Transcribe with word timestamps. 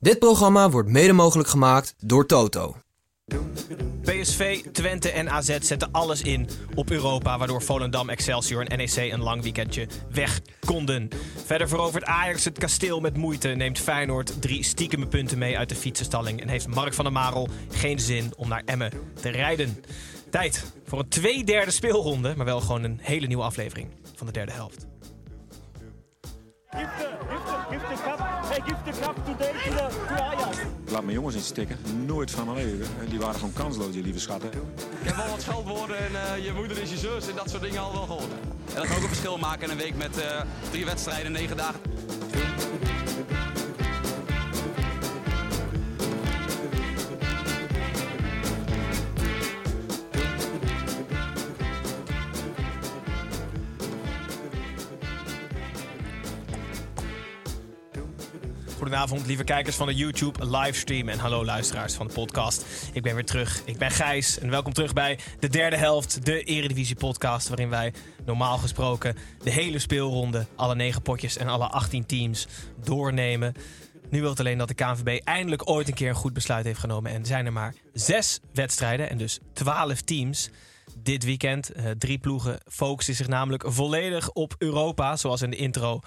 Dit 0.00 0.18
programma 0.18 0.70
wordt 0.70 0.88
mede 0.88 1.12
mogelijk 1.12 1.48
gemaakt 1.48 1.94
door 1.98 2.26
Toto. 2.26 2.76
PSV, 4.02 4.62
Twente 4.72 5.10
en 5.10 5.30
AZ 5.30 5.58
zetten 5.60 5.88
alles 5.92 6.22
in 6.22 6.48
op 6.74 6.90
Europa, 6.90 7.38
waardoor 7.38 7.62
Volendam, 7.62 8.08
Excelsior 8.08 8.66
en 8.66 8.78
NEC 8.78 9.12
een 9.12 9.22
lang 9.22 9.42
weekendje 9.42 9.88
weg 10.10 10.40
konden. 10.64 11.08
Verder 11.44 11.68
verovert 11.68 12.04
Ajax 12.04 12.44
het 12.44 12.58
kasteel 12.58 13.00
met 13.00 13.16
moeite, 13.16 13.48
neemt 13.48 13.78
Feyenoord 13.78 14.42
drie 14.42 14.62
stiekeme 14.62 15.06
punten 15.06 15.38
mee 15.38 15.58
uit 15.58 15.68
de 15.68 15.74
fietsenstalling 15.74 16.40
en 16.40 16.48
heeft 16.48 16.66
Mark 16.66 16.94
van 16.94 17.04
der 17.04 17.12
Marel 17.12 17.48
geen 17.70 17.98
zin 17.98 18.32
om 18.36 18.48
naar 18.48 18.62
Emmen 18.64 18.92
te 19.20 19.28
rijden. 19.28 19.84
Tijd 20.30 20.64
voor 20.84 20.98
een 20.98 21.08
tweederde 21.08 21.70
speelronde, 21.70 22.34
maar 22.36 22.46
wel 22.46 22.60
gewoon 22.60 22.82
een 22.82 22.98
hele 23.02 23.26
nieuwe 23.26 23.42
aflevering 23.42 23.88
van 24.14 24.26
de 24.26 24.32
derde 24.32 24.52
helft. 24.52 24.86
Give 26.70 26.90
the, 26.98 27.08
give 27.30 27.44
the, 27.46 27.66
give 27.70 27.88
the 27.88 28.02
cup. 28.02 28.20
Hey, 28.20 28.60
give 28.66 28.84
the 28.84 29.00
cup 29.00 29.16
today 29.24 29.52
to, 29.52 29.70
the, 29.70 29.88
to 30.08 30.22
Ajax. 30.22 30.56
Laat 30.90 31.02
mijn 31.02 31.14
jongens 31.14 31.34
niet 31.34 31.44
stikken. 31.44 31.78
Nooit 32.06 32.30
van 32.30 32.44
mijn 32.44 32.56
leven. 32.56 32.86
Die 33.08 33.18
waren 33.18 33.34
gewoon 33.34 33.52
kansloos, 33.52 33.92
die 33.92 34.02
lieve 34.02 34.18
schatten. 34.18 34.50
Ik 34.52 35.06
heb 35.06 35.16
wel 35.16 35.28
wat 35.28 35.42
scheldwoorden 35.42 35.98
en 35.98 36.14
eh, 36.14 36.44
je 36.44 36.52
moeder 36.52 36.78
is 36.78 36.90
je 36.90 36.96
zus 36.96 37.28
en 37.28 37.36
dat 37.36 37.50
soort 37.50 37.62
dingen 37.62 37.80
al 37.80 37.92
wel 37.92 38.02
gehoord. 38.02 38.32
En 38.68 38.74
dat 38.74 38.86
kan 38.86 38.96
ook 38.96 39.02
een 39.02 39.08
verschil 39.08 39.38
maken 39.38 39.62
in 39.62 39.70
een 39.70 39.76
week 39.76 39.96
met 39.96 40.18
eh, 40.18 40.40
drie 40.70 40.84
wedstrijden, 40.84 41.32
negen 41.32 41.56
dagen. 41.56 41.80
Goedenavond, 58.78 59.26
lieve 59.26 59.44
kijkers 59.44 59.76
van 59.76 59.86
de 59.86 59.94
YouTube 59.94 60.56
livestream 60.56 61.08
en 61.08 61.18
hallo 61.18 61.44
luisteraars 61.44 61.94
van 61.94 62.06
de 62.06 62.12
podcast. 62.12 62.64
Ik 62.92 63.02
ben 63.02 63.14
weer 63.14 63.24
terug. 63.24 63.62
Ik 63.64 63.78
ben 63.78 63.90
Gijs 63.90 64.38
en 64.38 64.50
welkom 64.50 64.72
terug 64.72 64.92
bij 64.92 65.18
de 65.38 65.48
derde 65.48 65.76
helft, 65.76 66.24
de 66.24 66.42
Eredivisie 66.42 66.96
podcast, 66.96 67.48
waarin 67.48 67.68
wij 67.68 67.92
normaal 68.24 68.58
gesproken 68.58 69.16
de 69.42 69.50
hele 69.50 69.78
speelronde, 69.78 70.46
alle 70.56 70.74
negen 70.74 71.02
potjes 71.02 71.36
en 71.36 71.48
alle 71.48 71.66
18 71.66 72.06
teams 72.06 72.46
doornemen. 72.84 73.54
Nu 74.10 74.20
wil 74.20 74.30
het 74.30 74.40
alleen 74.40 74.58
dat 74.58 74.68
de 74.68 74.74
KNVB 74.74 75.20
eindelijk 75.24 75.70
ooit 75.70 75.88
een 75.88 75.94
keer 75.94 76.08
een 76.08 76.14
goed 76.14 76.32
besluit 76.32 76.64
heeft 76.64 76.80
genomen 76.80 77.12
en 77.12 77.26
zijn 77.26 77.46
er 77.46 77.52
maar 77.52 77.74
zes 77.92 78.40
wedstrijden 78.52 79.10
en 79.10 79.18
dus 79.18 79.38
12 79.52 80.00
teams 80.00 80.50
dit 80.98 81.24
weekend. 81.24 81.72
Eh, 81.72 81.90
drie 81.90 82.18
ploegen 82.18 82.60
focussen 82.66 83.14
zich 83.14 83.28
namelijk 83.28 83.64
volledig 83.66 84.30
op 84.32 84.54
Europa, 84.58 85.16
zoals 85.16 85.42
in 85.42 85.50
de 85.50 85.56
intro 85.56 86.00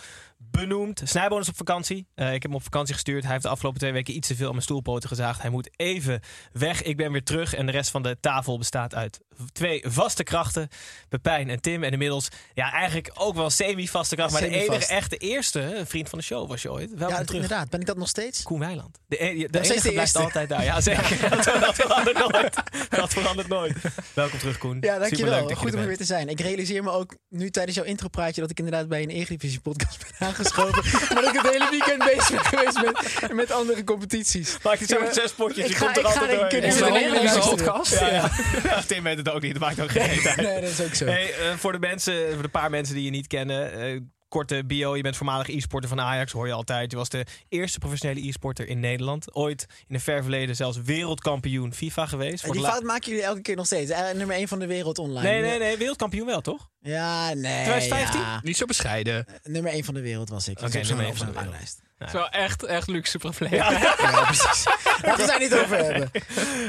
benoemd. 0.51 1.01
Snijboon 1.03 1.41
is 1.41 1.47
op 1.49 1.57
vakantie. 1.57 2.07
Eh, 2.15 2.25
ik 2.27 2.31
heb 2.33 2.43
hem 2.43 2.53
op 2.55 2.63
vakantie 2.63 2.93
gestuurd. 2.93 3.23
Hij 3.23 3.31
heeft 3.31 3.43
de 3.43 3.49
afgelopen 3.49 3.79
twee 3.79 3.91
weken 3.91 4.15
iets 4.15 4.27
te 4.27 4.35
veel 4.35 4.45
aan 4.45 4.51
mijn 4.51 4.63
stoelpoten 4.63 5.09
gezaagd. 5.09 5.41
Hij 5.41 5.49
moet 5.49 5.69
even 5.75 6.21
weg. 6.51 6.81
Ik 6.81 6.97
ben 6.97 7.11
weer 7.11 7.23
terug. 7.23 7.53
En 7.53 7.65
de 7.65 7.71
rest 7.71 7.89
van 7.91 8.01
de 8.03 8.17
tafel 8.19 8.57
bestaat 8.57 8.95
uit 8.95 9.19
twee 9.51 9.83
vaste 9.87 10.23
krachten. 10.23 10.67
Pepijn 11.09 11.49
en 11.49 11.61
Tim. 11.61 11.83
En 11.83 11.91
inmiddels 11.91 12.27
ja, 12.53 12.71
eigenlijk 12.71 13.11
ook 13.13 13.35
wel 13.35 13.49
semi-vaste 13.49 14.15
kracht. 14.15 14.31
Maar 14.31 14.41
de 14.41 14.47
Semi-vast. 14.47 14.71
enige 14.77 14.93
echte 14.93 15.17
eerste 15.17 15.81
vriend 15.85 16.09
van 16.09 16.19
de 16.19 16.25
show 16.25 16.49
was 16.49 16.61
je 16.61 16.71
ooit. 16.71 16.89
Welkom 16.89 17.17
Ja, 17.17 17.23
terug. 17.23 17.41
inderdaad. 17.41 17.69
Ben 17.69 17.79
ik 17.79 17.85
dat 17.85 17.97
nog 17.97 18.07
steeds? 18.07 18.43
Koen 18.43 18.59
Weiland. 18.59 18.99
De, 19.07 19.23
e- 19.23 19.33
de, 19.33 19.59
enige 19.59 19.73
de 19.73 19.79
blijft 19.81 19.95
eerste. 19.95 20.19
altijd 20.19 20.49
daar. 20.49 20.63
Ja, 20.63 20.81
zeker. 20.81 21.29
Dat, 21.29 21.43
dat 21.67 21.75
verandert 21.75 22.17
nooit. 22.17 22.55
Dat 22.89 23.13
verandert 23.13 23.47
nooit. 23.47 23.75
Welkom 24.13 24.39
terug, 24.39 24.57
Koen. 24.57 24.77
Ja, 24.81 24.97
dankjewel. 24.99 25.49
Goed 25.49 25.73
om 25.73 25.79
er 25.79 25.87
weer 25.87 25.97
te 25.97 26.05
zijn. 26.05 26.29
Ik 26.29 26.39
realiseer 26.39 26.83
me 26.83 26.89
ook 26.91 27.15
nu 27.29 27.49
tijdens 27.49 27.75
jouw 27.77 27.85
intropraatje 27.85 28.41
dat 28.41 28.49
ik 28.49 28.57
inderdaad 28.59 28.87
bij 28.87 29.01
een 29.03 29.09
Eredivisie 29.09 29.59
podcast 29.59 29.97
ben 29.99 30.27
aangeschoven. 30.31 30.83
maar 31.13 31.23
dat 31.23 31.35
ik 31.35 31.41
het 31.41 31.51
hele 31.51 31.67
weekend 31.69 32.03
bezig 32.03 32.29
ben 32.29 32.59
geweest 32.59 32.81
met, 32.81 33.33
met 33.33 33.51
andere 33.51 33.83
competities. 33.83 34.57
Maakt 34.63 34.79
niet 34.79 34.89
zo 34.89 34.99
met 34.99 35.13
zes 35.13 35.31
potjes. 35.31 35.65
Je 35.65 35.71
ik 35.71 35.77
ga- 35.77 35.85
komt 35.85 35.97
er 35.97 36.01
ik 36.03 36.07
ga 36.09 36.19
altijd 36.21 36.41
het 36.41 36.51
Ja, 36.51 36.85
hele 36.85 36.99
ja, 36.99 37.13
lange 37.13 37.21
ja. 37.21 37.39
podcast? 37.39 37.99
Ja, 37.99 38.07
ja. 38.11 38.29
Ja, 38.63 38.81
Tim 38.87 39.03
weet 39.03 39.17
het 39.17 39.29
ook 39.29 39.41
niet. 39.41 39.51
Dat 39.53 39.61
maakt 39.61 39.81
ook 39.81 39.91
geen 39.91 40.01
uit. 40.25 40.35
Nee, 40.35 40.61
dat 40.61 40.69
is 40.69 40.81
ook 40.81 40.93
zo. 40.95 41.05
Hey, 41.05 41.33
eh, 41.33 41.55
voor 41.57 41.71
de 41.71 41.79
mensen, 41.79 42.33
voor 42.33 42.41
de 42.43 42.49
paar 42.49 42.69
mensen 42.69 42.95
die 42.95 43.03
je 43.03 43.09
niet 43.09 43.27
kennen. 43.27 43.73
eh, 43.81 43.99
korte 44.31 44.63
bio. 44.65 44.95
Je 44.95 45.01
bent 45.01 45.15
voormalig 45.17 45.49
e-sporter 45.49 45.89
van 45.89 45.99
Ajax, 46.01 46.31
hoor 46.31 46.47
je 46.47 46.53
altijd. 46.53 46.91
Je 46.91 46.97
was 46.97 47.09
de 47.09 47.25
eerste 47.49 47.79
professionele 47.79 48.27
e-sporter 48.27 48.67
in 48.67 48.79
Nederland. 48.79 49.35
Ooit 49.35 49.65
in 49.87 49.95
een 49.95 50.01
ver 50.01 50.21
verleden 50.21 50.55
zelfs 50.55 50.77
wereldkampioen 50.81 51.73
FIFA 51.73 52.05
geweest. 52.05 52.43
Voor 52.43 52.53
die 52.53 52.61
de 52.61 52.67
fout 52.67 52.83
maken 52.83 53.09
jullie 53.09 53.23
elke 53.25 53.41
keer 53.41 53.55
nog 53.55 53.65
steeds. 53.65 53.91
Nummer 54.15 54.35
1 54.35 54.47
van 54.47 54.59
de 54.59 54.67
wereld 54.67 54.99
online. 54.99 55.29
Nee, 55.29 55.41
nee, 55.41 55.59
nee. 55.59 55.77
Wereldkampioen 55.77 56.25
wel, 56.25 56.41
toch? 56.41 56.69
Ja, 56.81 57.33
nee. 57.33 57.63
2015? 57.63 58.19
ja. 58.19 58.39
Niet 58.43 58.57
zo 58.57 58.65
bescheiden. 58.65 59.25
Nummer 59.43 59.71
1 59.71 59.83
van 59.83 59.93
de 59.93 60.01
wereld 60.01 60.29
was 60.29 60.47
ik. 60.47 60.59
Oké, 60.61 60.71
Dus 60.71 60.87
nummer 60.87 61.05
één 61.05 61.13
op 61.13 61.17
van 61.17 61.25
zo'n 61.27 61.35
de 61.35 61.39
wereld. 61.41 61.51
ranglijst. 61.51 61.81
Het 62.01 62.09
is 62.09 62.19
wel 62.19 62.29
echt, 62.29 62.63
echt 62.63 62.87
luxe 62.87 63.17
probleem. 63.17 63.51
Ja, 63.61 64.23
precies. 64.25 64.63
Laten 65.01 65.01
we 65.03 65.09
het 65.21 65.27
daar 65.27 65.39
niet 65.39 65.53
over 65.53 65.77
hebben. 65.77 66.11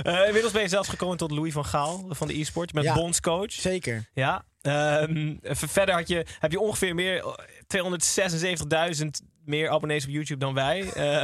Eh, 0.03 0.27
inmiddels 0.27 0.53
ben 0.53 0.63
je 0.63 0.69
zelfs 0.69 0.89
gekomen 0.89 1.17
tot 1.17 1.31
Louis 1.31 1.53
van 1.53 1.65
Gaal 1.65 2.05
van 2.09 2.29
de 2.29 2.39
e-sport. 2.41 2.69
Je 2.69 2.75
bent 2.75 2.87
Ja. 2.87 2.95
bondscoach. 2.95 3.53
Zeker. 3.53 4.05
Ja. 4.15 4.45
Ehm, 4.63 5.35
verder 5.43 5.95
had 5.95 6.09
je, 6.09 6.27
heb 6.39 6.51
je 6.53 6.61
ongeveer 6.61 6.95
meer 6.95 7.17
eh, 7.17 7.33
276.000 7.67 9.07
meer 9.45 9.69
abonnees 9.71 10.05
op 10.05 10.11
YouTube 10.11 10.41
dan 10.41 10.55
wij. 10.55 10.91
Eh, 11.03 11.23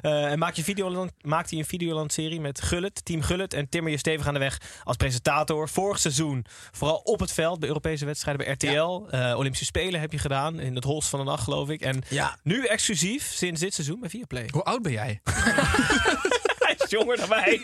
eh, 0.00 0.30
en 0.30 0.38
maak 0.38 0.54
je 0.54 0.64
Videoland, 0.64 1.12
maakte 1.20 1.54
je 1.54 1.60
een 1.62 1.68
Videoland-serie 1.68 2.40
met 2.40 2.60
Gullit, 2.62 3.04
Team 3.04 3.22
Gullit. 3.22 3.54
En 3.54 3.68
timmer 3.68 3.90
je 3.92 3.98
stevig 3.98 4.26
aan 4.26 4.32
de 4.34 4.40
weg 4.40 4.58
als 4.84 4.96
presentator. 4.96 5.68
Vorig 5.68 5.98
seizoen 5.98 6.44
vooral 6.70 6.96
op 6.96 7.20
het 7.20 7.32
veld 7.32 7.58
bij 7.58 7.68
Europese 7.68 8.04
wedstrijden 8.04 8.44
bij 8.46 8.54
RTL. 8.54 9.06
Eh, 9.10 9.34
Olympische 9.38 9.64
Spelen 9.64 10.00
heb 10.00 10.12
je 10.12 10.18
gedaan 10.18 10.60
in 10.60 10.74
het 10.74 10.84
holst 10.84 11.08
van 11.08 11.18
de 11.18 11.24
nacht, 11.24 11.42
geloof 11.42 11.68
ik. 11.68 11.80
En 11.80 12.02
Ja. 12.08 12.36
nu 12.42 12.64
exclusief 12.66 13.22
sinds 13.34 13.60
dit 13.60 13.74
seizoen 13.74 14.00
bij 14.00 14.08
Viaplay. 14.08 14.48
Hoe 14.50 14.62
oud 14.62 14.82
ben 14.82 14.92
jij? 14.92 15.20
Hij 16.58 16.74
is 16.78 16.90
jonger 16.90 17.16
dan 17.16 17.28
wij. 17.28 17.60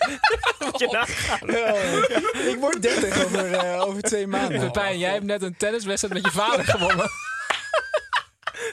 Moet 0.59 0.79
je 0.85 0.89
nagaan. 0.91 1.49
Ik 2.53 2.57
word 2.61 2.83
30 2.83 3.25
over, 3.25 3.53
eh, 3.53 3.83
over 3.83 4.03
twee 4.03 4.27
maanden. 4.27 4.61
Pepijn, 4.61 4.99
jij 4.99 5.13
hebt 5.13 5.25
net 5.25 5.43
een 5.43 5.57
tenniswedstrijd 5.57 6.15
met 6.15 6.25
je 6.33 6.39
vader 6.39 6.65
gewonnen. 6.65 7.11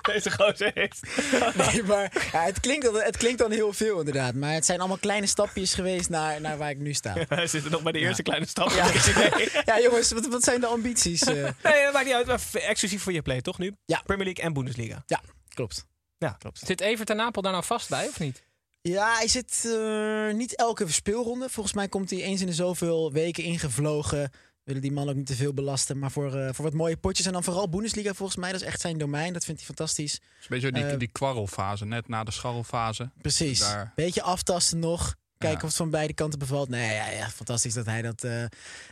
Deze 0.13 0.31
gozer 0.31 0.71
heeft. 0.73 0.99
Nee, 1.71 1.83
maar 1.83 2.29
ja, 2.31 2.43
het, 2.43 2.59
klinkt, 2.59 2.85
dan- 2.85 2.95
het 3.01 3.17
klinkt 3.17 3.37
dan 3.39 3.51
heel 3.51 3.73
veel 3.73 3.99
inderdaad. 3.99 4.33
Maar 4.33 4.53
het 4.53 4.65
zijn 4.65 4.79
allemaal 4.79 4.97
kleine 4.97 5.27
stapjes 5.27 5.73
geweest 5.73 6.09
naar, 6.09 6.41
naar 6.41 6.57
waar 6.57 6.69
ik 6.69 6.77
nu 6.77 6.93
sta. 6.93 7.15
Wij 7.29 7.47
zitten 7.47 7.71
nog 7.71 7.83
bij 7.83 7.91
de 7.91 7.99
eerste 7.99 8.23
kleine 8.23 8.47
stap. 8.47 8.69
Ja. 8.69 9.79
Jongens, 9.81 10.11
wat, 10.11 10.27
wat 10.27 10.43
zijn 10.43 10.59
de 10.59 10.67
ambities? 10.67 11.21
eh? 11.21 11.33
Nee, 11.33 11.83
dat 11.83 11.93
maakt 11.93 12.05
niet 12.05 12.13
uit. 12.13 12.25
Maar 12.25 12.41
exclusief 12.53 13.03
voor 13.03 13.13
je 13.13 13.21
play, 13.21 13.41
toch 13.41 13.57
nu? 13.57 13.73
Ja. 13.85 14.01
Premier 14.05 14.25
League 14.25 14.43
en 14.43 14.53
Bundesliga. 14.53 15.03
ja, 15.05 15.21
klopt. 15.53 15.85
Ja. 16.17 16.35
klopt. 16.39 16.61
Zit 16.65 16.81
Evert 16.81 17.09
en 17.09 17.15
Napel 17.15 17.41
daar 17.41 17.51
nou 17.51 17.63
vast 17.63 17.89
bij, 17.89 18.07
of 18.07 18.19
niet? 18.19 18.43
Ja, 18.81 19.15
hij 19.17 19.27
zit 19.27 19.63
eh, 19.65 20.33
niet 20.33 20.55
elke 20.55 20.91
speelronde. 20.91 21.49
Volgens 21.49 21.75
mij 21.75 21.87
komt 21.87 22.09
hij 22.09 22.21
eens 22.21 22.41
in 22.41 22.47
de 22.47 22.53
zoveel 22.53 23.11
weken 23.11 23.43
ingevlogen. 23.43 24.31
Willen 24.63 24.81
die 24.81 24.91
man 24.91 25.09
ook 25.09 25.15
niet 25.15 25.25
te 25.25 25.35
veel 25.35 25.53
belasten. 25.53 25.99
Maar 25.99 26.11
voor, 26.11 26.35
eh, 26.35 26.53
voor 26.53 26.63
wat 26.65 26.73
mooie 26.73 26.97
potjes. 26.97 27.25
En 27.25 27.33
dan 27.33 27.43
vooral 27.43 27.69
Bundesliga 27.69 28.13
volgens 28.13 28.37
mij. 28.37 28.51
Dat 28.51 28.61
is 28.61 28.67
echt 28.67 28.81
zijn 28.81 28.97
domein. 28.97 29.33
Dat 29.33 29.43
vindt 29.45 29.59
hij 29.59 29.67
fantastisch. 29.75 30.13
Is 30.13 30.19
een 30.41 30.45
beetje 30.49 30.71
die, 30.71 30.85
Eh, 30.85 30.97
die 30.99 31.07
kwarrelfase, 31.11 31.85
net 31.85 32.07
na 32.07 32.23
de 32.23 32.31
scharrelfase. 32.31 33.09
Precies. 33.21 33.59
Daar- 33.59 33.91
Beetje 33.95 34.21
aftasten 34.21 34.79
nog. 34.79 35.15
Kijken 35.37 35.59
Ja. 35.59 35.63
of 35.63 35.69
het 35.69 35.75
van 35.81 35.89
beide 35.89 36.13
kanten 36.13 36.39
bevalt. 36.39 36.69
Nee, 36.69 36.93
ja, 36.95 37.09
ja, 37.09 37.29
fantastisch 37.29 37.73
dat 37.73 37.85
hij 37.85 38.01
dat, 38.01 38.23
eh, 38.23 38.43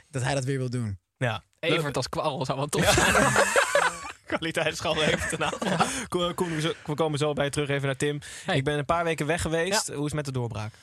dat 0.10 0.24
hij 0.24 0.34
dat 0.34 0.44
weer 0.44 0.58
wil 0.58 0.70
doen. 0.70 1.00
Ja. 1.18 1.44
Evert 1.60 1.98
als 1.98 2.10
kwarrel 2.10 2.46
zou 2.46 2.58
wel 2.58 2.68
tof 2.68 2.94
zijn. 2.94 3.14
Kwaliteitsschal 4.38 5.04
even. 5.04 5.40
Kom- 6.08 6.34
kom- 6.34 6.56
we 6.86 6.94
komen 6.96 7.20
zo 7.20 7.34
bij 7.34 7.46
je 7.46 7.52
terug 7.52 7.70
even 7.70 7.86
naar 7.86 7.96
Tim. 7.98 8.20
Hey. 8.46 8.58
Ik 8.58 8.64
ben 8.64 8.78
een 8.78 8.86
paar 8.86 9.04
weken 9.04 9.26
weg 9.26 9.42
geweest. 9.42 9.88
Hoe 9.88 9.98
is 9.98 10.04
het 10.04 10.14
met 10.14 10.26
de 10.26 10.32
doorbraak? 10.32 10.74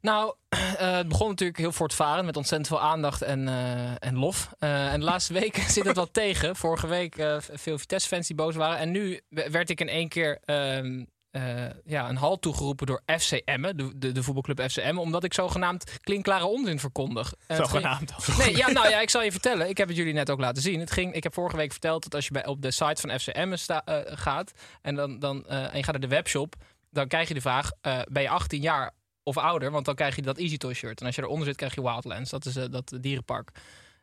Nou, 0.00 0.34
eh, 0.48 0.96
het 0.96 1.08
begon 1.08 1.28
natuurlijk 1.28 1.58
heel 1.58 1.72
voortvarend 1.72 2.26
met 2.26 2.36
ontzettend 2.36 2.68
veel 2.68 2.80
aandacht 2.80 3.22
en, 3.22 3.48
eh, 3.48 4.08
en 4.08 4.16
lof. 4.18 4.50
Eh, 4.58 4.92
en 4.92 4.98
de 5.00 5.06
laatste 5.06 5.32
weken 5.32 5.62
zit 5.72 5.84
het 5.86 5.96
wat 5.96 6.12
tegen. 6.12 6.56
Vorige 6.56 6.86
week 6.86 7.14
veel 7.52 7.78
Vitesse-fans 7.78 8.26
die 8.26 8.36
boos 8.36 8.54
waren. 8.54 8.78
En 8.78 8.90
nu 8.90 9.20
werd 9.28 9.70
ik 9.70 9.80
in 9.80 9.88
één 9.88 10.08
keer 10.08 10.38
ehm, 10.44 11.04
eh, 11.30 11.64
ja, 11.84 12.08
een 12.08 12.16
halt 12.16 12.42
toegeroepen 12.42 12.86
door 12.86 13.02
FC 13.18 13.32
Emmen, 13.32 13.76
de, 13.76 13.98
de, 13.98 14.12
de 14.12 14.22
voetbalclub 14.22 14.70
FC 14.70 14.76
Emmen, 14.76 15.02
omdat 15.02 15.24
ik 15.24 15.34
zogenaamd 15.34 15.98
klinkklare 16.00 16.44
onzin 16.46 16.78
verkondig. 16.78 17.34
Het 17.46 17.56
ging- 17.56 17.68
Zogenaamd. 17.68 18.38
Nee, 18.38 18.56
ja, 18.56 18.70
nou 18.80 18.88
ja, 18.88 19.00
ik 19.00 19.10
zal 19.10 19.22
je 19.22 19.30
vertellen. 19.32 19.68
Ik 19.68 19.76
heb 19.76 19.88
het 19.88 19.96
jullie 19.96 20.12
net 20.12 20.30
ook 20.30 20.40
laten 20.40 20.62
zien. 20.62 20.80
Het 20.80 20.90
ging, 20.90 21.14
ik 21.14 21.22
heb 21.22 21.34
vorige 21.34 21.56
week 21.56 21.70
verteld 21.70 22.02
dat 22.02 22.14
als 22.14 22.24
je 22.26 22.32
bij, 22.32 22.46
op 22.46 22.62
de 22.62 22.70
site 22.70 23.00
van 23.00 23.18
FC 23.18 23.26
Emmen 23.26 23.58
sta, 23.58 23.84
eh, 23.84 23.98
gaat 24.18 24.52
en, 24.82 24.94
dan, 24.94 25.18
dan, 25.18 25.46
en 25.46 25.76
je 25.76 25.82
gaat 25.82 25.92
naar 25.92 26.00
de 26.00 26.14
webshop, 26.14 26.54
dan 26.90 27.08
krijg 27.08 27.28
je 27.28 27.34
de 27.34 27.40
vraag: 27.40 27.70
ben 28.08 28.22
je 28.22 28.28
18 28.28 28.60
jaar 28.60 28.90
of 29.22 29.36
ouder? 29.36 29.70
Want 29.70 29.84
dan 29.84 29.94
krijg 29.94 30.16
je 30.16 30.22
dat 30.22 30.38
Easy 30.38 30.56
Toy 30.56 30.74
shirt. 30.74 31.00
En 31.00 31.06
als 31.06 31.14
je 31.14 31.22
eronder 31.22 31.46
zit, 31.46 31.56
krijg 31.56 31.74
je 31.74 31.82
Wildlands. 31.82 32.30
Dat 32.30 32.46
is 32.46 32.56
eh, 32.56 32.64
dat 32.70 32.92
dierenpark. 33.00 33.50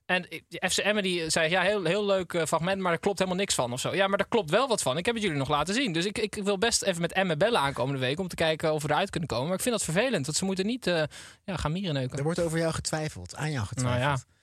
En 0.05 0.25
ik- 0.29 0.43
de 0.47 0.69
FC 0.69 0.77
Emmen 0.77 1.03
die 1.03 1.29
zei, 1.29 1.49
ja, 1.49 1.61
heel, 1.61 1.83
heel 1.83 2.05
leuk 2.05 2.33
eh, 2.33 2.45
fragment, 2.45 2.81
maar 2.81 2.91
er 2.91 2.99
klopt 2.99 3.17
helemaal 3.19 3.39
niks 3.39 3.55
van 3.55 3.73
of 3.73 3.79
zo. 3.79 3.95
Ja, 3.95 4.07
maar 4.07 4.17
daar 4.17 4.27
klopt 4.27 4.49
wel 4.49 4.67
wat 4.67 4.81
van. 4.81 4.97
Ik 4.97 5.05
heb 5.05 5.13
het 5.15 5.23
jullie 5.23 5.37
nog 5.39 5.49
laten 5.49 5.73
zien. 5.73 5.93
Dus 5.93 6.05
ik, 6.05 6.17
ik 6.17 6.35
wil 6.35 6.57
best 6.57 6.81
even 6.83 7.01
met 7.01 7.11
Emmen 7.13 7.37
bellen 7.37 7.59
aankomende 7.59 7.99
week 7.99 8.19
om 8.19 8.27
te 8.27 8.35
kijken 8.35 8.73
of 8.73 8.81
we 8.83 8.89
eruit 8.89 9.09
kunnen 9.09 9.29
komen. 9.29 9.45
Maar 9.47 9.55
ik 9.55 9.61
vind 9.61 9.75
dat 9.75 9.83
vervelend, 9.83 10.25
want 10.25 10.37
ze 10.37 10.45
moeten 10.45 10.65
niet 10.65 10.87
eh, 10.87 11.03
ja, 11.43 11.55
gaan 11.57 11.71
mieren 11.71 11.93
neuken. 11.93 12.17
Er 12.17 12.23
wordt 12.23 12.39
over 12.39 12.57
jou 12.57 12.73
getwijfeld, 12.73 13.35
aan 13.35 13.51
jou 13.51 13.53
Nou 13.55 13.67
getwijfeld. 13.67 14.25
ja, 14.27 14.33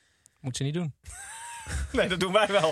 moet 0.41 0.57
ze 0.57 0.63
niet 0.63 0.75
doen. 0.75 0.95
Nee, 1.93 2.09
dat 2.09 2.21
doen 2.21 2.33
wij 2.33 2.47
wel. 2.47 2.71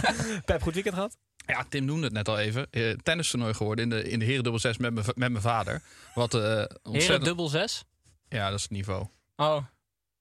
Pep, 0.44 0.62
goed 0.62 0.74
weekend 0.74 0.94
gehad? 0.94 1.16
Ja, 1.46 1.64
Tim 1.68 1.84
noemde 1.84 2.04
het 2.04 2.12
net 2.12 2.28
al 2.28 2.38
even. 2.38 2.66
Eh, 2.70 2.90
tennistoernooi 3.02 3.54
geworden 3.54 3.84
in 3.84 3.90
de, 3.90 4.08
in 4.10 4.18
de 4.18 4.24
heren 4.24 4.42
dubbel 4.42 4.60
6 4.60 4.76
met 4.76 4.94
met 4.94 5.16
mijn 5.16 5.40
vader. 5.40 5.82
Wat 6.14 6.34
eh 6.34 6.40
Heren 6.40 6.68
ontzettend... 6.82 7.24
dubbel 7.24 7.48
zes? 7.48 7.84
Ja, 8.28 8.46
dat 8.48 8.56
is 8.56 8.62
het 8.62 8.70
niveau. 8.70 9.06
Oh, 9.36 9.54
Dat 9.54 9.64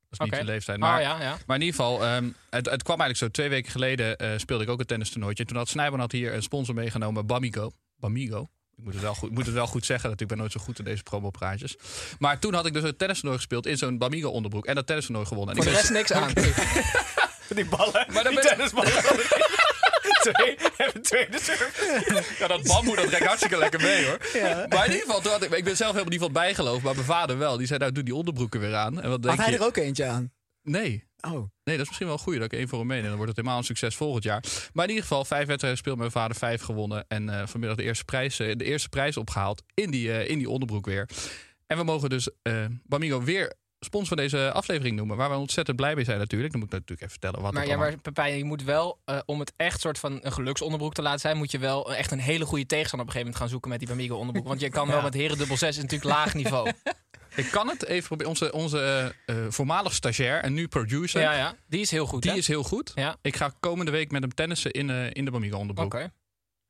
is 0.09 0.19
niet 0.19 0.31
de 0.33 0.43
leeftijd. 0.43 0.77
oh 0.77 0.83
Maar, 0.83 1.01
ja, 1.01 1.21
ja. 1.21 1.37
maar 1.47 1.55
in 1.57 1.63
ieder 1.63 1.75
geval, 1.79 2.03
ehm, 2.03 2.29
het, 2.49 2.69
het 2.69 2.83
kwam 2.83 2.99
eigenlijk 3.01 3.17
zo. 3.17 3.27
Twee 3.27 3.49
weken 3.49 3.71
geleden 3.71 4.17
eh, 4.17 4.29
speelde 4.37 4.63
ik 4.63 4.69
ook 4.69 4.79
een 4.79 4.85
tennistoernooitje. 4.85 5.43
En 5.43 5.49
toen 5.49 5.57
had 5.57 5.69
Snijboon 5.69 5.99
had 5.99 6.11
hier 6.11 6.33
een 6.33 6.43
sponsor 6.43 6.75
meegenomen, 6.75 7.25
Bamigo. 7.25 7.71
Bamigo. 7.97 8.49
Ik 8.77 8.83
moet 8.83 8.93
het 8.93 9.01
wel 9.01 9.15
goed, 9.15 9.29
ik 9.29 9.35
moet 9.35 9.45
het 9.45 9.53
wel 9.55 9.67
goed 9.67 9.85
zeggen, 9.85 10.09
dat 10.09 10.21
ik 10.21 10.27
ben 10.27 10.37
nooit 10.37 10.51
zo 10.51 10.59
goed 10.59 10.79
in 10.79 10.85
deze 10.85 11.03
promopraatjes. 11.03 11.75
Maar 12.19 12.39
toen 12.39 12.53
had 12.53 12.65
ik 12.65 12.73
dus 12.73 12.83
een 12.83 12.95
tennistoernooi 12.97 13.37
gespeeld 13.37 13.65
in 13.65 13.77
zo'n 13.77 13.97
Bamigo 13.97 14.29
onderbroek. 14.29 14.65
En 14.65 14.75
dat 14.75 14.87
tennistoernooi 14.87 15.25
gewonnen. 15.27 15.55
En 15.55 15.63
Voor 15.63 15.71
ik 15.71 15.77
de 15.77 15.87
ben- 15.93 16.01
rest 16.01 16.09
niks 16.09 16.11
aan. 16.21 16.33
Die 17.55 17.65
ballen, 17.65 18.05
Maar 18.13 18.23
dan 18.23 18.33
die 18.33 18.41
ben- 18.41 18.49
tennisballen. 18.49 18.91
Twee, 20.31 20.55
en 20.77 20.89
een 20.93 21.01
tweede 21.01 21.39
serve. 21.39 22.21
Ja, 22.39 22.47
dat 22.47 22.63
bamboe, 22.63 22.95
dat 22.95 23.07
trekt 23.07 23.25
hartstikke 23.25 23.57
lekker 23.57 23.81
mee 23.81 24.05
hoor. 24.05 24.17
Maar 24.69 24.85
in 24.85 24.91
ieder 24.91 25.05
geval, 25.05 25.21
toen 25.21 25.31
had 25.31 25.43
ik, 25.43 25.51
ik 25.51 25.63
ben 25.63 25.77
zelf 25.77 25.91
helemaal 25.91 26.11
niet 26.11 26.21
van 26.21 26.31
bijgeloofd, 26.31 26.83
maar 26.83 26.93
mijn 26.93 27.05
vader 27.05 27.37
wel. 27.37 27.57
Die 27.57 27.67
zei, 27.67 27.79
nou 27.79 27.91
doe 27.91 28.03
die 28.03 28.15
onderbroeken 28.15 28.59
weer 28.59 28.75
aan. 28.75 29.01
En 29.01 29.09
wat 29.09 29.21
denk 29.21 29.35
Had 29.35 29.43
hij 29.43 29.53
je? 29.53 29.59
er 29.59 29.65
ook 29.65 29.77
eentje 29.77 30.05
aan? 30.05 30.31
Nee. 30.61 31.03
Oh. 31.21 31.31
Nee, 31.63 31.77
dat 31.77 31.79
is 31.79 31.87
misschien 31.87 32.07
wel 32.07 32.17
goed 32.17 32.33
dat 32.35 32.43
ik 32.43 32.53
één 32.53 32.67
voor 32.67 32.79
hem 32.79 32.87
meeneem. 32.87 33.07
Dan 33.07 33.15
wordt 33.15 33.29
het 33.29 33.37
helemaal 33.37 33.57
een 33.57 33.65
succes 33.65 33.95
volgend 33.95 34.23
jaar. 34.23 34.43
Maar 34.73 34.83
in 34.83 34.89
ieder 34.89 35.07
geval, 35.07 35.25
vijf 35.25 35.47
wedstrijden 35.47 35.79
gespeeld 35.79 35.97
met 35.97 36.13
mijn 36.13 36.23
vader, 36.23 36.37
vijf 36.37 36.61
gewonnen. 36.61 37.05
En 37.07 37.29
eh, 37.29 37.47
vanmiddag 37.47 37.77
de 37.77 37.83
eerste, 37.83 38.05
prijs, 38.05 38.39
eh, 38.39 38.55
de 38.55 38.63
eerste 38.63 38.89
prijs 38.89 39.17
opgehaald 39.17 39.63
in 39.73 39.91
die, 39.91 40.11
eh, 40.11 40.29
in 40.29 40.37
die 40.37 40.49
onderbroek 40.49 40.85
weer. 40.85 41.09
En 41.67 41.77
we 41.77 41.83
mogen 41.83 42.09
dus 42.09 42.29
Bamigo 42.83 43.23
weer 43.23 43.53
sponsor 43.83 44.07
van 44.07 44.17
deze 44.17 44.51
aflevering 44.51 44.95
noemen. 44.95 45.17
Waar 45.17 45.29
we 45.29 45.35
ontzettend 45.35 45.77
blij 45.77 45.95
mee 45.95 46.03
zijn 46.03 46.17
natuurlijk. 46.17 46.51
Dan 46.51 46.61
moet 46.61 46.73
ik 46.73 46.79
natuurlijk 46.79 47.01
even 47.01 47.19
vertellen 47.21 47.41
wat 47.41 47.53
Maar, 47.53 47.67
ja, 47.67 47.77
maar 47.77 47.97
Pepijn, 47.97 48.37
je 48.37 48.43
moet 48.43 48.63
wel, 48.63 48.99
eh, 49.05 49.19
om 49.25 49.39
het 49.39 49.53
echt 49.57 49.81
soort 49.81 49.99
van 49.99 50.19
een 50.21 50.31
geluksonderbroek 50.31 50.93
te 50.93 51.01
laten 51.01 51.19
zijn, 51.19 51.37
moet 51.37 51.51
je 51.51 51.59
wel 51.59 51.95
echt 51.95 52.11
een 52.11 52.19
hele 52.19 52.45
goede 52.45 52.65
tegenstander 52.65 53.07
op 53.07 53.13
een 53.13 53.19
gegeven 53.19 53.19
moment 53.19 53.37
gaan 53.37 53.49
zoeken 53.49 53.69
met 53.69 53.79
die 53.79 53.87
Bamigo 53.87 54.15
onderbroek. 54.15 54.47
Want 54.47 54.59
je 54.59 54.69
kan 54.69 54.87
wel 54.95 55.01
met 55.01 55.13
heren 55.13 55.37
dubbel 55.37 55.57
6 55.57 55.69
is 55.69 55.81
natuurlijk 55.81 56.11
laag 56.11 56.33
niveau. 56.33 56.71
Ik 57.35 57.51
kan 57.51 57.67
het 57.67 57.85
even 57.85 58.07
proberen. 58.07 58.31
Onze, 58.31 58.51
onze 58.51 59.13
eh, 59.25 59.45
eh, 59.45 59.51
voormalig 59.51 59.93
stagiair 59.93 60.41
en 60.41 60.53
nu 60.53 60.67
producer. 60.67 61.21
Ja, 61.21 61.33
ja, 61.33 61.55
die 61.67 61.81
is 61.81 61.91
heel 61.91 62.05
goed. 62.05 62.21
Die 62.21 62.31
hè? 62.31 62.37
is 62.37 62.47
heel 62.47 62.63
goed. 62.63 62.91
Ja. 62.95 63.15
Ik 63.21 63.35
ga 63.35 63.53
komende 63.59 63.91
week 63.91 64.11
met 64.11 64.21
hem 64.21 64.33
tennissen 64.33 64.71
in, 64.71 64.89
eh, 64.89 65.09
in 65.11 65.25
de 65.25 65.31
Bamigo 65.31 65.57
onderbroek. 65.57 65.93
Oké. 65.93 66.11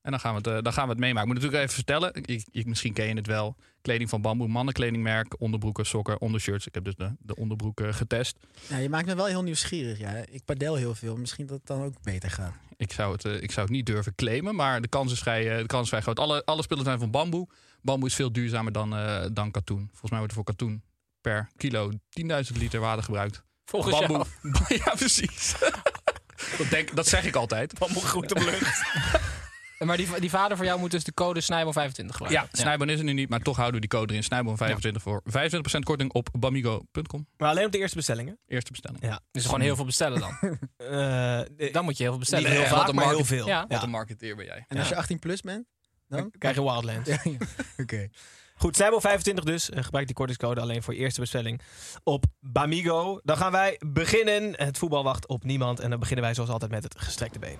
En 0.03 0.11
dan 0.11 0.19
gaan, 0.19 0.31
we 0.31 0.37
het, 0.37 0.47
eh, 0.47 0.61
dan 0.61 0.73
gaan 0.73 0.83
we 0.83 0.89
het 0.89 0.99
meemaken. 0.99 1.29
Ik 1.29 1.33
moet 1.33 1.43
natuurlijk 1.43 1.63
even 1.63 1.75
vertellen. 1.75 2.13
Ik, 2.13 2.45
ik, 2.51 2.65
misschien 2.65 2.93
ken 2.93 3.07
je 3.07 3.15
het 3.15 3.27
wel. 3.27 3.55
Kleding 3.81 4.09
van 4.09 4.21
bamboe, 4.21 4.47
mannenkledingmerk, 4.47 5.41
onderbroeken, 5.41 5.85
sokken, 5.85 6.21
ondershirts. 6.21 6.67
Ik 6.67 6.73
heb 6.73 6.83
dus 6.83 6.95
de, 6.95 7.15
de 7.19 7.35
onderbroeken 7.35 7.93
getest. 7.93 8.37
Ja, 8.67 8.77
je 8.77 8.89
maakt 8.89 9.05
me 9.05 9.15
wel 9.15 9.25
heel 9.25 9.43
nieuwsgierig. 9.43 9.99
Ja. 9.99 10.11
Ik 10.29 10.45
padel 10.45 10.75
heel 10.75 10.95
veel. 10.95 11.15
Misschien 11.15 11.45
dat 11.45 11.57
het 11.57 11.67
dan 11.67 11.83
ook 11.83 11.93
beter 12.01 12.31
gaat. 12.31 12.53
Ik 12.77 12.91
zou 12.91 13.11
het, 13.13 13.25
eh, 13.25 13.41
ik 13.41 13.51
zou 13.51 13.65
het 13.65 13.75
niet 13.75 13.85
durven 13.85 14.15
claimen, 14.15 14.55
maar 14.55 14.81
de 14.81 14.87
kans 14.87 15.11
is 15.11 15.19
vrij, 15.19 15.51
eh, 15.51 15.57
de 15.57 15.65
kans 15.65 15.83
is 15.83 15.89
vrij 15.89 16.01
groot. 16.01 16.19
Alle, 16.19 16.45
alle 16.45 16.61
spullen 16.61 16.83
zijn 16.83 16.99
van 16.99 17.11
bamboe. 17.11 17.47
Bamboe 17.81 18.09
is 18.09 18.15
veel 18.15 18.31
duurzamer 18.31 18.71
dan, 18.71 18.95
eh, 18.95 19.25
dan 19.31 19.51
katoen. 19.51 19.87
Volgens 19.89 20.09
mij 20.11 20.19
wordt 20.19 20.33
er 20.33 20.43
voor 20.43 20.55
katoen 20.55 20.83
per 21.21 21.49
kilo 21.57 21.91
10.000 22.09 22.57
liter 22.57 22.79
water 22.79 23.03
gebruikt. 23.03 23.43
Volgens 23.65 23.99
jou. 23.99 24.25
ja, 24.85 24.93
precies. 24.95 25.55
dat, 26.57 26.69
denk, 26.69 26.95
dat 26.95 27.07
zeg 27.07 27.25
ik 27.25 27.35
altijd. 27.35 27.79
Bamboe 27.79 28.03
groeit 28.03 28.31
op 28.31 28.39
lucht. 28.39 28.81
Maar 29.85 29.97
die, 29.97 30.19
die 30.19 30.29
vader 30.29 30.57
van 30.57 30.65
jou 30.65 30.79
moet 30.79 30.91
dus 30.91 31.03
de 31.03 31.13
code 31.13 31.41
Snijbel 31.41 31.73
25 31.73 32.19
Ja, 32.19 32.25
gebruiken. 32.25 32.57
Snijboon 32.57 32.89
is 32.89 32.97
er 32.97 33.03
nu 33.05 33.13
niet, 33.13 33.29
maar 33.29 33.39
toch 33.39 33.55
houden 33.55 33.81
we 33.81 33.87
die 33.87 33.99
code 33.99 34.11
erin. 34.11 34.23
Snijboon 34.23 34.57
25 34.57 35.01
voor 35.01 35.23
25% 35.29 35.79
korting 35.83 36.11
op 36.13 36.29
bamigo.com. 36.39 37.27
Maar 37.37 37.49
alleen 37.49 37.65
op 37.65 37.71
de 37.71 37.77
eerste 37.77 37.95
bestellingen. 37.95 38.39
Eerste 38.47 38.71
bestelling. 38.71 39.03
Ja. 39.03 39.19
Dus 39.31 39.45
gewoon 39.45 39.61
heel 39.61 39.75
veel 39.75 39.85
bestellen 39.85 40.19
dan. 40.19 40.37
Eh, 40.77 41.73
Dan 41.73 41.83
moet 41.83 41.97
je 41.97 42.03
heel 42.03 42.11
veel 42.11 42.19
bestellen. 42.19 42.49
Niet 42.49 42.59
heel 42.59 42.77
vaak, 42.77 42.91
maar 42.93 43.07
heel 43.09 43.25
veel. 43.25 43.47
Ja. 43.47 43.65
Wat 43.67 43.83
een 43.83 43.89
marketeer 43.89 44.35
ben 44.35 44.45
jij. 44.45 44.65
En 44.67 44.77
als 44.77 44.89
je 44.89 44.95
18 44.95 45.19
plus 45.19 45.41
bent? 45.41 45.65
Dan? 46.07 46.19
Dan 46.19 46.31
krijg 46.37 46.55
je 46.55 46.61
Wildlands. 46.63 47.09
Ja, 47.09 47.17
ja. 47.31 47.37
Oké. 47.77 48.07
Goed, 48.55 48.75
Snijbel 48.75 49.01
25 49.01 49.43
dus. 49.43 49.69
Eh, 49.69 49.83
gebruik 49.83 50.05
die 50.05 50.15
kortingscode 50.15 50.61
alleen 50.61 50.83
voor 50.83 50.93
je 50.93 50.99
eerste 50.99 51.19
bestelling 51.19 51.61
op 52.03 52.25
Bamigo. 52.39 53.19
Dan 53.23 53.37
gaan 53.37 53.51
wij 53.51 53.79
beginnen. 53.87 54.53
Het 54.55 54.77
voetbal 54.77 55.03
wacht 55.03 55.27
op 55.27 55.43
niemand. 55.43 55.79
En 55.79 55.89
dan 55.89 55.99
beginnen 55.99 56.25
wij 56.25 56.33
zoals 56.33 56.49
altijd 56.49 56.71
met 56.71 56.83
het 56.83 56.99
gestrekte 57.01 57.39
been. 57.39 57.59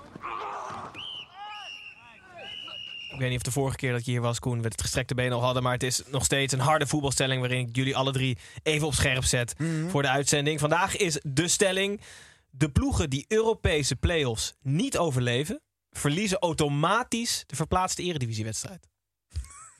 Ik 3.14 3.20
weet 3.20 3.30
niet 3.30 3.38
of 3.38 3.44
de 3.44 3.52
vorige 3.52 3.78
keer 3.78 3.92
dat 3.92 4.06
je 4.06 4.12
hier 4.12 4.22
was, 4.22 4.40
Koen, 4.40 4.62
we 4.62 4.68
het 4.68 4.82
gestrekte 4.82 5.16
been 5.16 5.32
al 5.32 5.42
hadden. 5.42 5.64
Maar 5.64 5.74
het 5.74 5.84
is 5.84 6.02
nog 6.12 6.26
steeds 6.26 6.54
een 6.54 6.60
harde 6.60 6.88
voetbalstelling 6.88 7.40
waarin 7.40 7.68
ik 7.68 7.76
jullie 7.76 7.96
alle 7.96 8.12
drie 8.12 8.38
even 8.64 8.88
op 8.88 8.94
scherp 8.94 9.24
zet 9.24 9.56
voor 9.88 10.02
de 10.02 10.10
uitzending. 10.10 10.60
Vandaag 10.60 10.98
is 10.98 11.20
de 11.24 11.48
stelling: 11.48 12.02
de 12.50 12.70
ploegen 12.70 13.10
die 13.10 13.26
Europese 13.28 13.96
play-offs 13.96 14.54
niet 14.62 14.98
overleven, 14.98 15.62
verliezen 15.92 16.40
automatisch 16.40 17.44
de 17.48 17.56
verplaatste 17.56 18.04
eredivisiewedstrijd. 18.04 18.88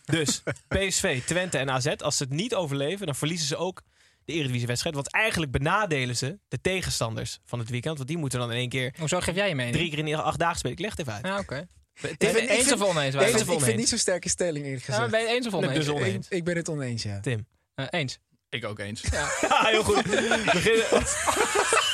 Dus 0.06 0.44
PSV, 0.76 1.22
Twente 1.24 1.58
en 1.58 1.70
AZ, 1.70 1.88
als 1.98 2.18
ze 2.18 2.24
het 2.24 2.32
niet 2.34 2.56
overleven, 2.56 3.06
dan 3.06 3.16
verliezen 3.16 3.48
ze 3.48 3.56
ook 3.56 3.82
de 4.26 4.34
eredivisiewedstrijd. 4.34 4.96
Want 4.96 5.12
eigenlijk 5.12 5.52
benadelen 5.52 6.18
ze 6.18 6.40
de 6.48 6.62
tegenstanders 6.62 7.40
van 7.46 7.60
het 7.60 7.70
weekend. 7.70 7.96
Want 7.98 8.08
die 8.10 8.18
moeten 8.18 8.40
dan 8.40 8.52
in 8.52 8.58
één 8.58 8.70
keer 8.70 8.94
Hoezo 9.00 9.20
geef 9.20 9.36
jij 9.36 9.50
je 9.50 9.56
mening? 9.56 9.76
drie 9.76 9.90
keer 9.90 10.00
in 10.00 10.06
de 10.06 10.22
acht 10.22 10.40
dagen 10.40 10.58
spelen. 10.58 10.78
Ik 10.78 10.82
leg 10.84 10.92
het 10.92 11.00
even 11.00 11.14
uit. 11.14 11.26
Ja, 11.26 11.40
oké. 11.40 11.56
Het 11.56 11.68
Is- 12.02 12.10
het 12.32 12.36
eens 12.36 12.72
of 12.72 12.82
oneens? 12.82 13.16
Ik 13.16 13.22
vind, 13.22 13.34
of 13.36 13.42
ik 13.42 13.48
vind 13.48 13.66
het 13.66 13.76
niet 13.76 13.90
zo'n 13.90 13.98
sterke 13.98 14.30
stelling 14.30 14.66
eerlijk 14.66 14.86
Ja, 14.86 14.94
gezegd. 14.94 15.12
ben 15.12 15.20
je 15.20 15.26
het 15.28 15.36
eens 15.36 15.46
of 15.46 15.52
Nee, 15.54 15.62
oneens? 15.62 15.86
dus 15.86 15.88
ik, 15.96 16.02
oneens. 16.02 16.28
ik 16.30 16.44
ben 16.44 16.56
het 16.56 16.70
oneens, 16.70 17.04
ja. 17.04 17.20
Tim. 17.20 17.48
Eh, 17.76 17.86
eens. 17.90 18.20
Ik 18.50 18.66
ook 18.66 18.80
eens. 18.80 19.04
Ja, 19.12 19.30
heel 19.72 19.84
goed. 19.84 20.04
We 20.10 20.42
beginnen. 20.54 20.86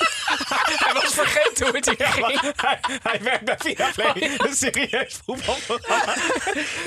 Hij 0.91 1.01
was 1.01 1.13
vergeten 1.13 1.65
hoe 1.65 1.75
het 1.75 1.85
hier 1.85 2.07
ging. 2.07 2.39
hij, 2.55 2.79
hij 3.03 3.19
werkt 3.23 3.45
bij 3.45 3.55
Viaplay. 3.59 4.31
Een 4.37 4.53
serieus 4.55 5.19
voetbalprogramma. 5.25 6.13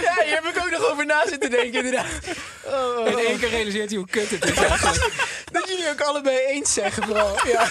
Ja, 0.03 0.25
hier 0.25 0.35
heb 0.35 0.45
ik 0.45 0.57
ook 0.65 0.71
nog 0.71 0.91
over 0.91 1.07
na 1.07 1.23
zitten 1.29 1.51
denken, 1.51 1.85
inderdaad. 1.85 2.07
Oh, 2.65 2.99
oh, 2.99 3.07
In 3.07 3.15
oh. 3.15 3.21
één 3.21 3.39
keer 3.39 3.49
realiseert 3.49 3.89
hij 3.91 3.99
hoe 3.99 4.07
kut 4.09 4.31
het 4.31 4.45
is 4.45 4.57
eigenlijk. 4.57 5.13
Dat 5.53 5.69
jullie 5.69 5.89
ook 5.91 6.01
allebei 6.01 6.37
eens 6.47 6.73
zeggen, 6.73 7.03
vooral. 7.03 7.37
Ja. 7.53 7.69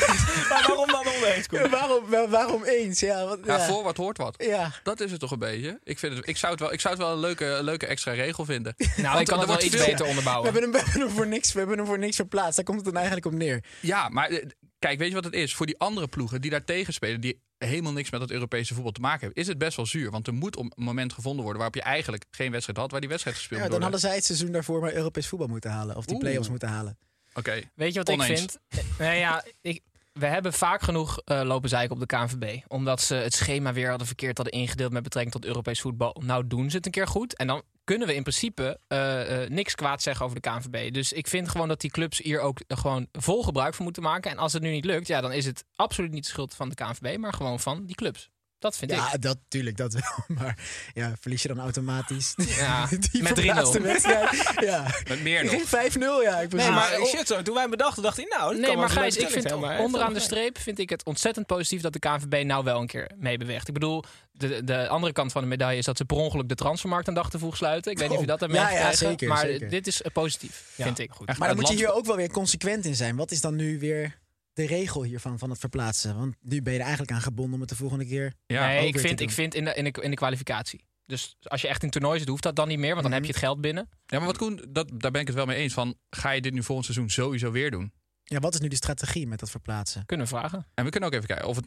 Maar 0.49 0.63
waarom 0.67 0.87
dan 0.87 1.05
oneens, 1.17 1.47
Koen? 1.47 1.59
Ja, 1.59 1.69
waarom, 1.69 2.09
wa- 2.09 2.27
waarom 2.27 2.63
eens? 2.63 2.99
Ja, 2.99 3.25
wat, 3.25 3.39
Ja, 3.43 3.59
voor 3.59 3.83
wat 3.83 3.97
hoort 3.97 4.17
wat. 4.17 4.35
Ja. 4.37 4.71
Dat 4.83 4.99
is 4.99 5.11
het 5.11 5.19
toch 5.19 5.31
een 5.31 5.39
beetje. 5.39 5.79
Ik, 5.83 5.99
vind 5.99 6.17
het, 6.17 6.27
ik, 6.27 6.37
zou, 6.37 6.51
het 6.51 6.61
wel, 6.61 6.73
ik 6.73 6.81
zou 6.81 6.93
het 6.93 7.03
wel 7.03 7.11
een 7.13 7.19
leuke, 7.19 7.45
een 7.45 7.63
leuke 7.63 7.85
extra 7.85 8.11
regel 8.11 8.45
vinden. 8.45 8.75
Nou, 8.95 9.19
ik 9.19 9.25
kan 9.25 9.35
er 9.39 9.47
het 9.47 9.55
wel 9.57 9.65
iets 9.65 9.75
veel- 9.75 9.85
beter 9.85 10.03
We 10.03 10.09
onderbouwen. 10.09 10.43
hebben, 10.43 10.61
hem, 10.61 10.71
we, 10.71 10.77
hebben 10.77 11.01
hem 11.01 11.09
voor 11.09 11.27
niks, 11.27 11.53
we 11.53 11.59
hebben 11.59 11.77
hem 11.77 11.85
voor 11.87 11.99
niks 11.99 12.15
verplaatst. 12.15 12.55
Daar 12.55 12.65
komt 12.65 12.77
het 12.77 12.85
dan 12.85 12.95
eigenlijk 12.95 13.25
op 13.25 13.33
neer. 13.33 13.63
Ja, 13.79 14.09
maar 14.09 14.29
eh, 14.29 14.45
kijk, 14.81 14.99
weet 14.99 15.07
je 15.07 15.13
wat 15.13 15.23
het 15.23 15.33
is? 15.33 15.55
Voor 15.55 15.65
die 15.65 15.79
andere 15.79 16.07
ploegen 16.07 16.41
die 16.41 16.51
daar 16.51 16.63
tegen 16.63 16.93
spelen, 16.93 17.21
die 17.21 17.41
helemaal 17.57 17.91
niks 17.91 18.09
met 18.09 18.21
het 18.21 18.31
Europese 18.31 18.73
voetbal 18.73 18.91
te 18.91 19.01
maken 19.01 19.19
hebben, 19.19 19.41
is 19.41 19.47
het 19.47 19.57
best 19.57 19.75
wel 19.75 19.85
zuur. 19.85 20.11
Want 20.11 20.27
er 20.27 20.33
moet 20.33 20.57
een 20.57 20.71
moment 20.75 21.13
gevonden 21.13 21.41
worden 21.43 21.61
waarop 21.61 21.75
je 21.75 21.81
eigenlijk 21.81 22.25
geen 22.31 22.51
wedstrijd 22.51 22.79
had, 22.79 22.91
waar 22.91 22.99
die 22.99 23.09
wedstrijd 23.09 23.37
gespeeld 23.37 23.59
Ja, 23.59 23.65
moet 23.65 23.73
dan 23.75 23.83
hadden 23.83 24.01
zij 24.01 24.15
het 24.15 24.25
seizoen 24.25 24.51
daarvoor 24.51 24.81
maar 24.81 24.93
Europees 24.93 25.27
voetbal 25.27 25.47
moeten 25.47 25.71
halen. 25.71 25.95
Of 25.95 26.05
die 26.05 26.15
Oeh. 26.15 26.23
play-offs 26.23 26.49
moeten 26.49 26.69
halen. 26.69 26.97
Oké, 27.33 27.61
Weet 27.75 27.93
je 27.93 27.99
wat 27.99 28.09
Oneens. 28.09 28.29
ik 28.29 28.37
vind? 28.37 28.57
Eh, 28.67 28.79
Nou 29.07 29.17
ja, 29.17 29.43
ik, 29.61 29.81
we 30.13 30.25
hebben 30.25 30.53
vaak 30.53 30.81
genoeg 30.81 31.19
eh, 31.25 31.41
lopen 31.43 31.69
zeiken 31.69 31.95
op 31.95 31.99
de 31.99 32.15
KNVB. 32.15 32.59
Omdat 32.67 33.01
ze 33.01 33.15
het 33.15 33.33
schema 33.33 33.73
weer 33.73 33.89
hadden 33.89 34.07
verkeerd 34.07 34.37
hadden 34.37 34.59
ingedeeld 34.59 34.91
met 34.91 35.03
betrekking 35.03 35.35
tot 35.35 35.45
Europees 35.45 35.81
voetbal. 35.81 36.21
Nou 36.25 36.47
doen 36.47 36.69
ze 36.69 36.75
het 36.77 36.85
een 36.85 36.91
keer 36.91 37.07
goed. 37.07 37.35
En 37.35 37.47
dan 37.47 37.61
kunnen 37.83 38.07
we 38.07 38.15
in 38.15 38.21
principe 38.21 38.79
eh, 38.87 39.43
eh, 39.43 39.49
niks 39.49 39.75
kwaad 39.75 40.01
zeggen 40.01 40.25
over 40.25 40.41
de 40.41 40.49
KNVB. 40.49 40.93
Dus 40.93 41.13
ik 41.13 41.27
vind 41.27 41.49
gewoon 41.49 41.67
dat 41.67 41.81
die 41.81 41.91
clubs 41.91 42.17
hier 42.17 42.39
ook 42.39 42.59
gewoon 42.67 43.07
vol 43.11 43.43
gebruik 43.43 43.73
van 43.73 43.83
moeten 43.85 44.03
maken. 44.03 44.31
En 44.31 44.37
als 44.37 44.53
het 44.53 44.61
nu 44.61 44.71
niet 44.71 44.85
lukt, 44.85 45.07
ja, 45.07 45.21
dan 45.21 45.31
is 45.31 45.45
het 45.45 45.63
absoluut 45.75 46.11
niet 46.11 46.23
de 46.23 46.29
schuld 46.29 46.53
van 46.53 46.69
de 46.69 46.75
KNVB, 46.75 47.17
maar 47.17 47.33
gewoon 47.33 47.59
van 47.59 47.85
die 47.85 47.95
clubs. 47.95 48.29
Dat 48.61 48.77
vind 48.77 48.91
ik. 48.91 48.97
Ja, 48.97 49.17
dat 49.19 49.37
tuurlijk, 49.47 49.77
dat 49.77 49.93
wel. 49.93 50.23
Maar 50.37 50.57
ja, 50.93 51.13
verlies 51.19 51.41
je 51.41 51.47
dan 51.47 51.59
automatisch 51.59 52.33
Ja, 52.57 52.87
die 53.11 53.23
met 53.23 53.31
3-0. 53.31 53.33
verplaatste 53.33 53.81
wedstrijd? 53.81 54.53
ja. 54.59 54.85
Met 55.07 55.21
meer 55.21 55.43
nog. 55.43 55.69
Geen 55.69 55.91
5-0, 55.91 55.99
ja. 56.23 56.39
Ik 56.39 56.53
Nee, 56.53 56.69
maar 56.69 56.99
shit 57.05 57.27
zo. 57.27 57.41
Toen 57.41 57.55
wij 57.55 57.69
bedachten, 57.69 58.03
dacht 58.03 58.17
hij, 58.17 58.25
nou, 58.29 58.51
dat 58.55 58.61
Nee, 58.65 58.77
maar 58.77 58.89
Gijs, 58.89 59.17
ik 59.17 59.27
vind 59.29 59.51
onderaan 59.79 60.13
de 60.13 60.19
streep 60.19 60.57
vind 60.57 60.79
ik 60.79 60.89
het 60.89 61.03
ontzettend 61.03 61.45
positief 61.45 61.81
dat 61.81 61.93
de 61.93 61.99
KNVB 61.99 62.43
nou 62.45 62.63
wel 62.63 62.79
een 62.81 62.87
keer 62.87 63.11
mee 63.17 63.37
beweegt. 63.37 63.67
Ik 63.67 63.73
bedoel, 63.73 64.03
de, 64.31 64.63
de 64.63 64.87
andere 64.87 65.13
kant 65.13 65.31
van 65.31 65.41
de 65.41 65.47
medaille 65.47 65.77
is 65.77 65.85
dat 65.85 65.97
ze 65.97 66.05
per 66.05 66.17
ongeluk 66.17 66.49
de 66.49 66.55
transfermarkt 66.55 67.07
een 67.07 67.13
dag 67.13 67.29
te 67.29 67.39
vroeg 67.39 67.57
sluiten. 67.57 67.91
Ik 67.91 67.97
weet 67.97 68.07
niet 68.09 68.17
of 68.17 68.23
je 68.23 68.29
dat 68.29 68.39
hebt 68.39 68.51
Oh, 68.51 68.57
Ja, 68.57 68.63
ja, 68.63 68.69
meegekregen. 68.73 69.07
zeker, 69.07 69.27
maar 69.27 69.45
zeker. 69.45 69.69
dit 69.69 69.87
is 69.87 70.01
eh, 70.01 70.11
positief, 70.11 70.63
Ja, 70.75 70.83
vind 70.85 70.99
ik. 70.99 71.11
goed. 71.11 71.37
Maar 71.37 71.47
dan 71.47 71.57
moet 71.57 71.67
je 71.67 71.75
hier 71.75 71.93
ook 71.93 72.05
wel 72.05 72.15
weer 72.15 72.31
consequent 72.31 72.85
in 72.85 72.95
zijn. 72.95 73.15
Wat 73.15 73.31
is 73.31 73.41
dan 73.41 73.55
nu 73.55 73.79
weer 73.79 74.19
de 74.53 74.65
regel 74.65 75.03
hiervan, 75.03 75.39
van 75.39 75.49
het 75.49 75.59
verplaatsen? 75.59 76.17
Want 76.17 76.35
nu 76.41 76.61
ben 76.61 76.71
je 76.73 76.77
er 76.79 76.85
eigenlijk 76.85 77.13
aan 77.13 77.21
gebonden 77.21 77.53
om 77.53 77.59
het 77.59 77.69
de 77.69 77.75
volgende 77.75 78.05
keer... 78.05 78.33
Ja, 78.45 78.67
nee, 78.67 78.79
ook 78.79 78.87
ik 78.87 78.93
weer 78.93 79.03
vind, 79.03 79.17
te 79.17 79.23
ik 79.23 79.31
vind 79.31 79.55
in 79.55 79.63
de, 79.65 79.73
in, 79.73 79.83
de, 79.83 79.91
in 80.01 80.09
de 80.09 80.15
kwalificatie. 80.15 80.85
Dus 81.05 81.35
als 81.41 81.61
je 81.61 81.67
echt 81.67 81.83
in 81.83 81.89
toernooi 81.89 82.19
zit, 82.19 82.27
hoeft 82.27 82.43
dat 82.43 82.55
dan 82.55 82.67
niet 82.67 82.79
meer, 82.79 82.89
want 82.95 83.01
dan 83.01 83.11
Mhm. 83.11 83.19
heb 83.21 83.23
je 83.29 83.31
het 83.31 83.43
geld 83.45 83.61
binnen. 83.61 83.89
Ja, 84.05 84.17
maar 84.17 84.27
wat 84.27 84.37
Koen, 84.37 84.65
dat, 84.69 84.89
daar 84.93 85.11
ben 85.11 85.21
ik 85.21 85.27
het 85.27 85.35
wel 85.35 85.45
mee 85.45 85.57
eens 85.57 85.73
van. 85.73 85.95
Ga 86.09 86.29
je 86.31 86.41
dit 86.41 86.53
nu 86.53 86.63
volgend 86.63 86.85
seizoen 86.85 87.09
sowieso 87.09 87.51
weer 87.51 87.71
doen? 87.71 87.91
Ja, 88.23 88.39
wat 88.39 88.53
is 88.53 88.59
nu 88.59 88.67
de 88.67 88.75
strategie 88.75 89.27
met 89.27 89.39
dat 89.39 89.49
verplaatsen? 89.49 90.05
Kunnen 90.05 90.25
we 90.25 90.35
vragen. 90.35 90.67
En 90.73 90.83
we 90.85 90.89
kunnen 90.89 91.09
ook 91.09 91.15
even 91.15 91.27
kijken 91.27 91.47
of 91.47 91.55
het. 91.55 91.65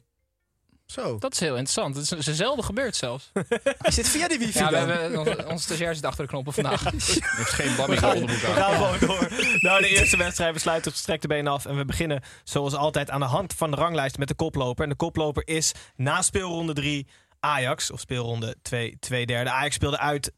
Zo. 0.87 1.19
Dat 1.19 1.33
is 1.33 1.41
heel 1.41 1.57
interessant. 1.57 1.97
Het 1.97 2.27
is, 2.27 2.37
zelden 2.37 2.65
gebeurd 2.65 2.97
zelfs. 2.97 3.31
Is 3.83 3.95
dit 3.95 4.09
via 4.09 4.29
de 4.29 4.39
wifi 4.39 4.59
Ja, 4.59 4.67
we 4.71 4.73
dan? 4.77 4.89
hebben, 4.89 5.19
onze, 5.19 5.47
onze 5.49 5.65
stagiair 5.65 5.95
zit 5.95 6.05
achter 6.05 6.25
de 6.25 6.31
knoppen 6.31 6.53
vandaag. 6.53 6.85
heeft 6.91 7.51
geen 7.51 7.77
bamming 7.77 8.01
gaan- 8.01 8.17
onderbroek 8.17 8.41
We 8.41 8.47
aan. 8.49 8.55
gaan 8.55 8.75
gewoon 8.75 8.99
door. 8.99 9.29
Nou, 9.59 9.81
de 9.83 9.89
eerste 9.89 10.17
wedstrijd. 10.17 10.55
We 10.55 10.61
sluiten 10.61 10.93
gestrekte 10.93 11.27
benen 11.29 11.53
af. 11.53 11.67
En 11.67 11.77
we 11.77 11.85
beginnen 11.85 12.23
zoals 12.45 12.75
altijd 12.75 13.11
aan 13.11 13.21
de 13.21 13.27
hand 13.27 13.55
van 13.55 13.71
de 13.71 13.77
ranglijst 13.77 14.19
met 14.19 14.29
de 14.29 14.35
koploper. 14.35 14.83
En 14.85 14.91
de 14.91 14.97
koploper 14.97 15.47
is 15.47 15.73
na 15.97 16.23
speelronde 16.23 16.73
3 16.73 17.07
Ajax. 17.41 17.91
Of 17.91 18.01
speelronde 18.01 18.57
2, 18.63 18.97
2 19.01 19.27
derde. 19.27 19.51
Ajax 19.51 19.75
speelde 19.75 19.99
uit 19.99 20.33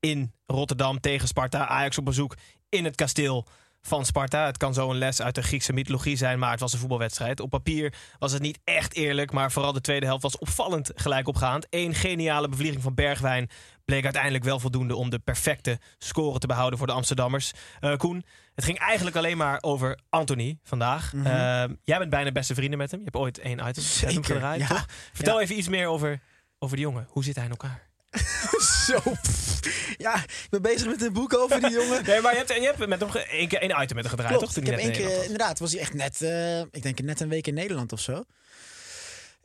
in 0.00 0.32
Rotterdam 0.46 1.00
tegen 1.00 1.28
Sparta. 1.28 1.66
Ajax 1.66 1.98
op 1.98 2.04
bezoek 2.04 2.36
in 2.68 2.84
het 2.84 2.94
kasteel 2.94 3.46
van 3.86 4.04
Sparta. 4.04 4.46
Het 4.46 4.56
kan 4.56 4.74
zo 4.74 4.90
een 4.90 4.98
les 4.98 5.22
uit 5.22 5.34
de 5.34 5.42
Griekse 5.42 5.72
mythologie 5.72 6.16
zijn, 6.16 6.38
maar 6.38 6.50
het 6.50 6.60
was 6.60 6.72
een 6.72 6.78
voetbalwedstrijd. 6.78 7.40
Op 7.40 7.50
papier 7.50 7.94
was 8.18 8.32
het 8.32 8.42
niet 8.42 8.58
echt 8.64 8.94
eerlijk, 8.94 9.32
maar 9.32 9.52
vooral 9.52 9.72
de 9.72 9.80
tweede 9.80 10.06
helft 10.06 10.22
was 10.22 10.38
opvallend 10.38 10.90
gelijk 10.94 11.28
opgaand. 11.28 11.66
Eén 11.70 11.94
geniale 11.94 12.48
bevlieging 12.48 12.82
van 12.82 12.94
Bergwijn 12.94 13.48
bleek 13.84 14.04
uiteindelijk 14.04 14.44
wel 14.44 14.60
voldoende 14.60 14.96
om 14.96 15.10
de 15.10 15.18
perfecte 15.18 15.78
score 15.98 16.38
te 16.38 16.46
behouden 16.46 16.78
voor 16.78 16.86
de 16.86 16.92
Amsterdammers. 16.92 17.52
Eh, 17.80 17.96
Koen, 17.96 18.24
het 18.54 18.64
ging 18.64 18.78
eigenlijk 18.78 19.16
alleen 19.16 19.36
maar 19.36 19.58
over 19.60 19.98
Anthony 20.08 20.58
vandaag. 20.62 21.12
Mhm. 21.12 21.26
Eh, 21.26 21.64
jij 21.82 21.98
bent 21.98 22.10
bijna 22.10 22.32
beste 22.32 22.54
vrienden 22.54 22.78
met 22.78 22.90
hem. 22.90 22.98
Je 23.00 23.04
hebt 23.04 23.16
ooit 23.16 23.38
één 23.38 23.58
item 23.68 23.82
Zeker, 23.82 24.24
gedraaid, 24.24 24.60
ja. 24.68 24.84
Vertel 25.12 25.36
Ja. 25.36 25.42
even 25.42 25.58
iets 25.58 25.68
meer 25.68 25.86
over, 25.86 26.20
over 26.58 26.76
die 26.76 26.84
jongen. 26.86 27.06
Hoe 27.08 27.24
zit 27.24 27.34
hij 27.34 27.44
in 27.44 27.50
elkaar? 27.50 27.82
Zo. 28.90 28.98
pff. 29.22 29.58
Ja, 29.96 30.14
ik 30.24 30.46
ben 30.50 30.62
bezig 30.62 30.86
met 30.86 31.02
een 31.02 31.12
boek 31.12 31.34
over 31.36 31.60
die 31.60 31.70
jongen. 31.70 32.04
Nee, 32.06 32.20
maar 32.20 32.32
je 32.32 32.38
hebt, 32.38 32.54
je 32.54 32.60
hebt 32.60 32.86
met 32.86 33.00
hem 33.00 33.08
één 33.14 33.48
keer 33.48 33.60
één 33.60 33.82
item 33.82 33.96
met 33.96 34.04
hem 34.04 34.08
gedraaid, 34.14 34.36
Klopt, 34.36 34.54
toch? 34.54 34.62
Ik 34.64 34.70
heb 34.70 34.78
één 34.78 34.92
keer, 34.92 35.22
inderdaad, 35.22 35.58
was 35.58 35.72
hij 35.72 35.80
echt 35.80 35.94
net, 35.94 36.22
eh, 36.22 36.60
ik 36.60 36.82
denk 36.82 37.00
net 37.02 37.20
een 37.20 37.28
week 37.28 37.46
in 37.46 37.54
Nederland 37.54 37.92
of 37.92 38.00
zo. 38.00 38.24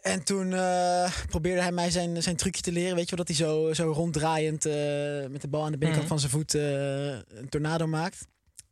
En 0.02 0.24
toen 0.24 0.54
eh, 0.54 1.12
probeerde 1.30 1.62
hij 1.62 1.72
mij 1.72 1.92
zijn, 1.92 2.24
zijn 2.24 2.36
trucje 2.36 2.62
te 2.62 2.72
leren. 2.72 2.96
Weet 2.96 3.10
je 3.10 3.16
wel, 3.16 3.26
dat 3.26 3.38
hij 3.38 3.48
zo, 3.48 3.74
zo 3.74 3.92
ronddraaiend 3.92 4.66
eh, 4.66 4.74
met 5.30 5.42
de 5.42 5.48
bal 5.48 5.64
aan 5.66 5.72
de 5.72 5.78
binnenkant 5.78 6.10
Mhm. 6.10 6.20
van 6.20 6.20
zijn 6.20 6.32
voet 6.32 6.54
een 6.54 7.50
tornado 7.50 7.88
maakt. 7.88 8.28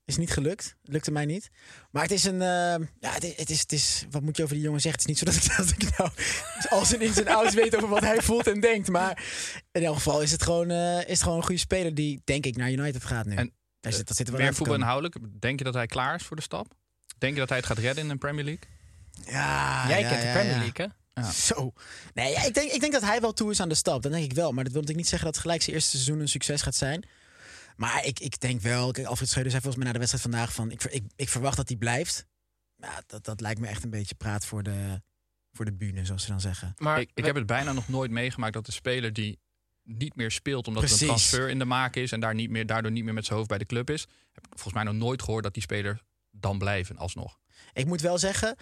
Is 0.08 0.18
niet 0.18 0.32
gelukt. 0.32 0.76
Lukte 0.84 1.12
mij 1.12 1.26
niet. 1.26 1.50
Maar 1.92 2.02
het 2.04 2.12
is 2.12 2.24
een. 2.24 2.42
eh, 2.42 2.88
ja, 3.00 3.12
het 3.14 3.24
is, 3.24 3.34
het, 3.38 3.50
is, 3.50 3.60
het 3.60 3.72
is. 3.72 4.06
Wat 4.12 4.22
moet 4.22 4.38
je 4.38 4.44
over 4.44 4.56
die 4.56 4.64
jongen 4.64 4.82
zeggen? 4.82 5.02
Het 5.02 5.10
is 5.10 5.24
niet 5.24 5.36
zo 5.36 5.40
dat 5.40 5.52
ik, 5.52 5.58
dat 5.80 5.88
ik 5.90 5.98
nou. 5.98 6.10
als 6.70 6.94
een 6.94 7.02
in 7.02 7.14
zijn 7.14 7.28
ouds 7.28 7.54
weet 7.54 7.76
over 7.76 7.90
wat 7.90 8.02
hij 8.02 8.22
voelt 8.22 8.48
en 8.48 8.60
denkt. 8.60 8.88
Maar 8.90 9.24
in 9.72 9.84
elk 9.84 9.96
geval 9.96 10.22
is 10.22 10.32
het 10.32 10.44
gewoon, 10.44 10.70
eh, 10.70 10.98
is 11.00 11.06
het 11.10 11.22
gewoon 11.24 11.38
een 11.38 11.44
goede 11.44 11.60
speler 11.60 11.94
die, 11.96 12.22
denk 12.24 12.46
ik, 12.46 12.56
naar 12.56 12.72
United 12.72 13.04
gaat 13.06 13.26
nu. 13.26 13.36
En, 13.36 13.54
Daar 13.80 13.94
zit, 13.94 14.08
dat 14.08 14.18
zit 14.18 14.28
er 14.28 14.34
wel 14.34 14.42
Meer 14.42 14.52
komen. 14.52 14.68
voetbalinhoudelijk. 14.68 15.42
Denk 15.42 15.60
je 15.60 15.66
dat 15.66 15.74
hij 15.74 15.86
klaar 15.86 16.16
is 16.16 16.24
voor 16.24 16.36
de 16.36 16.42
stap? 16.42 16.74
Denk 17.18 17.34
je 17.34 17.40
dat 17.40 17.50
hij 17.50 17.58
het 17.58 17.68
gaat 17.68 17.78
redden 17.78 18.04
in 18.04 18.10
de 18.10 18.18
Premier 18.18 18.44
League? 18.44 18.64
Ja, 19.26 19.86
Jij 19.88 20.00
ja, 20.02 20.10
kent 20.10 20.22
de 20.22 20.28
Premier 20.32 20.52
ja. 20.52 20.58
League, 20.60 20.86
hè? 20.86 21.22
Ja. 21.22 21.32
Zo. 21.32 21.74
Nee, 22.14 22.32
ja, 22.32 22.44
ik, 22.46 22.54
denk, 22.54 22.72
ik 22.72 22.80
denk 22.80 22.94
dat 22.94 23.02
hij 23.02 23.22
wel 23.22 23.34
toe 23.34 23.52
is 23.52 23.60
aan 23.60 23.70
de 23.70 23.76
stap. 23.76 24.02
Dat 24.02 24.12
denk 24.12 24.24
ik 24.24 24.34
wel. 24.34 24.52
Maar 24.52 24.64
dat 24.64 24.74
wil 24.74 24.82
natuurlijk 24.82 24.98
niet 24.98 25.08
zeggen 25.08 25.32
dat 25.32 25.38
gelijk 25.42 25.62
zijn 25.62 25.76
eerste 25.76 25.90
seizoen 25.92 26.20
een 26.20 26.28
succes 26.28 26.62
gaat 26.62 26.76
zijn. 26.76 27.04
Maar 27.78 28.06
ik, 28.06 28.20
ik 28.20 28.40
denk 28.40 28.62
wel... 28.62 28.92
Kijk, 28.92 29.08
Alfred 29.08 29.30
Schreuder 29.30 29.52
zei 29.52 29.64
volgens 29.64 29.84
mij 29.84 29.94
na 29.94 30.00
de 30.00 30.08
wedstrijd 30.08 30.36
vandaag 30.36 30.54
van... 30.54 30.72
Ik, 30.72 30.82
ver- 30.82 30.92
ik, 30.92 31.04
ik 31.16 31.30
verwacht 31.30 31.58
dat 31.58 31.68
hij 31.68 31.78
blijft. 31.78 32.28
Ja, 32.76 33.04
dat, 33.08 33.26
dat 33.26 33.42
lijkt 33.42 33.60
me 33.60 33.68
echt 33.68 33.84
een 33.84 33.90
beetje 33.90 34.16
praat 34.16 34.46
voor 34.46 34.64
de, 34.64 35.02
voor 35.52 35.66
de 35.66 35.74
bühne, 35.74 36.06
zoals 36.06 36.24
ze 36.24 36.30
dan 36.30 36.42
zeggen. 36.42 36.74
Maar 36.78 37.00
ik, 37.00 37.12
ik 37.14 37.26
heb 37.26 37.36
het 37.36 37.46
bijna 37.46 37.74
nog 37.74 37.88
nooit 37.88 38.12
meegemaakt 38.12 38.54
dat 38.54 38.66
de 38.66 38.72
speler 38.72 39.14
die 39.14 39.40
niet 39.84 40.16
meer 40.16 40.32
speelt 40.32 40.68
omdat 40.68 40.84
er 40.84 40.92
een 40.92 40.98
transfer 40.98 41.50
in 41.50 41.60
de 41.60 41.66
maak 41.66 41.96
is 41.96 42.12
en 42.12 42.20
daar 42.20 42.34
niet 42.36 42.50
meer, 42.50 42.66
daardoor 42.66 42.92
niet 42.92 43.04
meer 43.04 43.14
met 43.14 43.26
zijn 43.26 43.38
hoofd 43.38 43.50
bij 43.50 43.58
de 43.58 43.66
club 43.66 43.90
is, 43.90 44.02
heb 44.32 44.46
ik 44.46 44.54
volgens 44.54 44.74
mij 44.74 44.84
nog 44.84 44.94
nooit 44.94 45.22
gehoord 45.22 45.44
dat 45.44 45.54
die 45.54 45.64
speler 45.64 46.04
dan 46.32 46.58
blijven 46.58 46.98
alsnog. 46.98 47.40
Ik 47.74 47.86
moet 47.86 48.02
wel 48.02 48.18
zeggen, 48.18 48.56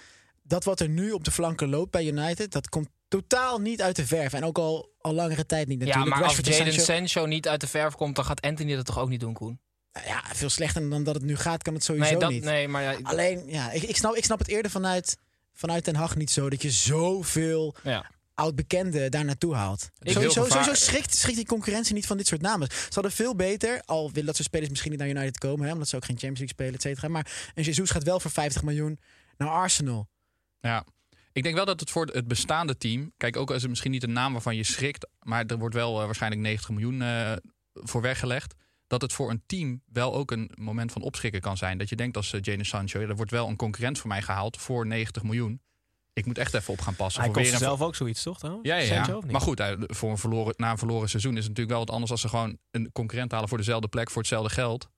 dat 0.43 0.63
wat 0.63 0.79
er 0.79 0.89
nu 0.89 1.11
op 1.11 1.23
de 1.23 1.31
flanken 1.31 1.69
loopt 1.69 1.91
bij 1.91 2.05
United... 2.07 2.51
dat 2.51 2.69
komt 2.69 2.89
totaal 3.07 3.59
niet 3.59 3.81
uit 3.81 3.95
de 3.95 4.05
verf. 4.07 4.33
En 4.33 4.43
ook 4.43 4.57
al, 4.57 4.93
al 4.99 5.13
langere 5.13 5.45
tijd 5.45 5.67
niet 5.67 5.79
ja, 5.79 5.85
natuurlijk. 5.85 6.15
maar 6.15 6.23
als 6.23 6.35
Rashford 6.35 6.59
en 6.59 6.65
Jadon 6.65 6.85
Sancho- 6.85 6.93
Sancho 6.93 7.25
niet 7.25 7.47
uit 7.47 7.61
de 7.61 7.67
verf 7.67 7.95
komt, 7.95 8.15
dan 8.15 8.25
gaat 8.25 8.41
Anthony 8.41 8.75
dat 8.75 8.85
toch 8.85 8.99
ook 8.99 9.09
niet 9.09 9.19
doen, 9.19 9.33
Koen? 9.33 9.59
Nou 9.93 10.07
ja, 10.07 10.23
veel 10.33 10.49
slechter 10.49 10.89
dan 10.89 11.03
dat 11.03 11.15
het 11.15 11.23
nu 11.23 11.35
gaat, 11.35 11.63
kan 11.63 11.73
het 11.73 11.83
sowieso 11.83 12.11
Nee, 12.11 12.19
dat, 12.19 12.29
niet. 12.29 12.43
nee 12.43 12.67
maar 12.67 12.81
ja, 12.81 12.97
Alleen, 13.03 13.43
ja, 13.47 13.71
ik, 13.71 13.83
ik, 13.83 13.95
snap, 13.97 14.15
ik 14.15 14.23
snap 14.25 14.39
het 14.39 14.47
eerder 14.47 14.71
vanuit, 14.71 15.17
vanuit 15.53 15.85
Den 15.85 15.95
Haag 15.95 16.15
niet 16.15 16.31
zo... 16.31 16.49
dat 16.49 16.61
je 16.61 16.71
zoveel 16.71 17.75
ja. 17.83 18.11
oud-bekenden 18.33 19.11
daar 19.11 19.25
naartoe 19.25 19.55
haalt. 19.55 19.89
Sowieso, 19.99 20.45
sowieso 20.45 20.73
schrikt, 20.73 21.15
schrikt 21.15 21.37
die 21.37 21.45
concurrentie 21.45 21.93
niet 21.93 22.05
van 22.05 22.17
dit 22.17 22.27
soort 22.27 22.41
namen. 22.41 22.67
Ze 22.71 22.89
hadden 22.93 23.11
veel 23.11 23.35
beter, 23.35 23.81
al 23.85 24.07
willen 24.07 24.25
dat 24.25 24.35
soort 24.35 24.47
spelers 24.47 24.69
misschien 24.69 24.91
niet 24.91 24.99
naar 24.99 25.09
United 25.09 25.37
komen... 25.37 25.65
Hè, 25.67 25.73
omdat 25.73 25.87
ze 25.87 25.95
ook 25.95 26.05
geen 26.05 26.17
Champions 26.19 26.39
League 26.39 26.55
spelen, 26.57 26.73
et 26.73 26.81
cetera. 26.81 27.07
Maar 27.07 27.51
een 27.55 27.63
Jesus 27.63 27.89
gaat 27.89 28.03
wel 28.03 28.19
voor 28.19 28.31
50 28.31 28.63
miljoen 28.63 28.99
naar 29.37 29.49
Arsenal. 29.49 30.07
Ja. 30.59 30.85
Ik 31.35 31.43
denk 31.43 31.55
wel 31.55 31.65
dat 31.65 31.79
het 31.79 31.89
voor 31.91 32.05
het 32.05 32.27
bestaande 32.27 32.77
team, 32.77 33.11
kijk 33.17 33.37
ook 33.37 33.51
als 33.51 33.61
het 33.61 33.69
misschien 33.69 33.91
niet 33.91 34.03
een 34.03 34.11
naam 34.11 34.31
waarvan 34.31 34.55
je 34.55 34.63
schrikt, 34.63 35.07
maar 35.21 35.45
er 35.45 35.57
wordt 35.57 35.75
wel 35.75 35.99
eh, 35.99 36.05
waarschijnlijk 36.05 36.41
90 36.41 36.69
miljoen 36.69 37.01
eh, 37.01 37.31
voor 37.73 38.01
weggelegd. 38.01 38.55
Dat 38.87 39.01
het 39.01 39.13
voor 39.13 39.29
een 39.29 39.43
team 39.45 39.81
wel 39.85 40.13
ook 40.13 40.31
een 40.31 40.51
moment 40.55 40.91
van 40.91 41.01
opschrikken 41.01 41.41
kan 41.41 41.57
zijn. 41.57 41.77
Dat 41.77 41.89
je 41.89 41.95
denkt 41.95 42.17
als 42.17 42.33
uh, 42.33 42.41
Jadon 42.41 42.65
Sancho, 42.65 42.99
ja, 42.99 43.07
er 43.07 43.15
wordt 43.15 43.31
wel 43.31 43.47
een 43.47 43.55
concurrent 43.55 43.99
voor 43.99 44.09
mij 44.09 44.21
gehaald 44.21 44.57
voor 44.57 44.87
90 44.87 45.23
miljoen. 45.23 45.61
Ik 46.13 46.25
moet 46.25 46.37
echt 46.37 46.53
even 46.53 46.73
op 46.73 46.81
gaan 46.81 46.95
passen. 46.95 47.21
Hij 47.21 47.31
kost 47.31 47.49
weer 47.49 47.59
zelf 47.59 47.81
ook 47.81 47.95
zoiets, 47.95 48.23
toch? 48.23 48.37
trouwens? 48.37 48.67
Ja, 48.67 48.75
ja, 48.75 48.81
ja. 48.81 48.87
Sancho, 48.87 49.17
of 49.17 49.23
niet? 49.23 49.31
maar 49.31 49.41
goed, 49.41 49.59
eh, 49.59 49.71
voor 49.79 50.09
een 50.11 50.17
verloren, 50.17 50.53
na 50.57 50.71
een 50.71 50.77
verloren 50.77 51.09
seizoen 51.09 51.31
is 51.31 51.45
het 51.45 51.47
natuurlijk 51.47 51.75
wel 51.75 51.85
wat 51.85 51.93
anders 51.93 52.11
als 52.11 52.21
ze 52.21 52.29
gewoon 52.29 52.57
een 52.71 52.91
concurrent 52.91 53.31
halen 53.31 53.49
voor 53.49 53.57
dezelfde 53.57 53.87
plek, 53.87 54.09
voor 54.09 54.21
hetzelfde 54.21 54.49
geld. 54.49 54.89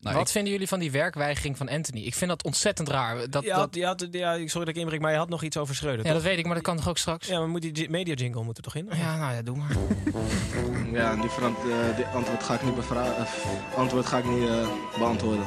Nou, 0.00 0.16
Wat 0.16 0.26
ik- 0.26 0.32
vinden 0.32 0.52
jullie 0.52 0.68
van 0.68 0.78
die 0.78 0.90
werkweigering 0.90 1.56
van 1.56 1.68
Anthony? 1.68 2.00
Ik 2.00 2.14
vind 2.14 2.30
dat 2.30 2.44
ontzettend 2.44 2.88
raar. 2.88 3.30
Dat, 3.30 3.44
Je 3.44 3.52
had, 3.52 3.60
dat, 3.60 3.74
je 3.74 3.84
had, 3.86 4.06
ja, 4.10 4.32
sorry 4.36 4.66
dat 4.66 4.68
ik 4.68 4.76
inbreng, 4.76 5.02
maar 5.02 5.12
je 5.12 5.18
had 5.18 5.28
nog 5.28 5.42
iets 5.42 5.56
over 5.56 5.74
Schreuder, 5.74 5.98
ja, 6.06 6.12
toch? 6.12 6.12
dat 6.12 6.22
weet 6.30 6.38
ik, 6.38 6.44
maar 6.46 6.54
dat 6.54 6.62
kan 6.64 6.76
toch 6.76 6.88
ook 6.88 6.98
straks? 6.98 7.26
Ja, 7.26 7.38
maar 7.38 7.48
moet 7.48 7.74
die 7.74 7.90
media 7.90 8.14
jingle 8.14 8.42
moet 8.44 8.56
er 8.56 8.62
toch 8.62 8.74
in? 8.74 8.88
Ja, 8.92 9.16
nou 9.16 9.34
ja, 9.34 9.42
doe 9.42 9.56
maar. 9.56 9.76
Ja, 10.92 11.16
die, 11.16 11.30
verant- 11.30 11.58
eh, 11.58 11.96
die 11.96 12.04
antwoord 12.04 12.42
ga 12.42 12.54
ik 12.54 12.62
niet, 12.62 12.74
bevra- 12.74 13.14
eh, 13.16 13.76
antwoord 13.78 14.06
ga 14.06 14.18
ik 14.18 14.24
niet 14.24 14.48
eh, 14.48 14.68
beantwoorden. 14.98 15.44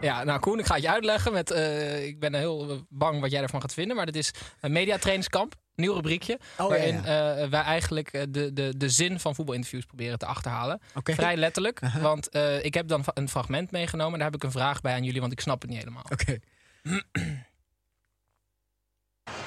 Ja, 0.00 0.24
nou 0.24 0.40
Koen, 0.40 0.58
ik 0.58 0.66
ga 0.66 0.74
het 0.74 0.82
je 0.82 0.90
uitleggen. 0.90 1.32
Met, 1.32 1.50
eh, 1.50 2.06
ik 2.06 2.20
ben 2.20 2.34
heel 2.34 2.86
bang 2.88 3.20
wat 3.20 3.30
jij 3.30 3.42
ervan 3.42 3.60
gaat 3.60 3.74
vinden. 3.74 3.96
Maar 3.96 4.06
dit 4.06 4.16
is 4.16 4.30
een 4.60 4.72
mediatrainingskamp. 4.72 5.54
Nieuw 5.74 5.94
rubriekje. 5.94 6.38
Oh, 6.58 6.68
waarin 6.68 7.02
ja, 7.04 7.34
eh, 7.34 7.48
wij 7.48 7.60
eigenlijk 7.60 8.12
eh, 8.12 8.22
de, 8.28 8.52
de, 8.52 8.76
de 8.76 8.88
zin 8.88 9.20
van 9.20 9.34
voetbalinterviews 9.34 9.84
proberen 9.84 10.18
te 10.18 10.26
achterhalen. 10.26 10.80
Vrij 11.02 11.36
letterlijk. 11.36 11.80
Want 12.00 12.28
eh, 12.28 12.64
ik 12.64 12.74
heb 12.74 12.88
dan 12.88 13.04
een 13.14 13.28
fragment 13.28 13.70
meegenomen. 13.70 14.18
Daar 14.18 14.28
heb 14.30 14.36
ik 14.36 14.42
een 14.42 14.50
vraag 14.50 14.80
bij 14.80 14.94
aan 14.94 15.04
jullie, 15.04 15.20
want 15.20 15.32
ik 15.32 15.40
snap 15.40 15.60
het 15.60 15.70
niet 15.70 15.78
helemaal. 15.78 16.04
Oké. 16.10 16.38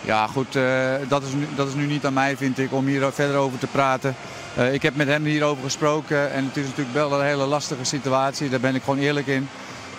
Ja, 0.01 0.27
goed, 0.27 0.56
eh, 0.56 0.96
dat, 1.08 1.24
is 1.24 1.34
nu, 1.34 1.48
dat 1.56 1.68
is 1.68 1.74
nu 1.74 1.86
niet 1.86 2.06
aan 2.06 2.13
mij, 2.13 2.38
vind 2.38 2.58
ik, 2.58 2.74
om 2.74 2.86
hier 2.86 3.12
verder 3.12 3.36
over 3.36 3.60
te 3.60 3.68
praten. 3.68 4.15
Eh, 4.56 4.74
ik 4.74 4.82
heb 4.82 4.96
met 4.96 5.08
hem 5.08 5.25
hierover 5.25 5.63
gesproken 5.63 6.32
en 6.32 6.46
het 6.46 6.58
is 6.58 6.65
natuurlijk 6.65 6.96
wel 6.96 7.13
een 7.13 7.25
hele 7.25 7.46
lastige 7.46 7.84
situatie. 7.84 8.50
Daar 8.50 8.60
ben 8.60 8.75
ik 8.75 8.84
gewoon 8.84 9.00
eerlijk 9.00 9.27
in. 9.27 9.48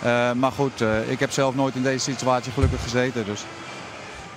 Eh, 0.03 0.33
maar 0.33 0.53
goed, 0.53 0.81
eh, 0.81 1.11
ik 1.11 1.19
heb 1.19 1.31
zelf 1.31 1.55
nooit 1.55 1.75
in 1.75 1.83
deze 1.83 2.13
situatie 2.13 2.53
gelukkig 2.53 2.83
gezeten. 2.83 3.25
Dus. 3.25 3.43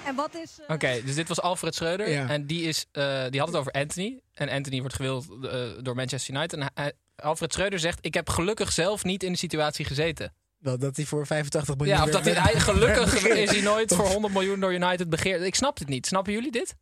En 0.05 0.15
wat 0.15 0.35
is... 0.35 0.59
eh, 0.67 0.75
Oké, 0.75 1.01
dus 1.05 1.15
dit 1.15 1.27
was 1.27 1.41
Alfred 1.41 1.75
Schreuder. 1.75 2.09
Ja. 2.09 2.27
En 2.29 2.45
die, 2.45 2.61
is, 2.63 2.85
eh, 2.91 3.23
die 3.29 3.39
had 3.39 3.49
het 3.49 3.57
over 3.57 3.71
Anthony. 3.71 4.19
En 4.33 4.49
Anthony 4.49 4.79
wordt 4.79 4.95
gewild 4.95 5.25
eh, 5.43 5.61
door 5.81 5.95
Manchester 5.95 6.33
United. 6.35 6.59
En 6.59 6.71
hij- 6.73 6.93
Alfred 7.15 7.53
Schreuder 7.53 7.79
zegt: 7.79 7.97
Ik 8.01 8.13
heb 8.13 8.29
gelukkig 8.29 8.71
zelf 8.71 9.03
niet 9.03 9.23
in 9.23 9.31
de 9.31 9.37
situatie 9.37 9.85
gezeten. 9.85 10.33
Wel 10.57 10.77
dat 10.79 10.95
hij 10.95 11.05
voor 11.05 11.25
85 11.27 11.75
miljoen... 11.77 11.95
Ja, 11.97 12.03
of 12.03 12.09
dat 12.09 12.25
hij, 12.25 12.59
gelukkig 12.69 13.25
is 13.27 13.51
hij 13.51 13.61
nooit 13.61 13.95
voor 13.95 14.07
100 14.07 14.33
miljoen 14.33 14.59
door 14.59 14.73
United 14.73 15.09
begeerd. 15.09 15.41
Ik 15.41 15.55
snap 15.55 15.77
dit 15.77 15.87
niet. 15.87 16.05
Snappen 16.05 16.33
jullie 16.33 16.51
dit? 16.51 16.75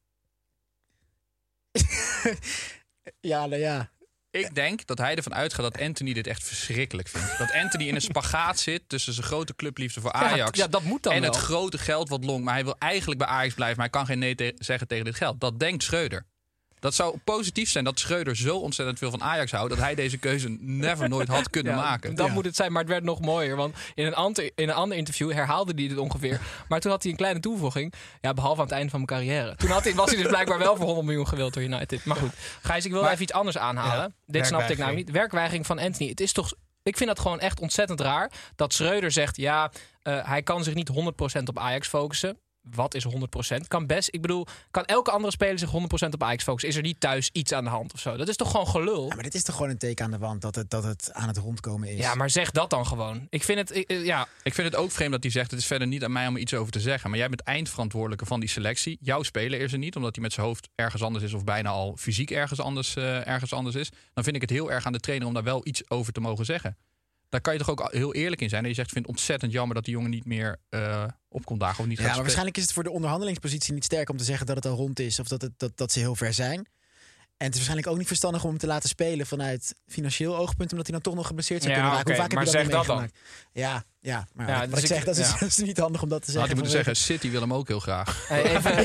Ja, 3.20 3.46
nou 3.46 3.62
ja. 3.62 3.90
Ik 4.32 4.56
denk 4.56 4.86
dat 4.86 4.98
hij 4.98 5.16
ervan 5.16 5.34
uitgaat 5.34 5.74
dat 5.74 5.82
Anthony 5.82 6.14
dit 6.14 6.28
echt 6.28 6.44
verschrikkelijk 6.44 7.08
vindt. 7.08 7.38
Dat 7.38 7.52
Anthony 7.52 7.88
in 7.88 7.96
een 7.96 8.02
spagaat 8.02 8.60
zit 8.60 8.82
tussen 8.88 9.14
zijn 9.14 9.26
grote 9.26 9.56
clubliefde 9.56 10.02
voor 10.02 10.12
Ajax... 10.12 10.58
ja, 10.58 10.68
dat 10.68 10.84
moet 10.84 11.04
dan 11.04 11.14
en 11.14 11.22
wel. 11.22 11.30
het 11.32 11.40
grote 11.40 11.78
geld 11.78 12.10
wat 12.10 12.24
long. 12.24 12.44
Maar 12.44 12.54
hij 12.54 12.64
wil 12.64 12.76
eigenlijk 12.80 13.20
bij 13.20 13.30
Ajax 13.30 13.54
blijven, 13.54 13.78
maar 13.78 13.86
hij 13.86 14.00
kan 14.00 14.06
geen 14.06 14.20
nee 14.20 14.36
te- 14.36 14.56
zeggen 14.58 14.88
tegen 14.88 15.06
dit 15.06 15.16
geld. 15.16 15.40
Dat 15.40 15.60
denkt 15.60 15.84
Schreuder. 15.84 16.26
Dat 16.82 16.94
zou 16.94 17.18
positief 17.24 17.70
zijn 17.70 17.84
dat 17.84 18.00
Schreuder 18.00 18.36
zo 18.36 18.58
ontzettend 18.58 18.98
veel 18.98 19.10
van 19.10 19.24
Ajax 19.24 19.52
houdt... 19.52 19.70
dat 19.70 19.80
hij 19.80 19.96
deze 19.96 20.18
keuze 20.18 20.50
never 20.60 21.10
nooit 21.10 21.28
had 21.28 21.50
kunnen 21.56 21.74
Ja, 21.74 21.82
maken. 21.82 22.16
Dat 22.16 22.30
moet 22.30 22.46
het 22.46 22.56
zijn, 22.56 22.72
maar 22.72 22.82
het 22.82 22.92
werd 22.92 23.04
nog 23.04 23.20
mooier. 23.20 23.56
Want 23.56 23.76
in 23.96 24.06
een, 24.06 24.16
ander, 24.16 24.44
in 24.56 24.70
een 24.70 24.76
ander 24.76 24.98
interview 24.98 25.32
herhaalde 25.32 25.74
hij 25.76 25.88
dit 25.88 25.98
ongeveer. 25.98 26.40
Maar 26.70 26.80
toen 26.80 26.92
had 26.92 27.02
hij 27.02 27.12
een 27.12 27.18
kleine 27.18 27.40
toevoeging. 27.40 27.94
Ja, 28.22 28.34
behalve 28.34 28.60
aan 28.62 28.66
het 28.68 28.76
einde 28.76 28.90
van 28.90 29.04
mijn 29.06 29.20
carrière. 29.22 29.56
Toen 29.56 29.70
had 29.70 29.84
hij, 29.84 29.94
was 29.96 30.10
hij 30.12 30.18
dus 30.22 30.28
blijkbaar 30.28 30.58
wel 30.58 30.76
voor 30.76 30.86
100 30.86 31.06
miljoen 31.06 31.28
gewild 31.28 31.54
door 31.54 31.64
United. 31.64 32.06
Maar 32.06 32.18
goed, 32.18 32.32
Gijs, 32.62 32.86
ik 32.86 32.92
wil 32.92 33.02
Maar- 33.02 33.12
even 33.12 33.24
iets 33.24 33.34
anders 33.34 33.58
aanhalen. 33.58 34.04
Ja, 34.04 34.12
Dit 34.26 34.46
snapte 34.48 34.72
ik 34.72 34.78
namelijk 34.78 35.06
niet. 35.06 35.16
Werkweigering 35.16 35.66
van 35.66 35.80
Anthony. 35.80 36.10
Het 36.10 36.20
is 36.22 36.32
toch... 36.32 36.54
Ik 36.84 36.98
vind 36.98 37.10
dat 37.10 37.20
gewoon 37.20 37.40
echt 37.40 37.60
ontzettend 37.60 38.00
raar. 38.02 38.32
Dat 38.56 38.74
Schreuder 38.74 39.12
zegt, 39.12 39.38
ja, 39.38 39.72
eh, 40.02 40.28
hij 40.28 40.42
kan 40.44 40.64
zich 40.64 40.74
niet 40.74 40.90
100% 41.40 41.44
op 41.50 41.60
Ajax 41.60 41.88
focussen. 41.88 42.38
Wat 42.62 42.94
is 42.94 43.06
100%? 43.06 43.68
Kan 43.68 43.88
best, 43.88 44.10
ik 44.12 44.22
bedoel, 44.22 44.46
kan 44.72 44.86
elke 44.86 45.12
andere 45.12 45.32
speler 45.32 45.60
zich 45.60 45.70
100% 45.70 45.74
op 46.10 46.24
Ajax 46.24 46.44
focussen? 46.44 46.70
Is 46.70 46.75
er 46.75 46.82
niet 46.82 47.00
thuis 47.00 47.30
iets 47.32 47.53
aan 47.53 47.63
de 47.63 47.70
hand 47.70 47.94
of 47.94 48.00
zo? 48.00 48.18
Dat 48.18 48.27
is 48.27 48.36
toch 48.36 48.51
gewoon 48.51 48.68
gelul? 48.68 49.08
Ja, 49.08 49.15
maar 49.15 49.24
dit 49.24 49.34
is 49.34 49.44
toch 49.44 49.56
gewoon 49.56 49.72
een 49.72 49.77
teken 49.77 50.06
aan 50.06 50.12
de 50.12 50.18
wand 50.18 50.41
dat 50.41 50.56
het, 50.56 50.70
dat 50.70 50.84
het 50.84 51.10
aan 51.13 51.27
het 51.27 51.38
rondkomen 51.38 51.89
is. 51.89 51.98
Ja, 52.00 52.15
maar 52.15 52.30
zeg 52.30 52.51
dat 52.51 52.70
dan 52.70 52.86
gewoon. 52.86 53.27
Ik 53.30 53.44
vind 53.44 53.60
het, 53.60 53.75
ik, 53.75 53.89
eh, 53.89 54.06
ja, 54.06 54.27
Ik 54.44 54.53
vind 54.53 54.68
het 54.68 54.75
ook 54.75 54.91
vreemd 54.91 55.12
dat 55.12 55.24
hij 55.24 55.32
zegt: 55.32 55.51
het 55.51 55.60
is 55.60 55.65
verder 55.65 55.88
niet 55.88 56.03
aan 56.03 56.12
mij 56.12 56.27
om 56.27 56.36
er 56.36 56.41
iets 56.41 56.53
over 56.53 56.72
te 56.72 56.80
zeggen. 56.80 57.10
Maar 57.10 57.20
jij 57.20 57.30
bent 57.30 57.41
eindverantwoordelijke 57.41 58.25
van 58.25 58.39
die 58.39 58.50
selectie. 58.50 58.98
Jouw 59.01 59.24
speler 59.24 59.60
is 59.60 59.72
er 59.72 59.77
niet, 59.77 59.96
omdat 59.96 60.15
hij 60.15 60.24
met 60.24 60.34
zijn 60.34 60.46
hoofd 60.46 60.70
ergens 60.75 61.03
anders 61.03 61.24
is 61.24 61.34
of 61.34 61.44
bijna 61.44 61.70
al 61.70 61.96
fysiek 61.98 62.32
ergens 62.32 62.60
anders, 62.60 62.96
eh, 62.96 63.27
ergens 63.27 63.53
anders 63.53 63.75
is. 63.75 63.89
Dan 64.13 64.24
vind 64.24 64.36
ik 64.36 64.41
het 64.41 64.50
heel 64.50 64.72
erg 64.72 64.86
aan 64.86 64.94
de 64.94 65.00
trainer 65.00 65.27
om 65.27 65.34
daar 65.34 65.44
wel 65.44 65.68
iets 65.68 65.89
over 65.89 66.13
te 66.13 66.20
mogen 66.20 66.46
zeggen. 66.46 66.77
Daar 67.32 67.42
kan 67.42 67.54
je 67.54 67.60
toch 67.60 67.70
ook 67.70 67.92
heel 67.92 68.14
eerlijk 68.14 68.42
in 68.42 68.50
zijn. 68.50 68.64
En 68.64 68.70
je 68.70 68.76
zegt: 68.76 68.88
ik 68.88 68.94
vind 68.94 69.06
het 69.06 69.16
ontzettend 69.16 69.52
jammer 69.52 69.76
dat 69.76 69.86
die 69.86 69.94
jongen 69.94 70.10
niet 70.10 70.26
meer 70.26 70.58
eh 70.70 71.04
opkomt 71.30 71.60
dagen 71.60 71.80
of 71.80 71.86
niet 71.86 71.98
Ja, 71.98 72.04
gaat 72.04 72.12
maar 72.14 72.22
waarschijnlijk 72.22 72.58
is 72.58 72.64
het 72.64 72.74
voor 72.74 72.84
de 72.84 72.92
onderhandelingspositie 72.92 73.74
niet 73.74 73.84
sterk 73.84 74.10
om 74.10 74.18
te 74.18 74.24
zeggen 74.24 74.46
dat 74.46 74.56
het 74.56 74.66
al 74.66 74.76
rond 74.76 75.00
is 75.00 75.20
of 75.20 75.28
dat, 75.28 75.42
het, 75.42 75.52
dat, 75.58 75.72
dat 75.78 75.92
ze 75.92 76.00
heel 76.00 76.16
ver 76.16 76.34
zijn. 76.34 76.56
En 76.58 77.48
het 77.48 77.56
is 77.56 77.62
waarschijnlijk 77.66 77.88
ook 77.88 77.98
niet 77.98 78.08
verstandig 78.08 78.44
om 78.44 78.50
hem 78.50 78.58
te 78.60 78.68
laten 78.68 78.90
spelen 78.90 79.26
vanuit 79.26 79.76
financieel 79.88 80.38
oogpunt, 80.38 80.72
omdat 80.72 80.88
hij 80.88 80.96
dan 80.96 81.02
toch 81.04 81.16
nog 81.16 81.28
geblesseerd 81.28 81.62
zou 81.64 81.74
Ja, 81.74 81.80
kunnen 81.80 81.98
raken. 81.98 82.12
Hoe 82.14 82.22
vaak 82.22 82.32
heb 82.32 82.40
maar 82.40 82.48
je 82.48 82.52
dat 82.58 82.62
zeg 82.62 82.72
dat 82.72 82.86
dan. 82.86 82.98
meegemaakt? 82.98 83.50
Ja, 83.54 83.84
ja, 84.00 84.28
maar 84.34 84.48
Ja, 84.50 84.60
wat 84.60 84.70
dus 84.70 84.78
ik 84.78 84.84
ik- 84.84 84.92
zeg, 84.96 85.04
dat 85.04 85.18
is, 85.18 85.28
ja. 85.32 85.38
dat 85.40 85.48
is 85.50 85.58
niet 85.58 85.78
handig 85.78 86.02
om 86.02 86.10
dat 86.10 86.26
te 86.26 86.32
Had 86.32 86.34
zeggen. 86.40 86.52
hij 86.58 86.64
moeten 86.64 86.84
vanwege- 86.84 86.96
zeggen: 87.00 87.16
City 87.22 87.32
wil 87.32 87.42
hem 87.42 87.54
ook 87.54 87.68
heel 87.68 87.80
graag. 87.80 88.28
Hey, 88.28 88.44
even, 88.56 88.76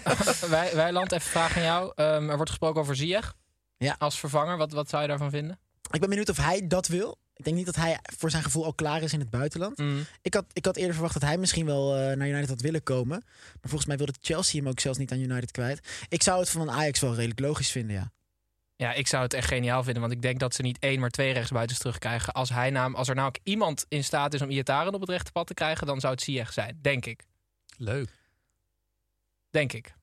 wij, 0.56 0.74
Wijland, 0.74 1.12
even 1.12 1.30
vragen 1.30 1.56
aan 1.56 1.62
jou. 1.66 1.92
Ehm, 1.94 2.28
er 2.30 2.34
wordt 2.36 2.50
gesproken 2.50 2.80
over 2.80 2.96
Ziyech 2.96 3.34
Ja. 3.78 3.96
als 3.98 4.18
vervanger. 4.18 4.56
Wat, 4.56 4.72
wat 4.72 4.88
zou 4.88 5.02
je 5.02 5.08
daarvan 5.08 5.30
vinden? 5.30 5.58
Ik 5.90 6.00
ben 6.00 6.08
benieuwd 6.08 6.28
of 6.28 6.36
hij 6.36 6.66
dat 6.66 6.86
wil. 6.86 7.18
Ik 7.36 7.44
denk 7.44 7.56
niet 7.56 7.66
dat 7.66 7.76
hij 7.76 7.98
voor 8.02 8.30
zijn 8.30 8.42
gevoel 8.42 8.64
al 8.64 8.74
klaar 8.74 9.02
is 9.02 9.12
in 9.12 9.20
het 9.20 9.30
buitenland. 9.30 9.78
Ik, 10.22 10.34
had, 10.34 10.44
ik 10.52 10.64
had 10.64 10.76
eerder 10.76 10.92
verwacht 10.92 11.14
dat 11.14 11.22
hij 11.22 11.38
misschien 11.38 11.66
wel 11.66 11.96
eh, 11.96 12.16
naar 12.16 12.28
United 12.28 12.48
had 12.48 12.60
willen 12.60 12.82
komen. 12.82 13.22
Maar 13.26 13.60
volgens 13.60 13.86
mij 13.86 13.96
wilde 13.96 14.14
Chelsea 14.20 14.60
hem 14.60 14.68
ook 14.68 14.80
zelfs 14.80 14.98
niet 14.98 15.12
aan 15.12 15.20
United 15.20 15.50
kwijt. 15.50 16.06
Ik 16.08 16.22
zou 16.22 16.40
het 16.40 16.50
van 16.50 16.70
Ajax 16.70 17.00
wel 17.00 17.14
redelijk 17.14 17.40
logisch 17.40 17.70
vinden, 17.70 17.96
ja. 17.96 18.12
Ja, 18.76 18.92
ik 18.92 19.06
zou 19.06 19.22
het 19.22 19.34
echt 19.34 19.48
geniaal 19.48 19.82
vinden. 19.82 20.02
Want 20.02 20.14
ik 20.14 20.22
denk 20.22 20.38
dat 20.38 20.54
ze 20.54 20.62
niet 20.62 20.78
één, 20.78 21.00
maar 21.00 21.10
twee 21.10 21.32
rechtsbuitens 21.32 21.78
terugkrijgen. 21.78 22.32
Als, 22.32 22.48
hij 22.48 22.70
naam, 22.70 22.94
als 22.94 23.08
er 23.08 23.14
nou 23.14 23.28
ook 23.28 23.38
iemand 23.42 23.84
in 23.88 24.04
staat 24.04 24.34
is 24.34 24.42
om 24.42 24.50
Iataren 24.50 24.94
op 24.94 25.00
het 25.00 25.10
rechte 25.10 25.32
pad 25.32 25.46
te 25.46 25.54
krijgen... 25.54 25.86
dan 25.86 26.00
zou 26.00 26.12
het 26.12 26.22
Ziyech 26.22 26.52
zijn, 26.52 26.78
denk 26.82 27.06
ik. 27.06 27.24
Leuk. 27.76 28.10
Denk 29.50 29.72
ik. 29.72 29.95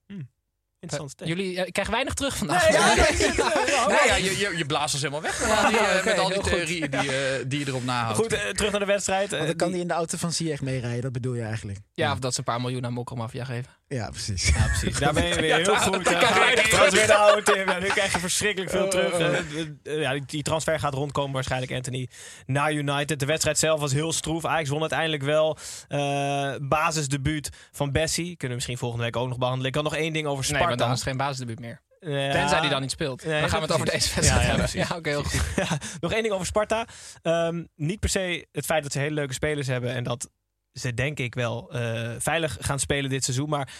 Interessant. 0.84 1.22
Eh, 1.22 1.28
jullie 1.28 1.58
eh, 1.64 1.72
krijgen 1.72 1.94
weinig 1.94 2.14
terug 2.14 2.38
vandaag. 2.38 2.70
Nee, 2.70 2.78
ja, 4.08 4.16
je, 4.16 4.38
je, 4.38 4.54
je 4.58 4.66
blaast 4.66 4.94
ons 4.94 5.04
helemaal 5.04 5.22
weg 5.22 5.42
met 5.42 5.50
al 5.58 5.70
die, 5.70 5.78
eh, 5.80 6.06
met 6.06 6.18
al 6.20 6.28
die 6.28 6.38
goed. 6.38 6.50
theorieën 6.52 6.90
die, 6.92 7.12
eh, 7.16 7.44
die 7.48 7.60
je 7.60 7.68
erop 7.68 7.84
nahoudt. 7.84 8.18
Goed, 8.18 8.34
eh, 8.34 8.50
terug 8.50 8.72
naar 8.72 8.80
de 8.80 8.86
wedstrijd. 8.86 9.26
Eh, 9.32 9.38
Want 9.38 9.46
dan 9.48 9.56
kan 9.56 9.68
die- 9.68 9.76
hij 9.76 9.82
in 9.82 9.88
de 9.88 9.94
auto 9.94 10.18
van 10.18 10.32
Ziyech 10.34 10.62
meerijden, 10.62 11.02
dat 11.02 11.12
bedoel 11.12 11.34
je 11.34 11.42
eigenlijk. 11.42 11.80
Ja, 11.94 12.12
of 12.12 12.20
dat 12.20 12.34
ze 12.34 12.40
een 12.40 12.46
paar 12.46 12.62
miljoen 12.62 12.86
aan 12.86 12.94
Mokkelmafia 12.94 13.44
geven. 13.46 13.72
Ja, 13.88 14.10
precies. 14.10 14.48
Ja, 14.48 14.66
precies. 14.68 15.00
Daar 15.00 15.14
ben 15.14 15.26
je 15.26 15.36
weer 15.36 15.56
heel 15.56 15.76
goed. 15.76 16.08
eh, 16.08 16.90
weer 16.90 17.08
de 17.08 17.16
oude 17.16 17.44
Tim. 17.44 17.70
Ja, 17.70 17.80
nu 17.80 17.88
krijg 17.88 18.14
je 18.14 18.20
verschrikkelijk 18.20 18.72
veel 18.72 18.84
Oh, 18.84 18.90
terug. 18.90 19.14
oh. 19.14 19.22
Eh, 19.84 20.02
ja, 20.02 20.20
die, 20.26 20.44
transfer 20.44 20.80
gaat 20.80 20.94
rondkomen 20.94 21.34
waarschijnlijk, 21.34 21.72
Anthony, 21.72 22.10
naar 22.46 22.74
United. 22.74 23.20
De 23.20 23.26
wedstrijd 23.26 23.58
zelf 23.60 23.80
was 23.80 23.92
heel 23.94 24.12
stroef. 24.14 24.46
Ajax 24.46 24.70
won 24.70 24.80
uiteindelijk 24.80 25.24
wel. 25.24 25.58
Eh 25.88 26.54
basisdebuut 26.62 27.50
van 27.72 27.92
Bessie. 27.92 28.26
Kunnen 28.26 28.48
we 28.48 28.54
misschien 28.54 28.78
volgende 28.78 29.04
week 29.04 29.16
ook 29.16 29.28
nog 29.28 29.38
behandelen. 29.38 29.68
Ik 29.70 29.76
had 29.76 29.84
nog 29.84 29.96
één 29.96 30.14
ding 30.14 30.28
over 30.28 30.44
Sparta. 30.44 30.60
Nee, 30.60 30.76
want 30.78 30.80
dan 30.88 30.92
is 30.92 31.00
het 31.00 31.08
geen 31.08 31.18
basisdebuut 31.18 31.60
meer. 31.60 31.82
Ja. 32.00 32.32
Tenzij 32.32 32.62
die 32.62 32.70
dan 32.70 32.82
niet 32.82 32.92
speelt. 32.92 33.26
Nee, 33.26 33.40
dan 33.42 33.50
gaan 33.50 33.60
we 33.60 33.66
het 33.66 33.74
over 33.76 33.86
deze 33.92 34.16
wedstrijd 34.16 34.26
Ja, 34.28 34.34
ja, 34.36 34.40
hebben. 34.42 34.70
precies. 34.70 34.88
Ja, 34.90 34.96
oké, 34.98 35.10
heel 35.10 35.24
goed. 35.24 35.42
Ja, 35.70 35.78
nog 36.00 36.12
één 36.12 36.22
ding 36.22 36.34
over 36.34 36.46
Sparta. 36.46 36.86
Ehm, 37.22 37.64
niet 37.76 38.00
per 38.00 38.10
se 38.10 38.48
het 38.52 38.66
feit 38.66 38.84
dat 38.84 38.92
ze 38.92 39.00
hele 39.00 39.14
leuke 39.14 39.34
spelers 39.34 39.68
hebben 39.68 39.94
en 39.94 40.04
dat 40.04 40.30
ze 40.74 40.94
denk 40.94 41.20
ik 41.20 41.36
wel 41.36 41.72
eh, 41.72 42.16
veilig 42.18 42.58
gaan 42.60 42.80
spelen 42.80 43.10
dit 43.10 43.24
seizoen. 43.24 43.50
Maar 43.50 43.74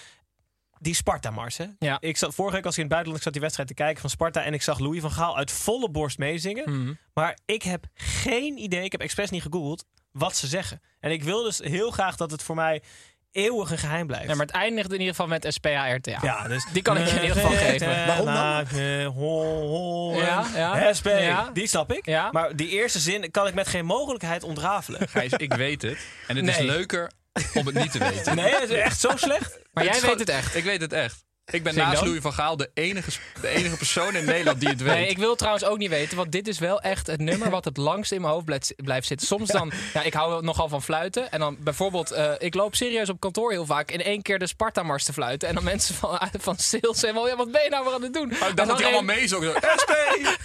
die 0.80 0.96
Sparta-mars, 0.96 1.58
hè? 1.58 1.66
Ja. 1.80 1.98
Ik 2.00 2.18
zat, 2.18 2.36
vorige 2.36 2.56
week 2.56 2.66
als 2.66 2.74
ik 2.74 2.84
in 2.84 2.86
het 2.86 2.94
buitenland 2.94 3.18
ik 3.18 3.24
zat 3.24 3.34
die 3.34 3.42
wedstrijd 3.42 3.70
te 3.70 3.76
kijken 3.76 4.02
van 4.02 4.10
Sparta 4.10 4.44
en 4.44 4.54
ik 4.54 4.62
zag 4.62 4.80
Louis 4.80 5.02
van 5.02 5.12
Gaal 5.12 5.38
uit 5.38 5.52
volle 5.52 5.90
borst 5.90 6.18
meezingen. 6.18 6.70
Mhm. 6.70 6.94
Maar 7.14 7.38
ik 7.46 7.64
heb 7.64 7.86
geen 7.94 8.58
idee, 8.58 8.84
ik 8.84 8.92
heb 8.92 9.02
expres 9.02 9.30
niet 9.30 9.42
gegoogeld, 9.42 9.86
wat 10.12 10.36
ze 10.36 10.48
zeggen. 10.48 10.82
En 11.00 11.12
ik 11.12 11.24
wil 11.24 11.44
dus 11.44 11.60
heel 11.60 11.92
graag 11.92 12.16
dat 12.16 12.32
het 12.32 12.44
voor 12.44 12.56
mij 12.56 12.82
eeuwig 13.34 13.72
een 13.72 13.78
geheim 13.78 14.08
blijft. 14.08 14.28
Ja, 14.28 14.36
maar 14.36 14.46
het 14.46 14.56
eindigt 14.56 14.88
in 14.94 15.00
ieder 15.00 15.16
geval 15.16 15.28
met 15.28 15.46
SPA-RTA. 15.50 16.18
Ja, 16.22 16.48
dus 16.48 16.66
Die 16.72 16.82
kan 16.82 16.98
ik 16.98 17.08
je 17.08 17.16
in 17.16 17.22
ieder 17.22 17.36
geval 17.36 17.52
geven. 17.52 17.88
Waarom 18.08 18.26
dan? 18.26 18.34
Ja, 20.16 20.46
Ja, 20.56 20.78
ja. 20.78 20.94
SP, 21.00 21.08
Ja. 21.08 21.50
die 21.54 21.68
snap 21.68 21.92
ik. 21.94 22.06
Ja. 22.06 22.30
Maar 22.32 22.56
die 22.56 22.70
eerste 22.70 23.00
zin 23.00 23.32
kan 23.32 23.48
ik 23.48 23.54
met 23.54 23.68
geen 23.68 23.86
mogelijkheid 23.86 24.44
ontrafelen. 24.44 25.08
Gijs, 25.10 25.32
ik 25.32 25.54
weet 25.54 25.82
het. 25.82 25.98
En 26.28 26.36
het 26.36 26.48
is 26.48 26.58
leuker 26.58 27.12
om 27.54 27.66
het 27.66 27.76
niet 27.76 27.92
te 27.92 27.98
weten. 28.00 28.36
Nee, 28.36 28.54
het 28.56 28.70
is 28.70 28.78
echt 28.78 29.00
zo 29.00 29.10
slecht. 29.16 29.60
Maar 29.74 29.84
jij 29.84 30.02
weet 30.02 30.20
het 30.20 30.30
echt. 30.30 30.56
Ik 30.56 30.64
weet 30.64 30.82
het 30.82 30.94
echt. 30.94 31.24
Ik 31.46 31.64
ben 31.64 31.74
Zing 31.74 31.86
naast 31.86 31.98
dan. 32.00 32.08
Louis 32.08 32.22
van 32.22 32.34
Gaal 32.34 32.58
de 32.58 32.70
enige, 32.74 33.12
de 33.42 33.48
enige 33.48 33.78
persoon 33.78 34.16
in 34.16 34.26
Nederland 34.26 34.60
die 34.60 34.70
het 34.70 34.82
weet. 34.82 34.94
Nee, 34.94 35.08
ik 35.08 35.18
wil 35.18 35.36
trouwens 35.36 35.66
ook 35.66 35.78
niet 35.78 35.90
weten, 35.90 36.18
want 36.18 36.32
dit 36.32 36.48
is 36.48 36.60
wel 36.60 36.82
echt 36.82 37.08
het 37.08 37.20
nummer 37.20 37.50
wat 37.50 37.66
het 37.66 37.78
langst 37.78 38.12
in 38.12 38.22
mijn 38.22 38.34
hoofd 38.34 38.46
blijft, 38.46 38.74
blijft 38.76 39.08
zitten. 39.08 39.28
Soms 39.28 39.50
dan, 39.50 39.72
ja, 39.94 40.02
ik 40.02 40.14
hou 40.14 40.44
nogal 40.44 40.70
van 40.70 40.84
fluiten. 40.84 41.32
En 41.32 41.40
dan 41.40 41.58
bijvoorbeeld, 41.60 42.12
eh, 42.12 42.32
ik 42.38 42.54
loop 42.54 42.76
serieus 42.76 43.10
op 43.10 43.20
kantoor 43.20 43.52
heel 43.52 43.66
vaak 43.66 43.92
in 43.92 44.02
één 44.04 44.22
keer 44.22 44.40
de 44.40 44.48
Sparta-mars 44.48 45.04
te 45.06 45.14
fluiten. 45.14 45.48
En 45.48 45.56
dan 45.56 45.64
mensen 45.64 45.96
van, 45.96 46.20
van 46.40 46.58
sales 46.58 47.00
zeggen 47.00 47.14
wel, 47.14 47.28
ja, 47.28 47.36
wat 47.36 47.52
ben 47.52 47.64
je 47.64 47.70
nou 47.70 47.86
weer 47.86 47.94
aan 47.94 48.02
het 48.02 48.14
doen? 48.14 48.32
Oh, 48.32 48.32
ik 48.32 48.40
dacht 48.40 48.56
dan 48.56 48.68
dat 48.68 48.78
hij 48.78 48.86
allemaal 48.86 49.16
mee 49.16 49.28
zo. 49.28 49.42
SP! 49.82 49.92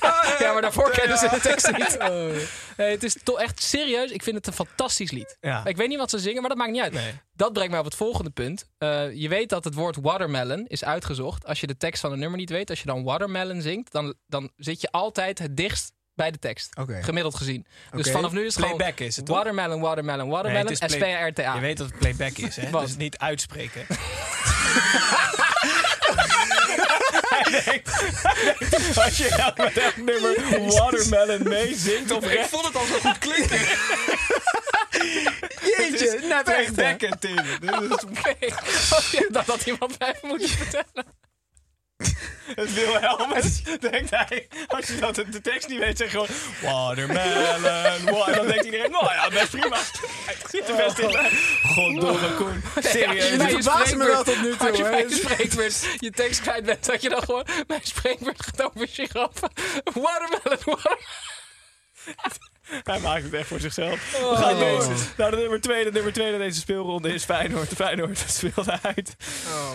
Ja, 0.39 0.53
maar 0.53 0.63
daarvoor 0.63 0.91
kennen 0.91 1.19
ze 1.19 1.29
de 1.29 1.41
tekst 1.41 1.73
niet. 1.77 1.97
Nee, 2.77 2.91
het 2.91 3.03
is 3.03 3.17
toch 3.23 3.41
echt 3.41 3.63
serieus. 3.63 4.11
Ik 4.11 4.23
vind 4.23 4.37
het 4.37 4.47
een 4.47 4.53
fantastisch 4.53 5.11
lied. 5.11 5.37
Ja. 5.41 5.65
Ik 5.65 5.77
weet 5.77 5.89
niet 5.89 5.99
wat 5.99 6.11
ze 6.11 6.19
zingen, 6.19 6.41
maar 6.41 6.49
dat 6.49 6.59
maakt 6.59 6.71
niet 6.71 6.83
uit. 6.83 6.93
Dat 7.39 7.53
brengt 7.53 7.71
mij 7.71 7.79
op 7.79 7.85
het 7.85 7.95
volgende 7.95 8.31
punt. 8.31 8.65
Eh, 8.79 9.13
je 9.13 9.29
weet 9.29 9.49
dat 9.49 9.65
het 9.65 9.75
woord 9.75 9.97
watermelon 10.01 10.65
is 10.67 10.85
uitgezocht. 10.85 11.47
Als 11.47 11.61
je 11.61 11.67
de 11.67 11.77
tekst 11.77 12.01
van 12.01 12.13
een 12.13 12.19
nummer 12.19 12.39
niet 12.39 12.51
weet, 12.51 12.71
als 12.71 12.81
je 12.81 12.87
dan 12.87 13.05
watermelon 13.05 13.61
zingt, 13.63 13.93
dan, 13.93 14.15
dan 14.27 14.51
zit 14.57 14.81
je 14.81 14.91
altijd 14.91 15.39
het 15.39 15.57
dichtst 15.57 15.93
bij 16.15 16.31
de 16.31 16.39
tekst. 16.39 16.77
Oké. 16.77 17.03
Gemiddeld 17.03 17.35
gezien. 17.35 17.67
Dus 17.91 18.11
vanaf 18.11 18.33
nu 18.33 18.45
is 18.47 18.55
het 18.55 18.65
Playback 18.65 18.93
gewoon 18.97 19.09
is 19.09 19.17
het, 19.17 19.27
toch? 19.27 19.37
watermelon, 19.37 19.81
watermelon, 19.81 20.29
watermelon, 20.29 20.65
Nee, 20.67 20.77
het 20.81 20.97
play- 20.97 21.31
SPRTA. 21.31 21.55
Je 21.55 21.61
weet 21.61 21.77
dat 21.77 21.87
het 21.87 21.99
playback 21.99 22.37
is, 22.39 22.57
hè? 22.57 22.71
Dus 22.81 22.97
niet 22.97 23.19
uitspreken. 23.19 23.87
Hij 27.29 27.63
denkt- 27.65 27.91
hij 28.23 28.57
denkt, 28.71 28.99
Als 28.99 29.17
je 29.17 29.35
nou 29.37 29.53
met 29.57 29.75
dat 29.75 29.97
nummer 29.97 30.35
Watermelon 30.79 31.49
meezingt 31.49 32.11
of 32.11 32.31
Ik 32.31 32.45
vond 32.45 32.65
het 32.67 32.77
al 32.77 32.85
zo 32.85 32.99
goed 32.99 33.19
klinken. 33.19 33.59
Jeetje, 35.77 36.21
net 36.23 36.49
echt. 36.49 36.77
Dit 37.61 37.73
is 37.73 38.05
Oké. 38.05 38.35
Oh, 38.93 39.05
ja, 39.13 39.27
dat 39.31 39.47
had 39.47 39.67
iemand 39.67 39.99
mij 39.99 40.15
moeten 40.23 40.49
vertellen. 40.49 41.17
het 42.55 42.75
Wilhelmus, 42.75 43.63
denkt 43.81 44.11
hij. 44.11 44.49
Als 44.67 44.87
je 44.87 44.97
dat 44.99 45.15
de 45.15 45.41
tekst 45.43 45.69
niet 45.69 45.79
weet, 45.79 45.99
zeg 45.99 46.13
je 46.13 46.19
gewoon 46.19 46.29
Watermelon, 46.63 47.63
wa- 48.15 48.33
Dan 48.33 48.47
denkt 48.47 48.65
iedereen, 48.65 48.91
nou 48.91 49.05
ja, 49.05 49.29
best 49.31 49.51
prima. 49.51 49.77
Het 50.27 50.45
zit 50.51 50.69
er 50.69 50.77
best 50.77 50.99
in. 50.99 51.17
Goddomme 51.63 52.35
Koen. 52.35 52.63
Serieus. 52.79 53.29
Je 53.31 53.37
bij 53.37 53.47
je 53.51 53.63
verbaast 53.63 53.95
me 53.97 54.07
wel 54.07 54.25
tot 54.25 54.43
nu 54.43 54.57
toe, 54.57 54.69
Als 54.69 54.77
je 54.79 54.83
bij 54.83 55.07
je 55.09 55.15
spreekbeurt 55.15 55.87
je 55.99 56.11
tekst 56.11 56.41
kwijt 56.41 56.65
bent, 56.65 56.85
dat 56.87 57.03
je 57.03 57.09
dan 57.09 57.23
gewoon... 57.23 57.47
Mijn 57.67 57.81
spreekbeurt 57.83 58.43
gaat 58.45 58.63
over 58.63 58.89
giraffen. 58.89 59.51
Watermelon, 59.85 60.41
watermelon. 60.65 60.99
Hij 62.83 63.01
maakt 63.01 63.23
het 63.23 63.35
echt 63.35 63.47
voor 63.49 63.61
zichzelf. 63.61 64.21
Oh. 64.23 64.31
We 64.31 64.37
gaan 64.37 64.59
deze. 64.59 64.91
Nou, 65.17 65.31
de 65.31 65.37
nummer 65.37 65.61
twee, 65.61 65.85
de 65.85 65.93
nummer 65.93 66.13
twee 66.13 66.33
in 66.33 66.39
deze 66.39 66.61
speelronde 66.61 67.15
is 67.15 67.25
Feyenoord. 67.25 67.69
Feyenoord 67.69 68.25
speelt 68.39 68.83
uit. 68.83 69.17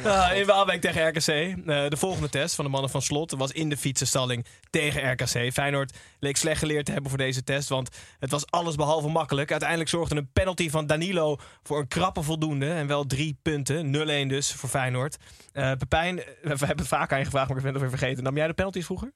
Ah, 0.04 0.38
in 0.38 0.46
Waalwijk 0.46 0.82
tegen 0.82 1.08
RKC. 1.08 1.28
Eh, 1.28 1.90
de 1.90 1.98
volgende 1.98 2.30
test 2.30 2.56
van 2.56 2.66
de 2.66 2.72
mannen 2.72 2.90
van 2.90 3.02
Slot 3.02 3.32
was 3.32 3.52
in 3.52 3.70
de 3.70 3.78
fietsenstalling 3.78 4.46
tegen 4.70 5.12
RKC. 5.12 5.54
Feyenoord 5.54 5.98
leek 6.20 6.38
slecht 6.38 6.60
geleerd 6.60 6.86
te 6.86 6.92
hebben 6.92 7.10
voor 7.10 7.20
deze 7.20 7.44
test, 7.44 7.70
want 7.70 7.90
het 8.20 8.32
was 8.32 8.46
alles 8.50 8.76
behalve 8.76 9.08
makkelijk. 9.08 9.52
Uiteindelijk 9.52 9.90
zorgde 9.90 10.16
een 10.16 10.32
penalty 10.34 10.70
van 10.70 10.88
Danilo 10.88 11.38
voor 11.64 11.80
een 11.80 11.88
krappe 11.88 12.22
voldoende 12.24 12.70
en 12.70 12.88
wel 12.88 13.06
drie 13.06 13.38
punten. 13.42 14.26
0-1 14.26 14.30
dus 14.30 14.54
voor 14.54 14.70
Feyenoord. 14.70 15.18
Eh 15.52 15.72
Pepijn, 15.72 16.20
eh, 16.20 16.26
we 16.42 16.50
hebben 16.66 16.78
het 16.78 16.88
vaak 16.88 17.12
aan 17.12 17.20
je 17.20 17.26
gevraagd, 17.26 17.48
maar 17.48 17.58
ik 17.58 17.64
ben 17.64 17.74
het 17.74 17.82
weer 17.82 17.98
vergeten. 17.98 18.24
Nam 18.24 18.38
jij 18.38 18.48
de 18.48 18.54
penalties 18.54 18.86
vroeger? 18.86 19.12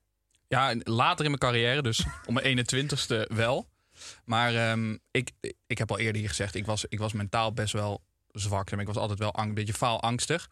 Ja, 0.47 0.75
later 0.83 1.25
in 1.25 1.31
mijn 1.31 1.41
carrière, 1.41 1.81
dus 1.81 2.05
om 2.27 2.33
mijn 2.33 2.65
21ste 2.65 3.33
wel. 3.33 3.69
Maar 4.25 4.55
ehm, 4.55 4.97
ik, 5.11 5.31
ik 5.67 5.77
heb 5.77 5.91
al 5.91 5.99
eerder 5.99 6.19
hier 6.19 6.29
gezegd, 6.29 6.55
ik 6.55 6.65
was, 6.65 6.85
ik 6.85 6.99
was 6.99 7.13
mentaal 7.13 7.53
best 7.53 7.73
wel 7.73 8.03
zwak. 8.31 8.71
Ik 8.71 8.87
was 8.87 8.95
altijd 8.95 9.19
wel 9.19 9.33
ang- 9.33 9.47
een 9.49 9.53
beetje 9.55 9.73
faalangstig. 9.73 10.49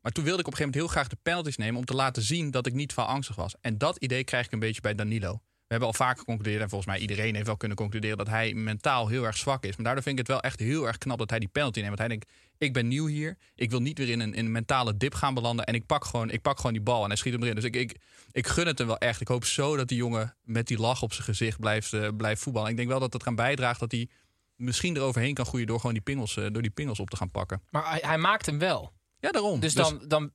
Maar 0.00 0.12
toen 0.12 0.24
wilde 0.24 0.40
ik 0.40 0.46
op 0.46 0.52
een 0.52 0.58
gegeven 0.58 0.78
moment 0.80 0.94
heel 0.94 1.02
graag 1.02 1.08
de 1.08 1.30
penalties 1.30 1.56
nemen... 1.56 1.78
om 1.78 1.84
te 1.84 1.94
laten 1.94 2.22
zien 2.22 2.50
dat 2.50 2.66
ik 2.66 2.72
niet 2.72 2.92
faalangstig 2.92 3.36
was. 3.36 3.54
En 3.60 3.78
dat 3.78 3.96
idee 3.96 4.24
krijg 4.24 4.46
ik 4.46 4.52
een 4.52 4.58
beetje 4.58 4.80
bij 4.80 4.94
Danilo. 4.94 5.40
We 5.70 5.76
hebben 5.76 5.94
al 5.94 6.04
vaak 6.06 6.18
geconcludeerd, 6.18 6.62
en 6.62 6.68
volgens 6.68 6.90
mij 6.90 7.00
iedereen 7.00 7.34
heeft 7.34 7.46
wel 7.46 7.56
kunnen 7.56 7.76
concluderen... 7.76 8.16
dat 8.16 8.28
hij 8.28 8.54
mentaal 8.54 9.08
heel 9.08 9.24
erg 9.24 9.36
zwak 9.36 9.64
is. 9.64 9.76
Maar 9.76 9.84
daardoor 9.84 10.02
vind 10.02 10.18
ik 10.18 10.26
het 10.26 10.36
wel 10.36 10.42
echt 10.50 10.60
heel 10.60 10.86
erg 10.86 10.98
knap 10.98 11.18
dat 11.18 11.30
hij 11.30 11.38
die 11.38 11.48
penalty 11.48 11.80
neemt. 11.80 11.88
Want 11.88 11.98
hij 11.98 12.08
denkt, 12.08 12.30
ik 12.58 12.72
ben 12.72 12.88
nieuw 12.88 13.06
hier. 13.06 13.36
Ik 13.54 13.70
wil 13.70 13.80
niet 13.80 13.98
weer 13.98 14.08
in 14.08 14.20
een, 14.20 14.34
in 14.34 14.44
een 14.44 14.52
mentale 14.52 14.96
dip 14.96 15.14
gaan 15.14 15.34
belanden. 15.34 15.64
En 15.64 15.74
ik 15.74 15.86
pak, 15.86 16.04
gewoon, 16.04 16.30
ik 16.30 16.42
pak 16.42 16.56
gewoon 16.56 16.72
die 16.72 16.82
bal 16.82 17.02
en 17.02 17.08
hij 17.08 17.16
schiet 17.16 17.32
hem 17.32 17.42
erin. 17.42 17.54
Dus 17.54 17.64
ik, 17.64 17.76
ik, 17.76 17.96
ik 18.32 18.46
gun 18.46 18.66
het 18.66 18.78
hem 18.78 18.86
wel 18.86 18.98
echt. 18.98 19.20
Ik 19.20 19.28
hoop 19.28 19.44
zo 19.44 19.76
dat 19.76 19.88
die 19.88 19.96
jongen 19.96 20.36
met 20.42 20.66
die 20.66 20.78
lach 20.78 21.02
op 21.02 21.12
zijn 21.12 21.24
gezicht 21.24 21.60
blijft, 21.60 21.92
eh, 21.92 22.08
blijft 22.16 22.42
voetballen. 22.42 22.70
Ik 22.70 22.76
denk 22.76 22.88
wel 22.88 23.00
dat 23.00 23.12
het 23.12 23.22
gaan 23.22 23.34
bijdraagt 23.34 23.80
dat 23.80 23.92
hij 23.92 24.08
misschien 24.56 24.96
eroverheen 24.96 25.34
kan 25.34 25.46
groeien... 25.46 25.66
door 25.66 25.78
gewoon 25.78 25.94
die 25.94 26.02
pingels, 26.02 26.36
eh, 26.36 26.46
door 26.52 26.62
die 26.62 26.70
pingels 26.70 27.00
op 27.00 27.10
te 27.10 27.16
gaan 27.16 27.30
pakken. 27.30 27.62
Maar 27.70 27.90
hij, 27.90 28.00
hij 28.02 28.18
maakt 28.18 28.46
hem 28.46 28.58
wel. 28.58 28.92
Ja, 29.20 29.30
daarom. 29.30 29.60
Dus 29.60 29.74
Dus- 29.74 29.88
dan, 29.88 30.04
dan 30.08 30.22
hij- 30.22 30.30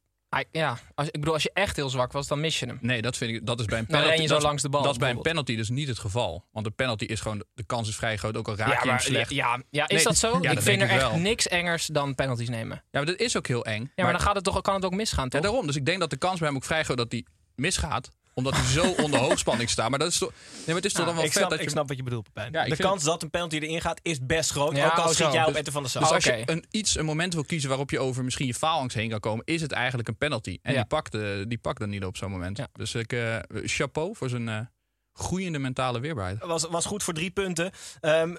ja, 0.51 0.77
als, 0.95 1.07
ik 1.07 1.11
bedoel, 1.19 1.33
als 1.33 1.43
je 1.43 1.51
echt 1.53 1.75
heel 1.75 1.89
zwak 1.89 2.11
was, 2.11 2.27
dan 2.27 2.39
mis 2.39 2.59
je 2.59 2.65
hem. 2.65 2.77
Nee, 2.81 3.01
dat 3.01 3.17
vind 3.17 3.31
ik. 3.31 3.45
Dat 3.45 3.59
is 3.59 3.65
bij 3.65 3.79
een 3.79 3.85
penalty. 3.85 4.07
ren 4.07 4.15
je 4.21 4.21
zo 4.21 4.27
dat 4.27 4.37
is- 4.37 4.43
langs 4.43 4.61
de 4.61 4.69
bal, 4.69 4.81
Dat 4.83 4.91
is 4.91 4.97
bij 4.97 5.09
een 5.09 5.21
penalty 5.21 5.55
dus 5.55 5.69
niet 5.69 5.87
het 5.87 5.99
geval. 5.99 6.45
Want 6.51 6.65
een 6.65 6.75
penalty 6.75 7.05
is 7.05 7.19
gewoon. 7.21 7.43
De 7.53 7.63
kans 7.63 7.89
is 7.89 7.95
vrij 7.95 8.17
groot. 8.17 8.37
Ook 8.37 8.47
al 8.47 8.55
raak 8.55 8.67
ja, 8.73 8.79
je 8.83 8.89
hem 8.89 8.99
slecht. 8.99 9.29
ja, 9.29 9.61
ja, 9.69 9.87
is 9.87 9.95
Nee, 9.95 10.03
dat 10.03 10.17
zo? 10.17 10.31
ja, 10.41 10.49
ik 10.49 10.55
dat 10.55 10.63
vind 10.63 10.81
er 10.81 10.89
echt 10.89 11.01
wel. 11.01 11.17
niks 11.17 11.47
engers 11.47 11.85
dan 11.85 12.15
penalties 12.15 12.49
nemen. 12.49 12.75
Ja, 12.75 12.83
maar 12.91 13.05
dat 13.05 13.19
is 13.19 13.37
ook 13.37 13.47
heel 13.47 13.65
eng. 13.65 13.91
Ja, 13.95 14.03
maar, 14.03 14.11
dan 14.13 14.21
gaat 14.21 14.35
het 14.35 14.43
toch, 14.43 14.61
kan 14.61 14.73
het 14.75 14.85
ook 14.85 14.93
misgaan, 14.95 15.29
toch? 15.29 15.41
Ja, 15.41 15.47
daarom. 15.47 15.67
Dus 15.67 15.75
ik 15.75 15.85
denk 15.85 15.99
dat 15.99 16.09
de 16.09 16.17
kans 16.17 16.39
bij 16.39 16.47
hem 16.47 16.57
ook 16.57 16.63
vrij 16.63 16.83
groot 16.83 16.97
dat 16.97 17.11
hij 17.11 17.25
misgaat. 17.55 18.09
Omdat 18.37 18.53
hij 18.55 18.63
zo 18.65 18.91
onder 19.03 19.19
hoogspanning 19.19 19.69
staat. 19.69 19.89
Maar 19.89 19.99
dat 19.99 20.07
is 20.11 20.17
toch. 20.17 20.29
Nee, 20.31 20.61
maar 20.65 20.75
het 20.75 20.85
is 20.85 20.93
toch 20.93 21.05
dan 21.05 21.15
wel 21.15 21.23
ik, 21.23 21.29
vet 21.31 21.37
snap, 21.37 21.49
dat 21.49 21.59
ik 21.59 21.65
je. 21.65 21.71
snap 21.71 21.87
wat 21.87 21.97
je 21.97 22.03
bedoelt, 22.03 22.23
Pepijn. 22.23 22.51
Ja, 22.51 22.63
ik 22.63 22.69
de 22.69 22.75
vind 22.75 22.87
kans 22.87 23.03
dat 23.03 23.23
een 23.23 23.29
penalty 23.29 23.55
erin 23.57 23.81
gaat 23.81 23.99
is 24.03 24.25
best 24.25 24.51
groot. 24.51 24.75
Ja, 24.75 24.85
ook 24.85 24.91
al 24.91 25.03
oh, 25.03 25.09
schiet 25.09 25.25
zo. 25.25 25.31
jij 25.31 25.45
op 25.45 25.53
Dus- 25.53 25.73
van 25.73 25.81
der 25.81 25.91
Sar. 25.91 26.01
Dus 26.01 26.11
als 26.11 26.27
Oké. 26.27 26.35
je 26.35 26.43
een, 26.51 26.65
iets, 26.71 26.97
een 26.97 27.05
moment 27.05 27.33
wil 27.33 27.43
kiezen 27.43 27.69
waarop 27.69 27.89
je 27.91 27.99
over 27.99 28.23
misschien 28.23 28.45
je 28.47 28.53
faalangst 28.53 28.95
heen 28.95 29.09
kan 29.09 29.19
komen, 29.19 29.45
is 29.45 29.61
het 29.61 29.71
eigenlijk 29.71 30.07
een 30.07 30.17
penalty. 30.17 30.59
En 30.61 30.71
Ja. 30.73 30.77
die 30.77 30.87
pakt, 30.87 31.13
eh, 31.15 31.21
die 31.47 31.57
pakt 31.57 31.79
dan 31.79 31.89
niet 31.89 32.05
op 32.05 32.17
zo'n 32.17 32.31
moment. 32.31 32.57
Ja. 32.57 32.67
Dus 32.73 32.95
ik 32.95 33.13
eh, 33.13 33.37
chapeau 33.63 34.15
voor 34.15 34.29
zijn 34.29 34.49
eh, 34.49 34.59
groeiende 35.13 35.59
mentale 35.59 35.99
weerbaarheid. 35.99 36.43
was, 36.45 36.63
was 36.69 36.85
goed 36.85 37.03
voor 37.03 37.13
drie 37.13 37.31
punten. 37.31 37.71
Ehm 37.99 38.35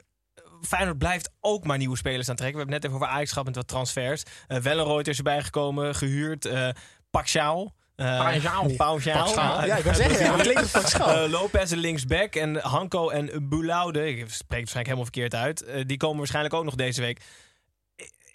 Feyenoord 0.62 0.98
blijft 0.98 1.30
ook 1.40 1.64
maar 1.64 1.78
nieuwe 1.78 1.96
spelers 1.96 2.28
aantrekken. 2.28 2.56
We 2.56 2.62
hebben 2.62 2.74
het 2.74 2.82
net 2.82 2.92
even 2.92 3.04
over 3.04 3.16
Ajax 3.16 3.30
gehad 3.30 3.46
met 3.46 3.56
wat 3.56 3.68
transfers. 3.68 4.22
Wellenrooyd 4.46 5.09
is 5.09 5.16
erbij 5.16 5.42
gekomen, 5.42 5.94
gehuurd. 5.94 6.44
Uh, 6.46 6.68
Paxiao. 7.11 7.72
Uh, 7.96 8.18
Paxiao. 8.18 8.68
Paxiao. 8.76 9.66
Ja, 9.66 9.76
ik 9.76 9.85
wou 9.85 9.96
zeggen, 9.96 10.24
ja, 10.24 10.37
dat 10.37 10.40
klinkt. 10.40 10.94
Uh, 10.98 11.24
Lopez 11.28 11.72
en 11.72 11.78
linksback 11.78 12.35
en 12.35 12.56
Hanko 12.56 13.09
en 13.09 13.48
Boulaude, 13.48 14.09
ik 14.09 14.16
spreek 14.16 14.30
het 14.38 14.48
waarschijnlijk 14.48 14.87
helemaal 14.87 15.04
verkeerd 15.04 15.35
uit, 15.35 15.64
uh, 15.64 15.85
die 15.87 15.96
komen 15.96 16.18
waarschijnlijk 16.18 16.54
ook 16.54 16.64
nog 16.64 16.74
deze 16.74 17.00
week. 17.00 17.20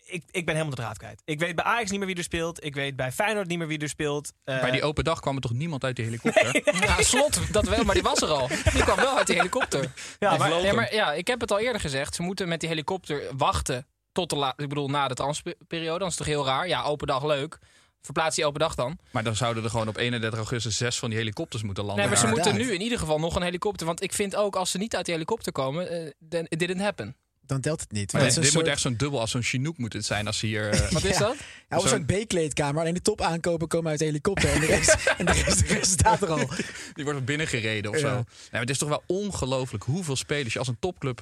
Ik, 0.05 0.23
ik 0.31 0.45
ben 0.45 0.55
helemaal 0.55 0.75
de 0.75 0.81
draad 0.81 0.97
kwijt. 0.97 1.21
Ik 1.25 1.39
weet 1.39 1.55
bij 1.55 1.65
Ajax 1.65 1.89
niet 1.89 1.99
meer 1.99 2.07
wie 2.07 2.17
er 2.17 2.23
speelt. 2.23 2.63
Ik 2.63 2.75
weet 2.75 2.95
bij 2.95 3.11
Feyenoord 3.11 3.47
niet 3.47 3.57
meer 3.57 3.67
wie 3.67 3.79
er 3.79 3.89
speelt. 3.89 4.33
Uh, 4.45 4.61
bij 4.61 4.71
die 4.71 4.83
open 4.83 5.03
dag 5.03 5.19
kwam 5.19 5.35
er 5.35 5.41
toch 5.41 5.53
niemand 5.53 5.83
uit 5.83 5.95
die 5.95 6.05
helikopter? 6.05 6.51
Nee. 6.51 6.63
Ja, 6.87 7.01
slot, 7.01 7.53
dat 7.53 7.67
wel, 7.67 7.83
maar 7.83 7.93
die 7.93 8.03
was 8.03 8.21
er 8.21 8.27
al. 8.27 8.47
Die 8.47 8.83
kwam 8.83 8.95
wel 8.95 9.17
uit 9.17 9.27
die 9.27 9.35
helikopter. 9.35 9.91
Ja, 10.19 10.37
maar, 10.37 10.61
ja, 10.61 10.73
maar 10.73 10.93
ja, 10.93 11.13
ik 11.13 11.27
heb 11.27 11.41
het 11.41 11.51
al 11.51 11.59
eerder 11.59 11.81
gezegd. 11.81 12.15
Ze 12.15 12.21
moeten 12.21 12.47
met 12.47 12.59
die 12.59 12.69
helikopter 12.69 13.21
wachten 13.37 13.87
tot 14.11 14.29
de 14.29 14.35
la 14.35 14.53
ik 14.57 14.69
bedoel, 14.69 14.89
na 14.89 15.07
de 15.07 15.13
transperiode. 15.13 15.99
Dan 15.99 16.07
is 16.07 16.17
het 16.17 16.25
toch 16.25 16.35
heel 16.35 16.45
raar. 16.45 16.67
Ja, 16.67 16.83
open 16.83 17.07
dag 17.07 17.23
leuk. 17.23 17.59
Verplaats 18.01 18.35
die 18.35 18.45
open 18.45 18.59
dag 18.59 18.75
dan. 18.75 18.97
Maar 19.11 19.23
dan 19.23 19.35
zouden 19.35 19.63
er 19.63 19.69
gewoon 19.69 19.87
op 19.87 19.97
31 19.97 20.39
augustus 20.39 20.77
zes 20.77 20.99
van 20.99 21.09
die 21.09 21.17
helikopters 21.17 21.63
moeten 21.63 21.83
landen. 21.83 22.01
Nee, 22.03 22.13
maar 22.13 22.21
ze 22.21 22.27
Ja, 22.27 22.31
moeten 22.31 22.55
nu 22.55 22.73
in 22.73 22.81
ieder 22.81 22.99
geval 22.99 23.19
nog 23.19 23.35
een 23.35 23.41
helikopter. 23.41 23.85
Want 23.85 24.03
ik 24.03 24.13
vind 24.13 24.35
ook, 24.35 24.55
als 24.55 24.71
ze 24.71 24.77
niet 24.77 24.95
uit 24.95 25.05
die 25.05 25.13
helikopter 25.13 25.51
komen, 25.51 25.93
uh, 26.05 26.09
then 26.29 26.45
it 26.49 26.59
didn't 26.59 26.81
happen. 26.81 27.15
Dan 27.45 27.61
telt 27.61 27.79
het 27.81 27.91
niet. 27.91 28.13
Nee, 28.13 28.23
dit 28.23 28.33
soort- 28.33 28.53
moet 28.53 28.67
echt 28.67 28.81
zo'n 28.81 28.95
dubbel 28.95 29.19
als 29.19 29.31
zo'n 29.31 29.41
Chinook 29.43 29.77
moet 29.77 29.93
het 29.93 30.05
zijn 30.05 30.27
als 30.27 30.37
ze 30.39 30.45
hier... 30.45 30.69
eh, 30.69 30.91
Wat 30.97 31.03
is 31.03 31.17
dat? 31.17 31.35
Ja, 31.69 31.77
of 31.77 31.83
een 31.83 31.89
soort 31.89 32.05
B-kleedkamer. 32.25 32.81
Alleen 32.81 32.93
de 32.93 33.01
top 33.01 33.21
aankopen 33.21 33.67
komen 33.67 33.89
uit 33.89 33.99
de 33.99 34.05
helikopter. 34.05 34.49
En 34.51 34.59
de 34.59 34.65
rest, 34.65 34.95
en 35.17 35.25
de 35.25 35.31
rest, 35.31 35.67
de 35.67 35.73
rest 35.73 35.91
staat 35.91 36.21
er 36.21 36.29
al. 36.29 36.49
die 36.93 37.03
wordt 37.03 37.19
er 37.19 37.25
binnengereden 37.25 37.91
of 37.91 37.97
Ja. 37.99 38.01
zo. 38.01 38.13
Nee, 38.15 38.23
maar 38.51 38.59
het 38.61 38.69
is 38.69 38.77
toch 38.77 38.89
wel 38.89 39.03
ongelooflijk 39.07 39.83
hoeveel 39.83 40.15
spelers 40.15 40.53
je 40.53 40.59
als 40.59 40.67
een 40.67 40.79
topclub 40.79 41.21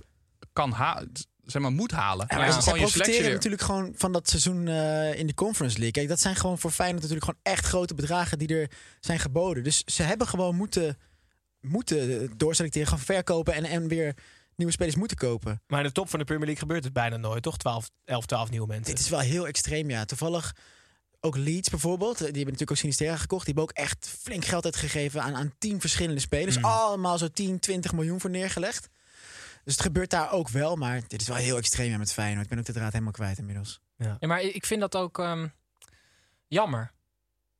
kan 0.53 0.71
halen. 0.71 1.11
Zeg 1.51 1.61
maar, 1.61 1.71
moet 1.71 1.91
halen. 1.91 2.25
Ja, 2.29 2.33
En 2.33 2.47
maar 2.47 2.73
profiteren 2.73 3.31
natuurlijk 3.31 3.61
gewoon 3.61 3.93
van 3.95 4.11
dat 4.11 4.29
seizoen 4.29 4.67
eh, 4.67 5.19
in 5.19 5.27
de 5.27 5.33
Conference 5.33 5.75
League. 5.77 5.91
Kijk, 5.91 6.07
dat 6.07 6.19
zijn 6.19 6.35
gewoon 6.35 6.59
voor 6.59 6.71
Feyenoord 6.71 7.01
natuurlijk 7.01 7.25
gewoon 7.25 7.55
echt 7.55 7.65
grote 7.65 7.93
bedragen 7.93 8.37
die 8.37 8.47
er 8.47 8.71
zijn 8.99 9.19
geboden. 9.19 9.63
Dus 9.63 9.83
ze 9.85 10.03
hebben 10.03 10.27
gewoon 10.27 10.55
moeten, 10.55 10.97
moeten 11.59 12.31
doorselecteren, 12.37 12.87
gaan 12.87 12.99
verkopen 12.99 13.53
en, 13.53 13.63
en 13.63 13.87
weer 13.87 14.15
nieuwe 14.55 14.73
spelers 14.73 14.95
moeten 14.95 15.17
kopen. 15.17 15.61
Maar 15.67 15.79
in 15.79 15.85
de 15.85 15.91
top 15.91 16.09
van 16.09 16.19
de 16.19 16.25
Premier 16.25 16.45
League 16.45 16.61
gebeurt 16.61 16.83
het 16.83 16.93
bijna 16.93 17.17
nooit, 17.17 17.43
toch? 17.43 17.57
12, 17.57 17.89
11, 18.05 18.25
12 18.25 18.49
nieuwe 18.49 18.67
mensen. 18.67 18.95
Dit 18.95 19.03
is 19.03 19.09
wel 19.09 19.19
heel 19.19 19.47
extreem, 19.47 19.89
ja. 19.89 20.05
Toevallig 20.05 20.55
ook 21.19 21.37
Leeds 21.37 21.69
bijvoorbeeld. 21.69 22.17
Die 22.17 22.25
hebben 22.25 22.43
natuurlijk 22.43 22.71
ook 22.71 22.77
Sinistera 22.77 23.15
gekocht. 23.15 23.45
Die 23.45 23.53
hebben 23.53 23.73
ook 23.75 23.85
echt 23.85 24.09
flink 24.21 24.45
geld 24.45 24.65
uitgegeven 24.65 25.21
aan, 25.21 25.35
aan 25.35 25.53
tien 25.57 25.79
verschillende 25.79 26.21
spelers. 26.21 26.57
Mm. 26.57 26.65
Allemaal 26.65 27.17
zo 27.17 27.27
10, 27.27 27.59
20 27.59 27.93
miljoen 27.93 28.19
voor 28.19 28.29
neergelegd. 28.29 28.89
Dus 29.63 29.73
het 29.73 29.81
gebeurt 29.81 30.09
daar 30.09 30.31
ook 30.31 30.49
wel. 30.49 30.75
Maar 30.75 31.01
dit 31.07 31.21
is 31.21 31.27
wel 31.27 31.37
heel 31.37 31.57
extreem 31.57 31.91
ja, 31.91 31.97
met 31.97 32.13
Feyenoord. 32.13 32.43
Ik 32.43 32.49
ben 32.49 32.59
ook 32.59 32.65
de 32.65 32.73
draad 32.73 32.91
helemaal 32.91 33.13
kwijt 33.13 33.37
inmiddels. 33.37 33.79
Ja, 33.95 34.17
maar 34.19 34.41
ik 34.41 34.65
vind 34.65 34.81
dat 34.81 34.95
ook 34.95 35.19
ehm, 35.19 35.47
jammer. 36.47 36.91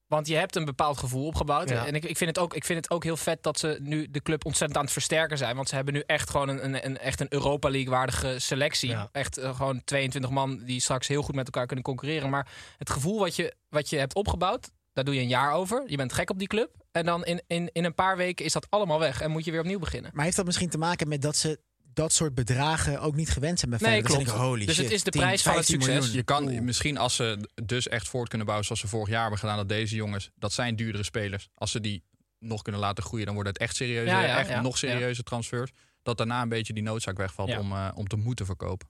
Want 0.10 0.28
je 0.28 0.36
hebt 0.36 0.56
een 0.56 0.66
bepaald 0.66 0.98
gevoel 0.98 1.26
opgebouwd. 1.26 1.70
Ja. 1.70 1.86
En 1.86 1.96
ik, 1.96 2.06
ik, 2.06 2.18
vind 2.18 2.30
het 2.30 2.40
ook, 2.40 2.54
ik 2.54 2.66
vind 2.66 2.84
het 2.84 2.94
ook 2.94 3.04
heel 3.04 3.18
vet 3.18 3.44
dat 3.44 3.60
ze 3.60 3.78
nu 3.82 4.12
de 4.12 4.22
club 4.22 4.46
ontzettend 4.46 4.78
aan 4.78 4.84
het 4.84 4.94
versterken 4.94 5.38
zijn. 5.38 5.56
Want 5.56 5.70
ze 5.70 5.76
hebben 5.76 5.94
nu 5.94 6.04
echt 6.06 6.30
gewoon 6.30 6.50
een, 6.50 6.66
een, 6.66 6.86
een, 6.86 6.98
echt 6.98 7.20
een 7.20 7.34
Europa 7.34 7.70
League-waardige 7.70 8.40
selectie. 8.40 8.90
Ja. 8.90 9.10
Echt 9.12 9.38
eh, 9.38 9.56
gewoon 9.56 9.84
22 9.84 10.32
man 10.32 10.64
die 10.64 10.82
straks 10.82 11.08
heel 11.08 11.22
goed 11.22 11.36
met 11.36 11.46
elkaar 11.46 11.66
kunnen 11.66 11.86
concurreren. 11.86 12.30
Maar 12.30 12.48
het 12.78 12.90
gevoel 12.90 13.20
wat 13.20 13.36
je, 13.36 13.56
wat 13.70 13.90
je 13.90 13.98
hebt 13.98 14.16
opgebouwd, 14.16 14.72
daar 14.94 15.04
doe 15.04 15.16
je 15.16 15.22
een 15.22 15.28
jaar 15.28 15.54
over. 15.54 15.84
Je 15.88 15.98
bent 15.98 16.14
gek 16.14 16.30
op 16.30 16.40
die 16.40 16.48
club. 16.48 16.76
En 16.92 17.06
dan 17.06 17.26
in, 17.26 17.42
in, 17.48 17.70
in 17.72 17.86
een 17.86 17.94
paar 17.94 18.18
weken 18.18 18.46
is 18.46 18.54
dat 18.54 18.68
allemaal 18.70 19.00
weg. 19.00 19.22
En 19.22 19.32
moet 19.32 19.46
je 19.46 19.52
weer 19.52 19.60
opnieuw 19.60 19.80
beginnen. 19.80 20.12
Maar 20.14 20.24
heeft 20.24 20.38
dat 20.38 20.46
misschien 20.46 20.70
te 20.70 20.78
maken 20.78 21.08
met 21.08 21.22
dat 21.22 21.36
ze 21.36 21.60
dat 21.94 22.14
soort 22.14 22.36
bedragen 22.36 23.00
ook 23.02 23.16
niet 23.16 23.30
gewend 23.30 23.60
zijn 23.60 23.72
bij 23.72 23.80
Nee, 23.82 23.90
Feyenoord? 24.04 24.30
Klopt. 24.34 24.66
Dus 24.66 24.78
het 24.78 24.86
shit, 24.86 24.92
is 24.96 25.04
de 25.04 25.12
10, 25.12 25.22
prijs 25.22 25.42
van 25.42 25.56
het 25.56 25.66
15 25.66 25.82
succes. 25.82 26.00
miljoen. 26.00 26.18
Je 26.18 26.24
kan 26.24 26.64
misschien 26.66 26.98
als 26.98 27.16
ze 27.16 27.40
dus 27.64 27.88
echt 27.88 28.08
voort 28.08 28.28
kunnen 28.28 28.46
bouwen 28.48 28.66
zoals 28.68 28.82
ze 28.82 28.88
vorig 28.88 29.10
jaar 29.10 29.22
hebben 29.22 29.40
gedaan, 29.40 29.58
dat 29.58 29.70
deze 29.70 29.96
jongens, 29.96 30.30
dat 30.36 30.54
zijn 30.54 30.76
duurdere 30.76 31.04
spelers. 31.04 31.50
Als 31.56 31.72
ze 31.72 31.80
die 31.80 32.04
nog 32.40 32.62
kunnen 32.62 32.82
laten 32.82 33.04
groeien, 33.04 33.26
dan 33.26 33.34
wordt 33.36 33.50
het 33.50 33.58
echt 33.58 33.76
serieuze, 33.76 34.12
Ja, 34.12 34.22
ja, 34.24 34.38
echt 34.38 34.50
ja. 34.50 34.62
nog 34.62 34.78
serieuze 34.78 35.24
transfers. 35.24 35.72
Dat 36.04 36.18
daarna 36.18 36.42
een 36.42 36.50
beetje 36.50 36.74
die 36.74 36.84
noodzaak 36.84 37.18
wegvalt 37.18 37.50
Ja. 37.50 37.60
om, 37.60 37.72
eh, 37.72 37.90
om 37.96 38.08
te 38.08 38.16
moeten 38.16 38.46
verkopen. 38.46 38.88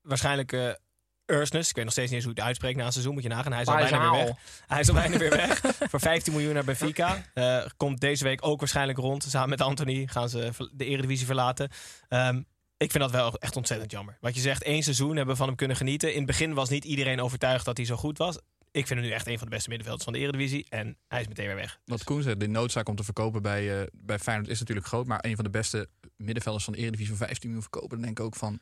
Waarschijnlijk 0.00 0.52
eh 0.52 0.70
Ursnes. 1.30 1.68
Ik 1.68 1.74
weet 1.74 1.84
nog 1.84 1.92
steeds 1.92 2.10
niet 2.10 2.16
eens 2.16 2.24
hoe 2.24 2.32
ik 2.32 2.38
het 2.38 2.46
uitspreek 2.46 2.76
na 2.76 2.86
een 2.86 2.92
seizoen. 2.92 3.14
Moet 3.14 3.22
je 3.22 3.28
nagaan. 3.28 3.52
Hij 3.52 3.60
is 3.60 3.68
al 3.68 3.76
bijna 3.76 4.00
weer 4.00 4.24
weg. 4.24 4.36
Hij 4.66 4.80
is 4.80 4.88
al 4.88 4.94
bijna 4.94 5.18
weer 5.18 5.30
weg. 5.30 5.60
Voor 5.90 6.00
15 6.00 6.32
miljoen 6.32 6.54
naar 6.54 6.64
Benfica. 6.64 7.24
Eh, 7.34 7.62
komt 7.76 8.00
deze 8.00 8.24
week 8.24 8.46
ook 8.46 8.58
waarschijnlijk 8.58 8.98
rond. 8.98 9.22
Samen 9.22 9.48
met 9.48 9.60
Anthony 9.60 10.06
gaan 10.06 10.28
ze 10.28 10.50
de 10.72 10.84
Eredivisie 10.84 11.26
verlaten. 11.26 11.70
Ehm, 12.08 12.42
ik 12.76 12.90
vind 12.90 13.02
dat 13.02 13.10
wel 13.10 13.34
echt 13.34 13.56
ontzettend 13.56 13.90
jammer. 13.90 14.16
Wat 14.20 14.34
je 14.34 14.40
zegt, 14.40 14.62
één 14.62 14.82
seizoen 14.82 15.16
hebben 15.16 15.26
we 15.26 15.36
van 15.36 15.46
hem 15.46 15.56
kunnen 15.56 15.76
genieten. 15.76 16.10
In 16.10 16.16
het 16.16 16.26
begin 16.26 16.54
was 16.54 16.68
niet 16.68 16.84
iedereen 16.84 17.20
overtuigd 17.20 17.64
dat 17.64 17.76
hij 17.76 17.86
zo 17.86 17.96
goed 17.96 18.18
was. 18.18 18.36
Ik 18.72 18.86
vind 18.86 19.00
hem 19.00 19.08
nu 19.08 19.14
echt 19.14 19.26
een 19.26 19.38
van 19.38 19.48
de 19.48 19.54
beste 19.54 19.68
middenvelders 19.68 20.04
van 20.04 20.12
de 20.12 20.18
Eredivisie. 20.18 20.66
En 20.68 20.96
hij 21.08 21.20
is 21.20 21.28
meteen 21.28 21.46
weer 21.46 21.54
weg. 21.54 21.80
Wat 21.84 22.04
Koen 22.04 22.22
zegt, 22.22 22.40
de 22.40 22.48
noodzaak 22.48 22.88
om 22.88 22.96
te 22.96 23.04
verkopen 23.04 23.42
bij, 23.42 23.80
eh, 23.80 23.86
bij 23.92 24.18
Feyenoord 24.18 24.48
is 24.48 24.58
natuurlijk 24.58 24.86
groot. 24.86 25.06
Maar 25.06 25.18
een 25.24 25.34
van 25.34 25.44
de 25.44 25.50
beste 25.50 25.88
middenvelders 26.16 26.64
van 26.64 26.72
de 26.72 26.78
Eredivisie 26.78 27.16
voor 27.16 27.26
15 27.26 27.50
miljoen 27.50 27.68
verkopen, 27.70 27.96
dan 27.96 28.00
denk 28.00 28.18
ik 28.18 28.24
ook 28.24 28.36
van... 28.36 28.60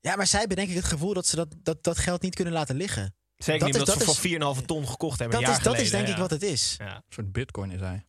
Ja, 0.00 0.16
maar 0.16 0.26
zij 0.26 0.38
hebben 0.38 0.56
denk 0.56 0.68
ik 0.68 0.76
het 0.76 0.84
gevoel 0.84 1.14
dat 1.14 1.26
ze 1.26 1.36
dat, 1.36 1.48
dat, 1.62 1.84
dat 1.84 1.98
geld 1.98 2.22
niet 2.22 2.34
kunnen 2.34 2.54
laten 2.54 2.76
liggen. 2.76 3.14
Zeker 3.36 3.58
Dat 3.58 3.66
niet 3.68 3.76
is- 3.76 3.80
omdat 3.82 3.98
dat 4.06 4.16
ze 4.16 4.26
is- 4.28 4.40
voor 4.40 4.56
4,5 4.60 4.66
ton 4.66 4.88
gekocht 4.88 5.18
hebben. 5.18 5.40
Dat 5.40 5.48
een 5.48 5.56
is, 5.56 5.62
dat 5.62 5.78
is 5.78 5.90
denk 5.90 6.08
ik 6.08 6.16
wat 6.16 6.30
het 6.30 6.42
is. 6.42 6.74
Ja. 6.78 6.94
Een 6.94 7.02
soort 7.08 7.32
bitcoin 7.32 7.70
is 7.70 7.80
hij. 7.80 8.04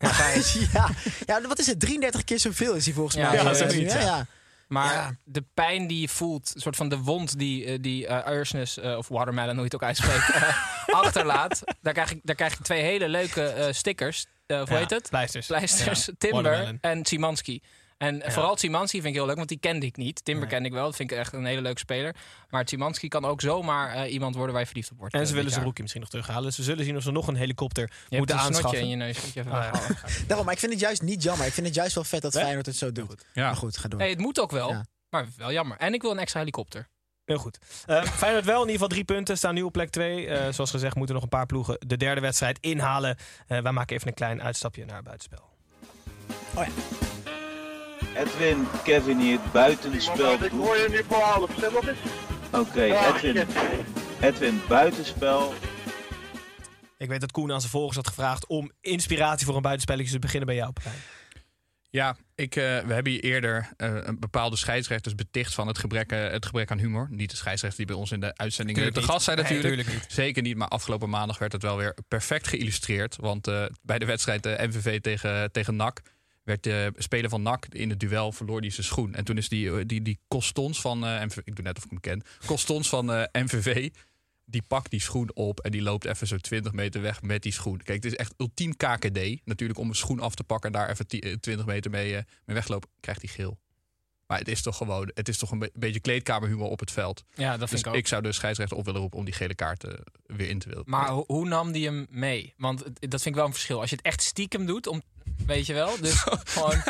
ja. 0.73 0.89
ja, 1.25 1.41
wat 1.47 1.59
is 1.59 1.67
het? 1.67 1.79
33 1.79 2.23
keer 2.23 2.39
zoveel 2.39 2.73
is 2.73 2.85
hij 2.85 2.93
volgens 2.93 3.15
Ja, 3.15 3.31
mij. 3.31 3.35
ja, 3.43 3.65
nu, 3.71 3.87
hè? 3.89 3.99
ja. 3.99 4.05
ja. 4.05 4.25
Maar 4.67 4.93
Ja. 4.93 5.15
de 5.23 5.43
pijn 5.53 5.87
die 5.87 6.01
je 6.01 6.09
voelt, 6.09 6.51
een 6.55 6.61
soort 6.61 6.75
van 6.75 6.89
de 6.89 6.97
wond 6.97 7.37
die, 7.39 7.65
eh, 7.65 7.77
die 7.81 8.07
eh 8.07 8.75
eh, 8.77 8.97
of 8.97 9.07
Watermelon, 9.07 9.49
hoe 9.49 9.57
je 9.57 9.63
het 9.63 9.75
ook 9.75 9.83
uitspreekt, 9.83 10.31
achterlaat. 11.03 11.61
Daar 11.81 11.93
krijg, 11.93 12.11
ik, 12.11 12.19
daar 12.23 12.35
krijg 12.35 12.53
ik 12.53 12.59
twee 12.63 12.81
hele 12.81 13.09
leuke 13.09 13.43
eh, 13.47 13.73
stickers. 13.73 14.25
Eh, 14.45 14.57
hoe 14.57 14.67
Ja, 14.69 14.77
heet 14.77 14.89
het? 14.89 15.09
Pleisters. 15.09 15.47
Pleisters, 15.47 16.05
Ja, 16.05 16.13
Timber 16.17 16.43
Watermelon. 16.43 16.77
en 16.81 17.05
Simanski. 17.05 17.61
En 17.99 18.15
Ja. 18.15 18.31
vooral 18.31 18.57
Simanski 18.57 18.97
vind 19.01 19.09
ik 19.09 19.13
heel 19.19 19.25
leuk, 19.27 19.35
want 19.35 19.47
die 19.49 19.59
kende 19.59 19.85
ik 19.85 19.97
niet. 19.97 20.25
Timber 20.25 20.43
Nee. 20.43 20.53
kende 20.53 20.67
ik 20.69 20.73
wel, 20.75 20.85
dat 20.85 20.95
vind 20.95 21.11
ik 21.11 21.17
echt 21.17 21.33
een 21.33 21.45
hele 21.45 21.61
leuke 21.61 21.79
speler. 21.79 22.15
Maar 22.49 22.67
Simanski 22.67 23.07
kan 23.07 23.25
ook 23.25 23.41
zomaar 23.41 23.93
eh, 23.95 24.13
iemand 24.13 24.33
worden 24.35 24.51
waar 24.51 24.61
je 24.61 24.67
verliefd 24.67 24.91
op 24.91 24.97
wordt. 24.97 25.13
En 25.13 25.21
eh, 25.21 25.27
ze 25.27 25.33
willen 25.33 25.51
zijn 25.51 25.63
rookie 25.63 25.81
misschien 25.81 26.01
nog 26.01 26.09
terughalen. 26.11 26.43
Dus 26.43 26.57
we 26.57 26.63
zullen 26.63 26.85
zien 26.85 26.95
of 26.97 27.03
ze 27.03 27.11
nog 27.11 27.27
een 27.27 27.35
helikopter 27.35 27.83
Je 27.83 27.89
hebt 27.99 28.17
moeten 28.17 28.35
een 28.35 28.41
snotje 28.41 28.55
aanschaffen. 28.63 28.81
in 28.81 28.89
je 28.89 28.95
neus. 28.95 29.17
je 29.33 29.39
even 29.39 29.51
ja. 29.51 29.71
weghalen. 29.71 29.97
Daarom, 30.27 30.45
maar 30.45 30.53
ik 30.53 30.59
vind 30.59 30.71
het 30.71 30.81
juist 30.81 31.01
niet 31.01 31.23
jammer. 31.23 31.45
Ik 31.47 31.53
vind 31.53 31.65
het 31.67 31.75
juist 31.75 31.95
wel 31.95 32.03
vet 32.03 32.21
dat? 32.21 32.33
Feyenoord 32.33 32.65
het 32.65 32.75
zo 32.75 32.91
doet. 32.91 33.25
Ja. 33.33 33.45
Maar 33.45 33.55
goed, 33.55 33.77
ga 33.77 33.87
door. 33.87 33.99
Nee, 33.99 34.09
het 34.09 34.19
moet 34.19 34.39
ook 34.39 34.51
wel, 34.51 34.69
Ja. 34.69 34.85
maar 35.09 35.27
wel 35.37 35.51
jammer. 35.51 35.77
En 35.77 35.93
ik 35.93 36.01
wil 36.01 36.11
een 36.11 36.19
extra 36.19 36.39
helikopter. 36.39 36.87
Heel 37.25 37.37
goed. 37.37 37.59
Uh, 37.87 38.03
Feyenoord 38.03 38.45
wel 38.45 38.55
in 38.55 38.59
ieder 38.61 38.73
geval 38.73 38.87
drie 38.87 39.03
punten. 39.03 39.37
Staan 39.37 39.53
nu 39.53 39.61
op 39.61 39.71
plek 39.73 39.89
twee. 39.89 40.27
Eh, 40.27 40.53
zoals 40.53 40.69
gezegd 40.71 40.95
moeten 40.95 41.15
nog 41.15 41.23
een 41.23 41.29
paar 41.29 41.45
ploegen 41.45 41.77
de 41.87 41.97
derde 41.97 42.21
wedstrijd 42.21 42.57
inhalen. 42.61 43.17
Eh, 43.47 43.59
wij 43.61 43.71
maken 43.71 43.95
even 43.95 44.07
een 44.07 44.13
klein 44.13 44.41
uitstapje 44.41 44.85
naar 44.85 45.03
buitenspel. 45.03 45.49
Oh 46.55 46.65
ja. 46.65 46.71
Edwin, 48.15 48.67
Kevin 48.83 49.19
hier 49.19 49.39
buitenspel 49.53 50.43
Ik 50.43 50.51
hoor 50.51 50.77
je 50.77 50.87
nu 50.89 51.03
voor 51.07 51.17
half. 51.21 51.49
Zeg 51.59 51.69
wat 51.71 51.87
is? 51.87 51.97
Oké, 52.51 52.93
Ah, 52.93 53.15
Edwin, 53.15 53.35
shit. 53.35 53.47
Edwin, 54.21 54.61
buitenspel. 54.67 55.53
Ik 56.97 57.09
weet 57.09 57.21
dat 57.21 57.31
Koen 57.31 57.51
aan 57.51 57.59
zijn 57.59 57.71
volgers 57.71 57.95
had 57.95 58.07
gevraagd 58.07 58.47
om 58.47 58.71
inspiratie 58.81 59.45
voor 59.45 59.55
een 59.55 59.61
buitenspelletje 59.61 60.11
te 60.11 60.19
beginnen 60.19 60.47
bij 60.47 60.55
jou. 60.55 60.73
Ja, 61.91 62.17
ik, 62.35 62.55
eh, 62.55 62.63
we 62.63 62.93
hebben 62.93 63.11
hier 63.11 63.23
eerder 63.23 63.69
eh, 63.77 63.89
een 63.93 64.19
bepaalde 64.19 64.55
scheidsrechters 64.55 65.15
beticht 65.15 65.53
van 65.53 65.67
het 65.67 65.77
gebrek, 65.77 66.11
eh, 66.11 66.29
het 66.29 66.45
gebrek 66.45 66.71
aan 66.71 66.77
humor. 66.77 67.07
Niet 67.11 67.29
de 67.29 67.35
scheidsrechters 67.35 67.75
die 67.85 67.85
bij 67.85 67.95
ons 67.95 68.11
in 68.11 68.19
de 68.19 68.37
uitzending 68.37 68.77
te 68.77 68.83
niet. 68.83 68.97
gast 68.97 69.23
zijn 69.23 69.37
Nee, 69.37 69.53
natuurlijk. 69.53 69.87
niet. 69.87 70.05
Zeker 70.07 70.41
niet, 70.41 70.57
maar 70.57 70.67
afgelopen 70.67 71.09
maandag 71.09 71.37
werd 71.37 71.51
het 71.51 71.61
wel 71.61 71.77
weer 71.77 71.97
perfect 72.07 72.47
geïllustreerd. 72.47 73.15
Want 73.19 73.47
eh, 73.47 73.65
bij 73.81 73.99
de 73.99 74.05
wedstrijd 74.05 74.43
MVV 74.45 74.99
tegen, 75.01 75.51
tegen 75.51 75.75
NAC 75.75 76.01
werd 76.49 76.63
de 76.63 76.93
speler 76.97 77.29
van 77.29 77.41
NAC 77.41 77.65
in 77.69 77.89
het 77.89 77.99
duel 77.99 78.31
verloor 78.31 78.61
die 78.61 78.71
zijn 78.71 78.85
schoen. 78.85 79.13
En 79.15 79.23
toen 79.23 79.37
is 79.37 79.49
die, 79.49 79.71
eh, 79.77 79.83
die, 79.85 80.01
die 80.01 80.19
Costons 80.27 80.81
van 80.81 81.05
eh, 81.05 81.23
MVV, 81.25 81.37
ik 81.43 81.55
doe 81.55 81.65
net 81.65 81.77
of 81.77 81.83
ik 81.83 81.89
hem 81.89 81.99
ken, 81.99 82.23
Costons 82.45 82.89
van 82.89 83.11
eh, 83.13 83.23
MVV, 83.43 83.89
die 84.45 84.61
pakt 84.67 84.91
die 84.91 85.01
schoen 85.01 85.35
op 85.35 85.59
en 85.59 85.71
die 85.71 85.81
loopt 85.81 86.05
even 86.05 86.27
zo 86.27 86.37
20 86.37 86.71
meter 86.71 87.01
weg 87.01 87.21
met 87.21 87.41
die 87.43 87.51
schoen. 87.51 87.77
Kijk, 87.77 88.03
het 88.03 88.11
is 88.11 88.17
echt 88.17 88.33
ultiem 88.37 88.75
KKD. 88.75 89.45
Natuurlijk 89.45 89.79
om 89.79 89.89
een 89.89 89.95
schoen 89.95 90.19
af 90.19 90.35
te 90.35 90.43
pakken 90.43 90.71
en 90.73 90.79
daar 90.79 90.89
even 90.89 91.07
ti- 91.07 91.19
eh, 91.19 91.33
20 91.33 91.65
meter 91.65 91.91
mee, 91.91 92.15
eh, 92.15 92.23
mee 92.45 92.55
weglopen, 92.55 92.89
krijgt 92.99 93.21
hij 93.21 93.31
geel. 93.31 93.59
Maar 94.27 94.37
het 94.39 94.47
is 94.47 94.61
toch 94.61 94.77
gewoon, 94.77 95.11
het 95.13 95.27
is 95.29 95.37
toch 95.37 95.51
een 95.51 95.59
be- 95.59 95.71
beetje 95.73 95.99
kleedkamerhumor 95.99 96.67
op 96.69 96.79
het 96.79 96.91
veld. 96.91 97.23
Ja, 97.33 97.49
dat 97.49 97.57
vind 97.57 97.69
dus 97.69 97.79
ik 97.79 97.87
ook. 97.87 97.95
ik 97.95 98.07
zou 98.07 98.21
de 98.21 98.31
scheidsrechter 98.31 98.77
op 98.77 98.85
willen 98.85 98.99
roepen 99.01 99.19
om 99.19 99.25
die 99.25 99.33
gele 99.33 99.55
kaart 99.55 99.83
weer 100.25 100.49
in 100.49 100.59
te 100.59 100.69
willen. 100.69 100.83
Maar 100.85 101.09
ho- 101.09 101.23
hoe 101.27 101.47
nam 101.47 101.71
die 101.71 101.85
hem 101.85 102.07
mee? 102.09 102.53
Want 102.57 102.83
dat 102.83 103.21
vind 103.21 103.25
ik 103.25 103.35
wel 103.35 103.45
een 103.45 103.51
verschil. 103.53 103.79
Als 103.79 103.89
je 103.89 103.95
het 103.95 104.05
echt 104.05 104.21
stiekem 104.21 104.65
doet, 104.65 104.87
om, 104.87 105.01
weet 105.45 105.65
je 105.65 105.73
wel. 105.73 105.99
Dus 106.01 106.13
gewoon. 106.45 106.83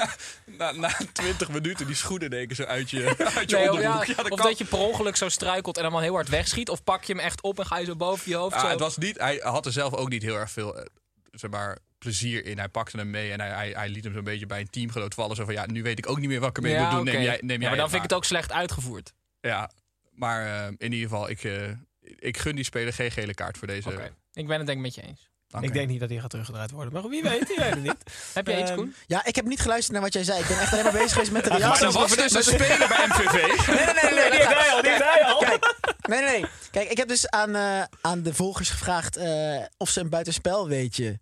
na, 0.45 0.71
na 0.71 0.91
20 1.13 1.49
minuten 1.49 1.85
die 1.88 1.95
schoenen 1.95 2.29
denken 2.29 2.55
zo 2.55 2.63
uit 2.63 2.89
je, 2.89 3.15
uit 3.35 3.49
je 3.49 3.55
Nee, 3.55 3.69
of 3.69 3.75
onderbroek. 3.75 4.05
ja, 4.05 4.13
Ja, 4.15 4.21
dat 4.23 4.31
of 4.31 4.38
kan. 4.39 4.47
dat 4.49 4.57
je 4.57 4.65
per 4.65 4.77
ongeluk 4.79 5.15
zo 5.15 5.29
struikelt 5.29 5.77
en 5.77 5.91
wel 5.91 5.99
heel 5.99 6.13
hard 6.13 6.29
wegschiet. 6.29 6.69
Of 6.69 6.83
pak 6.83 7.03
je 7.03 7.13
hem 7.13 7.21
echt 7.21 7.41
op 7.41 7.59
en 7.59 7.65
ga 7.65 7.77
je 7.77 7.85
zo 7.85 7.95
boven 7.95 8.29
je 8.31 8.35
hoofd. 8.35 8.55
Ja, 8.55 8.62
zo. 8.62 8.67
het 8.67 8.79
was 8.79 8.97
niet, 8.97 9.17
hij 9.17 9.39
had 9.43 9.65
er 9.65 9.71
zelf 9.71 9.93
ook 9.93 10.09
niet 10.09 10.23
heel 10.23 10.35
erg 10.35 10.51
veel 10.51 10.77
eh, 10.79 10.85
zeg 11.31 11.49
maar, 11.51 11.77
plezier 11.97 12.45
in. 12.45 12.57
Hij 12.57 12.69
pakte 12.69 12.97
hem 12.97 13.09
mee 13.09 13.31
en 13.31 13.39
hij, 13.39 13.49
hij, 13.49 13.69
hij 13.71 13.89
liet 13.89 14.03
hem 14.03 14.13
zo'n 14.13 14.23
beetje 14.23 14.45
bij 14.45 14.59
een 14.59 14.69
teamgenoot 14.69 15.13
vallen. 15.13 15.35
Zo 15.35 15.45
van, 15.45 15.53
ja, 15.53 15.65
nu 15.65 15.83
weet 15.83 15.97
ik 15.97 16.09
ook 16.09 16.19
niet 16.19 16.29
meer 16.29 16.39
wat 16.39 16.49
ik 16.49 16.55
ermee 16.57 16.71
Ja, 16.73 16.81
moet 16.81 16.91
doen. 16.91 16.99
oké. 17.01 17.12
Neem 17.12 17.21
jij, 17.21 17.38
neem 17.41 17.49
Ja, 17.49 17.57
jij 17.59 17.67
maar 17.67 17.77
dan 17.77 17.89
vind 17.89 18.03
ik 18.03 18.09
het 18.09 18.17
ook 18.17 18.25
slecht 18.25 18.51
uitgevoerd. 18.51 19.13
Ja, 19.41 19.71
maar 20.12 20.45
eh, 20.45 20.65
in 20.77 20.91
ieder 20.91 21.09
geval, 21.09 21.29
ik, 21.29 21.43
eh, 21.43 21.69
ik 22.01 22.38
gun 22.38 22.55
die 22.55 22.63
speler 22.65 22.93
geen 22.93 23.12
gele 23.12 23.33
kaart 23.33 23.57
voor 23.57 23.67
deze. 23.67 24.12
Ik 24.33 24.47
ben 24.47 24.57
het 24.57 24.65
denk 24.67 24.77
ik 24.77 24.83
met 24.83 24.95
je 24.95 25.01
eens. 25.01 25.29
Ik 25.62 25.73
denk 25.73 25.88
niet 25.89 25.99
dat 25.99 26.09
hij 26.09 26.19
gaat 26.19 26.29
teruggedraaid 26.29 26.71
worden. 26.71 26.93
Maar 26.93 27.07
wie 27.09 27.21
weet, 27.23 27.47
je 27.47 27.55
weet 27.57 27.69
het 27.69 27.83
niet. 27.83 27.95
Heb 28.33 28.47
jij 28.47 28.59
iets, 28.62 28.69
Ehm, 28.69 28.79
Koen? 28.79 28.95
Ja, 29.07 29.25
ik 29.25 29.35
heb 29.35 29.45
niet 29.45 29.59
geluisterd 29.59 29.93
naar 29.93 30.01
wat 30.01 30.13
jij 30.13 30.23
zei. 30.23 30.39
Ik 30.41 30.47
ben 30.47 30.59
echt 30.59 30.71
alleen 30.71 30.83
maar 30.83 30.93
bezig 30.93 31.12
geweest 31.12 31.31
met 31.31 31.43
de 31.43 31.49
Maar 31.49 31.59
reacties. 31.59 31.85
er 31.85 31.91
was 31.91 32.15
dus 32.15 32.33
een 32.35 32.43
speler 32.43 32.88
bij 32.88 33.05
MVV. 33.07 33.33
Nee, 33.67 33.85
nee, 33.85 33.93
nee, 34.03 34.13
nee, 34.13 34.29
die 34.29 34.39
jij 34.39 34.69
al, 34.71 34.81
die 34.81 34.91
heb 34.91 34.99
jij 34.99 35.23
al. 35.25 35.39
Kijk, 35.39 35.75
nee, 36.07 36.21
nee, 36.21 36.39
nee. 36.41 36.49
Kijk, 36.71 36.89
ik 36.91 36.97
heb 36.97 37.07
dus 37.07 37.29
aan, 37.29 37.55
eh, 37.55 37.83
aan 38.01 38.23
de 38.23 38.33
volgers 38.33 38.69
gevraagd 38.69 39.15
eh, 39.17 39.63
of 39.77 39.89
ze 39.89 39.99
een 39.99 40.09
buitenspel 40.09 40.67
weetje 40.67 41.19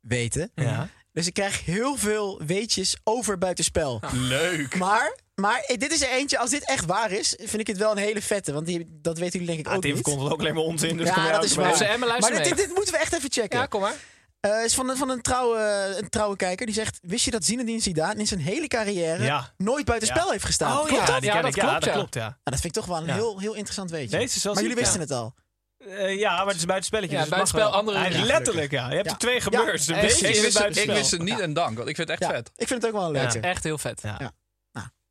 weten. 0.00 0.50
Ja. 0.54 0.88
Dus 1.12 1.26
ik 1.26 1.34
krijg 1.34 1.64
heel 1.64 1.96
veel 1.96 2.40
weetjes 2.46 2.96
over 3.04 3.38
buitenspel. 3.38 4.00
Leuk. 4.12 4.76
Maar, 4.76 5.16
maar 5.34 5.60
eh, 5.66 5.78
dit 5.78 5.92
is 5.92 6.02
er 6.02 6.08
eentje, 6.10 6.38
als 6.38 6.50
dit 6.50 6.64
echt 6.64 6.84
waar 6.84 7.10
is, 7.10 7.34
vind 7.38 7.58
ik 7.58 7.66
het 7.66 7.76
wel 7.76 7.90
een 7.90 7.96
hele 7.96 8.22
vette. 8.22 8.52
Want 8.52 8.66
die, 8.66 8.86
dat 8.90 9.18
weten 9.18 9.32
jullie 9.40 9.46
denk 9.46 9.58
ik 9.58 9.66
Ja, 9.66 9.74
ook 9.74 9.82
Tim 9.82 9.94
niet. 9.94 10.02
verkondigt 10.02 10.32
ook 10.34 10.40
alleen 10.40 10.54
maar 10.54 10.62
onzin. 10.62 10.96
Dus 10.96 11.08
ja, 11.08 11.32
dat 11.32 11.44
is 11.44 11.54
waar. 11.54 11.80
Emma, 11.80 12.06
luister 12.06 12.34
maar 12.34 12.42
dit, 12.42 12.56
dit, 12.56 12.66
dit 12.66 12.74
moeten 12.76 12.94
we 12.94 13.00
echt 13.00 13.12
even 13.12 13.32
checken. 13.32 13.58
Ja, 13.58 13.66
kom 13.66 13.80
maar. 13.80 13.94
Eh, 14.40 14.64
is 14.64 14.74
van, 14.74 14.90
een- 14.90 14.96
van 14.96 15.08
een, 15.10 15.22
trouwe, 15.22 15.94
een 16.00 16.08
trouwe 16.08 16.36
kijker. 16.36 16.66
Die 16.66 16.74
zegt, 16.74 16.98
wist 17.02 17.24
je 17.24 17.30
dat 17.30 17.44
Zinedine 17.44 17.80
Zidane 17.80 18.18
in 18.20 18.26
zijn 18.26 18.40
hele 18.40 18.68
carrière 18.68 19.22
Ja. 19.24 19.52
nooit 19.56 19.84
buitenspel 19.84 20.24
Ja. 20.26 20.30
heeft 20.32 20.44
gestaan? 20.44 20.78
Oh 20.78 20.84
Klopt 20.86 21.06
ja, 21.06 21.14
dat? 21.14 21.24
Ja, 21.24 21.40
dat 21.42 21.52
klopt, 21.54 21.72
dat 21.72 21.84
ja. 21.84 21.92
klopt, 21.92 22.14
ja. 22.14 22.20
Nou, 22.20 22.34
dat 22.44 22.60
vind 22.60 22.64
ik 22.76 22.82
toch 22.82 22.86
wel 22.86 22.96
een 22.96 23.06
Ja. 23.06 23.14
heel, 23.14 23.38
heel 23.38 23.54
interessant 23.54 23.90
weetje. 23.90 24.16
Wel 24.42 24.52
maar 24.54 24.62
jullie 24.62 24.76
wisten 24.78 24.94
ja. 25.00 25.06
het 25.06 25.10
al. 25.10 25.34
Eh, 25.78 26.18
ja, 26.18 26.36
maar 26.36 26.46
het 26.46 26.54
is 26.54 26.60
een 26.60 26.66
buitenspelletje. 26.66 27.14
Ja, 27.14 27.20
dus 27.20 27.30
buitenspel, 27.30 27.68
andere. 27.70 28.10
Letterlijk, 28.10 28.70
ja. 28.70 28.88
Je 28.88 28.94
hebt 28.94 29.06
Ja. 29.06 29.12
er 29.12 29.18
twee 29.18 29.40
gebeurd. 29.40 29.86
Beetje 29.86 29.94
ik 29.94 30.00
wist, 30.00 30.20
het, 30.20 30.26
ik 30.44 30.52
buitenspel. 30.52 30.94
wist 30.94 31.10
het 31.10 31.22
niet 31.22 31.40
en 31.40 31.52
dank, 31.52 31.76
want 31.76 31.88
ik 31.88 31.96
vind 31.96 32.08
het 32.08 32.20
echt 32.20 32.30
vet. 32.32 32.50
ik 32.56 32.66
vind 32.68 32.82
het 32.82 32.94
ook 32.94 33.00
wel 33.00 33.10
leuk. 33.10 33.34
Echt 33.34 33.64
heel 33.64 33.78
vet. 33.78 34.00
Ja. 34.02 34.32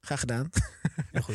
Ja. 0.04 0.08
Graag 0.08 0.20
gedaan. 0.20 0.50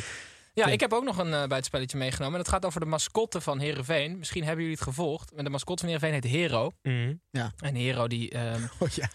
Ja, 0.55 0.67
ik 0.67 0.81
heb 0.81 0.93
ook 0.93 1.05
nog 1.05 1.19
een 1.19 1.33
eh, 1.33 1.39
buitenspelletje 1.39 1.99
meegenomen. 1.99 2.39
En 2.39 2.45
dat 2.45 2.53
gaat 2.53 2.65
over 2.65 2.81
de 2.81 2.87
mascotte 2.87 3.41
van 3.41 3.59
Herenveen. 3.59 4.19
Misschien 4.19 4.43
hebben 4.45 4.61
jullie 4.61 4.79
het 4.79 4.89
gevolgd. 4.89 5.35
Maar 5.35 5.45
de 5.45 5.51
mascotte 5.51 5.87
van 5.87 5.93
Herenveen 5.93 6.21
heet 6.21 6.33
Hero. 6.33 6.73
Mhm. 6.83 7.15
En 7.59 7.75
Hero 7.75 8.07
die, 8.07 8.31
ehm, 8.31 8.63
Oh, 8.79 8.89
ja. 8.89 9.09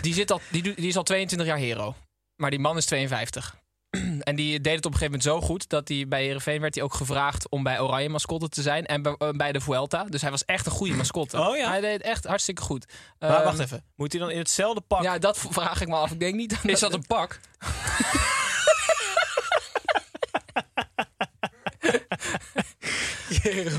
die, 0.00 0.14
zit 0.14 0.30
al, 0.30 0.40
die, 0.50 0.62
die 0.62 0.74
is 0.76 0.96
al 0.96 1.02
22 1.02 1.48
jaar 1.48 1.58
Hero. 1.58 1.94
Maar 2.36 2.50
die 2.50 2.58
man 2.58 2.76
is 2.76 2.84
52. 2.84 3.56
En 4.20 4.36
die 4.36 4.60
deed 4.60 4.74
het 4.76 4.86
op 4.86 4.92
een 4.92 4.98
gegeven 4.98 5.18
moment 5.18 5.22
zo 5.22 5.40
goed 5.40 5.68
dat 5.68 5.88
hij 5.88 6.08
bij 6.08 6.24
Herenveen 6.24 6.60
werd 6.60 6.74
hij 6.74 6.84
ook 6.84 6.94
gevraagd 6.94 7.48
om 7.48 7.62
bij 7.62 7.80
Oranje 7.80 8.08
mascotte 8.08 8.48
te 8.48 8.62
zijn 8.62 8.86
en 8.86 9.02
bij, 9.02 9.14
eh, 9.18 9.30
bij 9.30 9.52
de 9.52 9.60
Vuelta. 9.60 10.04
Dus 10.04 10.22
hij 10.22 10.30
was 10.30 10.44
echt 10.44 10.66
een 10.66 10.72
goede 10.72 10.94
mascotte. 10.94 11.40
Oh 11.40 11.56
ja? 11.56 11.68
Hij 11.68 11.80
deed 11.80 12.02
echt 12.02 12.24
hartstikke 12.24 12.62
goed. 12.62 12.86
Maar 13.18 13.30
Ehm, 13.34 13.44
wacht 13.44 13.58
even. 13.58 13.84
Moet 13.96 14.12
hij 14.12 14.20
dan 14.20 14.30
in 14.30 14.38
hetzelfde 14.38 14.80
pak? 14.80 15.02
Ja, 15.02 15.18
dat 15.18 15.38
vraag 15.38 15.80
ik 15.80 15.88
me 15.88 15.94
af. 15.94 16.10
Ik 16.10 16.20
denk 16.20 16.34
niet. 16.34 16.58
Is 16.62 16.80
dat 16.80 16.92
een 16.92 17.06
pak? 17.06 17.40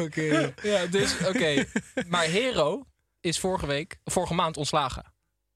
Oké. 0.01 0.53
Ja, 0.63 0.85
dus 0.85 1.27
oké. 1.27 1.65
Maar 2.07 2.23
Hero 2.25 2.85
is 3.21 3.39
vorige 3.39 3.65
week, 3.65 3.97
vorige 4.05 4.33
maand 4.33 4.57
ontslagen 4.57 5.03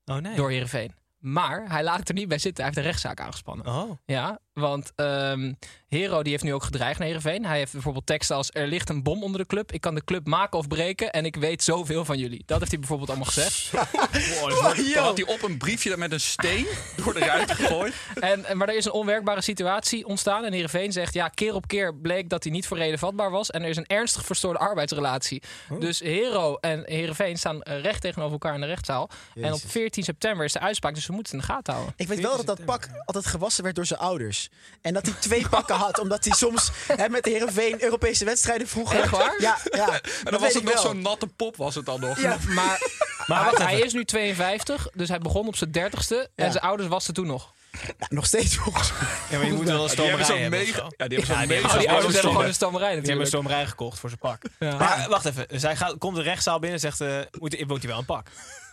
Oh 0.06 0.16
nee. 0.18 0.36
door 0.36 0.50
Herenveen. 0.52 0.96
Maar 1.18 1.70
hij 1.72 1.84
laat 1.84 2.00
het 2.00 2.10
er 2.10 2.16
niet 2.16 2.28
bij 2.28 2.38
zitten. 2.38 2.64
Hij 2.64 2.74
heeft 2.74 2.86
een 2.86 2.92
rechtszaak 2.92 3.20
aangespannen. 3.20 3.66
Oh. 3.68 3.92
Ja, 4.06 4.40
want 4.60 4.92
ehm, 4.96 5.54
Hero 5.88 6.22
die 6.24 6.32
heeft 6.32 6.44
nu 6.44 6.54
ook 6.54 6.64
gedreigd 6.64 6.98
naar 7.00 7.08
Heerenveen. 7.08 7.46
Hij 7.46 7.58
heeft 7.58 7.72
bijvoorbeeld 7.72 8.06
teksten 8.06 8.36
als... 8.36 8.50
Er 8.52 8.68
ligt 8.68 8.90
een 8.90 9.04
bom 9.04 9.24
onder 9.24 9.42
de 9.42 9.48
club. 9.48 9.72
Ik 9.72 9.82
kan 9.82 9.96
de 9.96 10.04
club 10.04 10.28
maken 10.28 10.60
of 10.60 10.68
breken. 10.68 11.12
En 11.12 11.26
ik 11.26 11.36
weet 11.36 11.64
zoveel 11.64 12.06
van 12.06 12.18
jullie. 12.18 12.44
Dat 12.46 12.60
heeft 12.60 12.72
hij 12.72 12.80
bijvoorbeeld 12.80 13.10
allemaal 13.10 13.28
gezegd. 13.28 13.72
Dan 14.94 15.04
had 15.04 15.18
hij 15.18 15.26
op 15.28 15.42
een 15.44 15.58
briefje 15.58 15.98
met 15.98 16.12
een 16.12 16.20
steen 16.20 16.68
door 16.96 17.14
de 17.14 17.20
ruit 17.20 17.52
gegooid. 17.52 17.94
En, 18.20 18.46
en- 18.46 18.58
maar 18.58 18.70
er 18.70 18.76
is 18.76 18.86
een 18.86 18.92
onwerkbare 18.92 19.42
situatie 19.42 20.06
ontstaan. 20.06 20.46
En 20.46 20.54
Heerenveen 20.54 20.92
zegt... 20.92 21.14
Ja, 21.14 21.28
keer 21.28 21.54
op 21.54 21.68
keer 21.68 21.96
bleek 21.96 22.30
dat 22.30 22.44
hij 22.44 22.52
niet 22.52 22.68
voor 22.68 22.78
reden 22.78 23.00
vatbaar 23.00 23.32
was. 23.32 23.52
En 23.52 23.64
er 23.64 23.70
is 23.70 23.78
een 23.78 23.86
ernstig 23.86 24.26
verstoorde 24.26 24.60
arbeidsrelatie. 24.60 25.42
Dus 25.80 26.00
Hero 26.00 26.56
en 26.56 26.82
Heerenveen 26.86 27.38
staan 27.38 27.62
recht 27.62 28.02
tegenover 28.02 28.32
elkaar 28.34 28.54
in 28.54 28.62
de 28.62 28.68
rechtszaal. 28.68 29.10
En 29.36 29.54
op 29.54 29.62
14 29.66 30.04
september 30.04 30.46
is 30.46 30.54
de 30.54 30.60
uitspraak. 30.60 30.94
Dus 30.96 31.08
we 31.08 31.14
moeten 31.14 31.38
het 31.38 31.42
in 31.42 31.48
de 31.48 31.54
gaten 31.54 31.74
houden. 31.74 31.94
Ik 31.98 32.08
weet 32.08 32.20
wel 32.20 32.38
dat 32.38 32.46
dat 32.46 32.66
pak 32.66 32.90
altijd 33.06 33.26
gewassen 33.26 33.64
werd 33.64 33.76
door 33.76 33.86
zijn 33.86 34.00
ouders. 34.00 34.47
En 34.82 34.94
dat 34.94 35.06
hij 35.06 35.16
twee 35.20 35.50
pakken 35.58 35.76
had, 35.76 36.00
omdat 36.00 36.26
hij 36.26 36.34
soms 36.36 36.72
hè, 36.96 37.10
met 37.10 37.24
de 37.24 37.30
Heerenveen 37.30 37.84
Europese 37.84 38.26
wedstrijden 38.26 38.68
vroeger... 38.68 39.00
Echt 39.00 39.10
waar? 39.12 39.36
Ja, 39.42 39.58
ja. 39.72 39.88
En 39.94 40.02
dat 40.24 40.32
dan 40.32 40.42
was 40.42 40.54
het 40.54 40.64
nog 40.64 40.80
zo'n 40.80 41.02
natte 41.02 41.28
pop, 41.28 41.56
was 41.56 41.76
het 41.76 41.86
dan 41.86 42.00
nog. 42.00 42.20
Ja. 42.22 42.38
Maar, 42.48 42.82
maar 43.28 43.44
wacht 43.44 43.58
hij 43.58 43.80
is 43.80 43.94
nu 43.94 44.06
52. 44.06 44.88
Dus 44.94 45.10
hij 45.10 45.20
begon 45.20 45.48
op 45.48 45.56
zijn 45.56 45.70
30ste. 45.72 46.08
Ja. 46.08 46.28
En 46.36 46.52
zijn 46.52 46.64
ouders 46.64 46.90
wasten 46.90 47.14
toen 47.14 47.28
nog. 47.28 47.54
Ja, 47.72 48.06
nog 48.10 48.26
steeds 48.26 48.56
volgens 48.56 48.92
mij. 48.92 49.00
Ja, 49.30 49.38
maar 49.38 49.46
je 49.48 49.54
moet 49.54 49.66
wel 49.66 49.84
een 49.90 49.96
Die 49.96 50.06
hebben 50.06 50.26
stomerij 50.26 50.26
zo'n 50.26 50.38
hebben. 50.38 50.66
zo. 50.66 50.88
Ja, 50.98 51.08
die 51.08 51.18
hebben 51.18 51.26
zo'n 51.26 51.36
Ja, 51.36 51.46
die 51.46 51.48
mega... 51.62 51.68
Oh, 51.74 51.80
die 51.80 51.90
ouders 51.90 52.14
hebben 52.14 52.32
gewoon 52.32 52.48
een 52.48 52.54
stomerij 52.54 52.88
Die 52.88 52.96
hebben 52.96 53.12
een 53.14 53.18
natuurlijk. 53.20 53.48
stomerij 53.48 53.66
gekocht 53.66 54.00
voor 54.00 54.10
zijn 54.10 54.22
pak. 54.22 54.42
Ja. 54.60 54.78
Maar 54.78 55.10
wacht 55.10 55.26
even. 55.26 55.46
Zij 55.50 55.76
gaat, 55.76 55.96
komt 55.98 56.16
de 56.16 56.22
rechtszaal 56.22 56.60
binnen 56.60 56.82
en 56.82 56.92
zegt... 56.92 57.02
eh 57.02 57.20
moet, 57.40 57.68
moet 57.68 57.80
hij 57.82 57.90
wel 57.90 57.98
een 58.00 58.06
pak? 58.06 58.28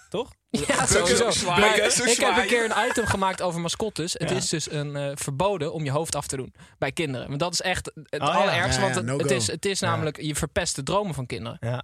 Toch? 0.08 0.30
Ja, 0.50 0.86
sowieso. 0.86 1.30
zwaai, 1.30 1.60
Maar? 1.60 1.90
Zo 1.90 2.04
ik 2.04 2.18
heb 2.20 2.36
een 2.36 2.46
keer 2.46 2.64
een 2.64 2.88
item 2.90 3.06
gemaakt 3.06 3.42
over 3.42 3.60
mascottes. 3.60 4.12
Het 4.12 4.30
Ja. 4.30 4.36
is 4.36 4.48
dus 4.48 4.70
een 4.70 4.96
eh, 4.96 5.10
verboden 5.14 5.72
om 5.72 5.84
je 5.84 5.90
hoofd 5.90 6.14
af 6.14 6.26
te 6.26 6.36
doen 6.36 6.54
bij 6.78 6.92
kinderen. 6.92 7.28
Want 7.28 7.40
dat 7.40 7.52
is 7.52 7.60
echt 7.60 7.86
het 7.94 8.06
ja. 8.10 8.18
allerergste. 8.18 8.58
Ja, 8.60 8.72
ja, 8.74 8.80
want 8.80 8.94
het, 8.94 9.04
no 9.04 9.18
het 9.18 9.26
go. 9.28 9.34
is, 9.34 9.46
het 9.46 9.64
is 9.64 9.80
namelijk, 9.80 10.20
je 10.20 10.34
verpest 10.34 10.76
de 10.76 10.82
dromen 10.82 11.14
van 11.14 11.26
kinderen. 11.26 11.56
Ja. 11.60 11.82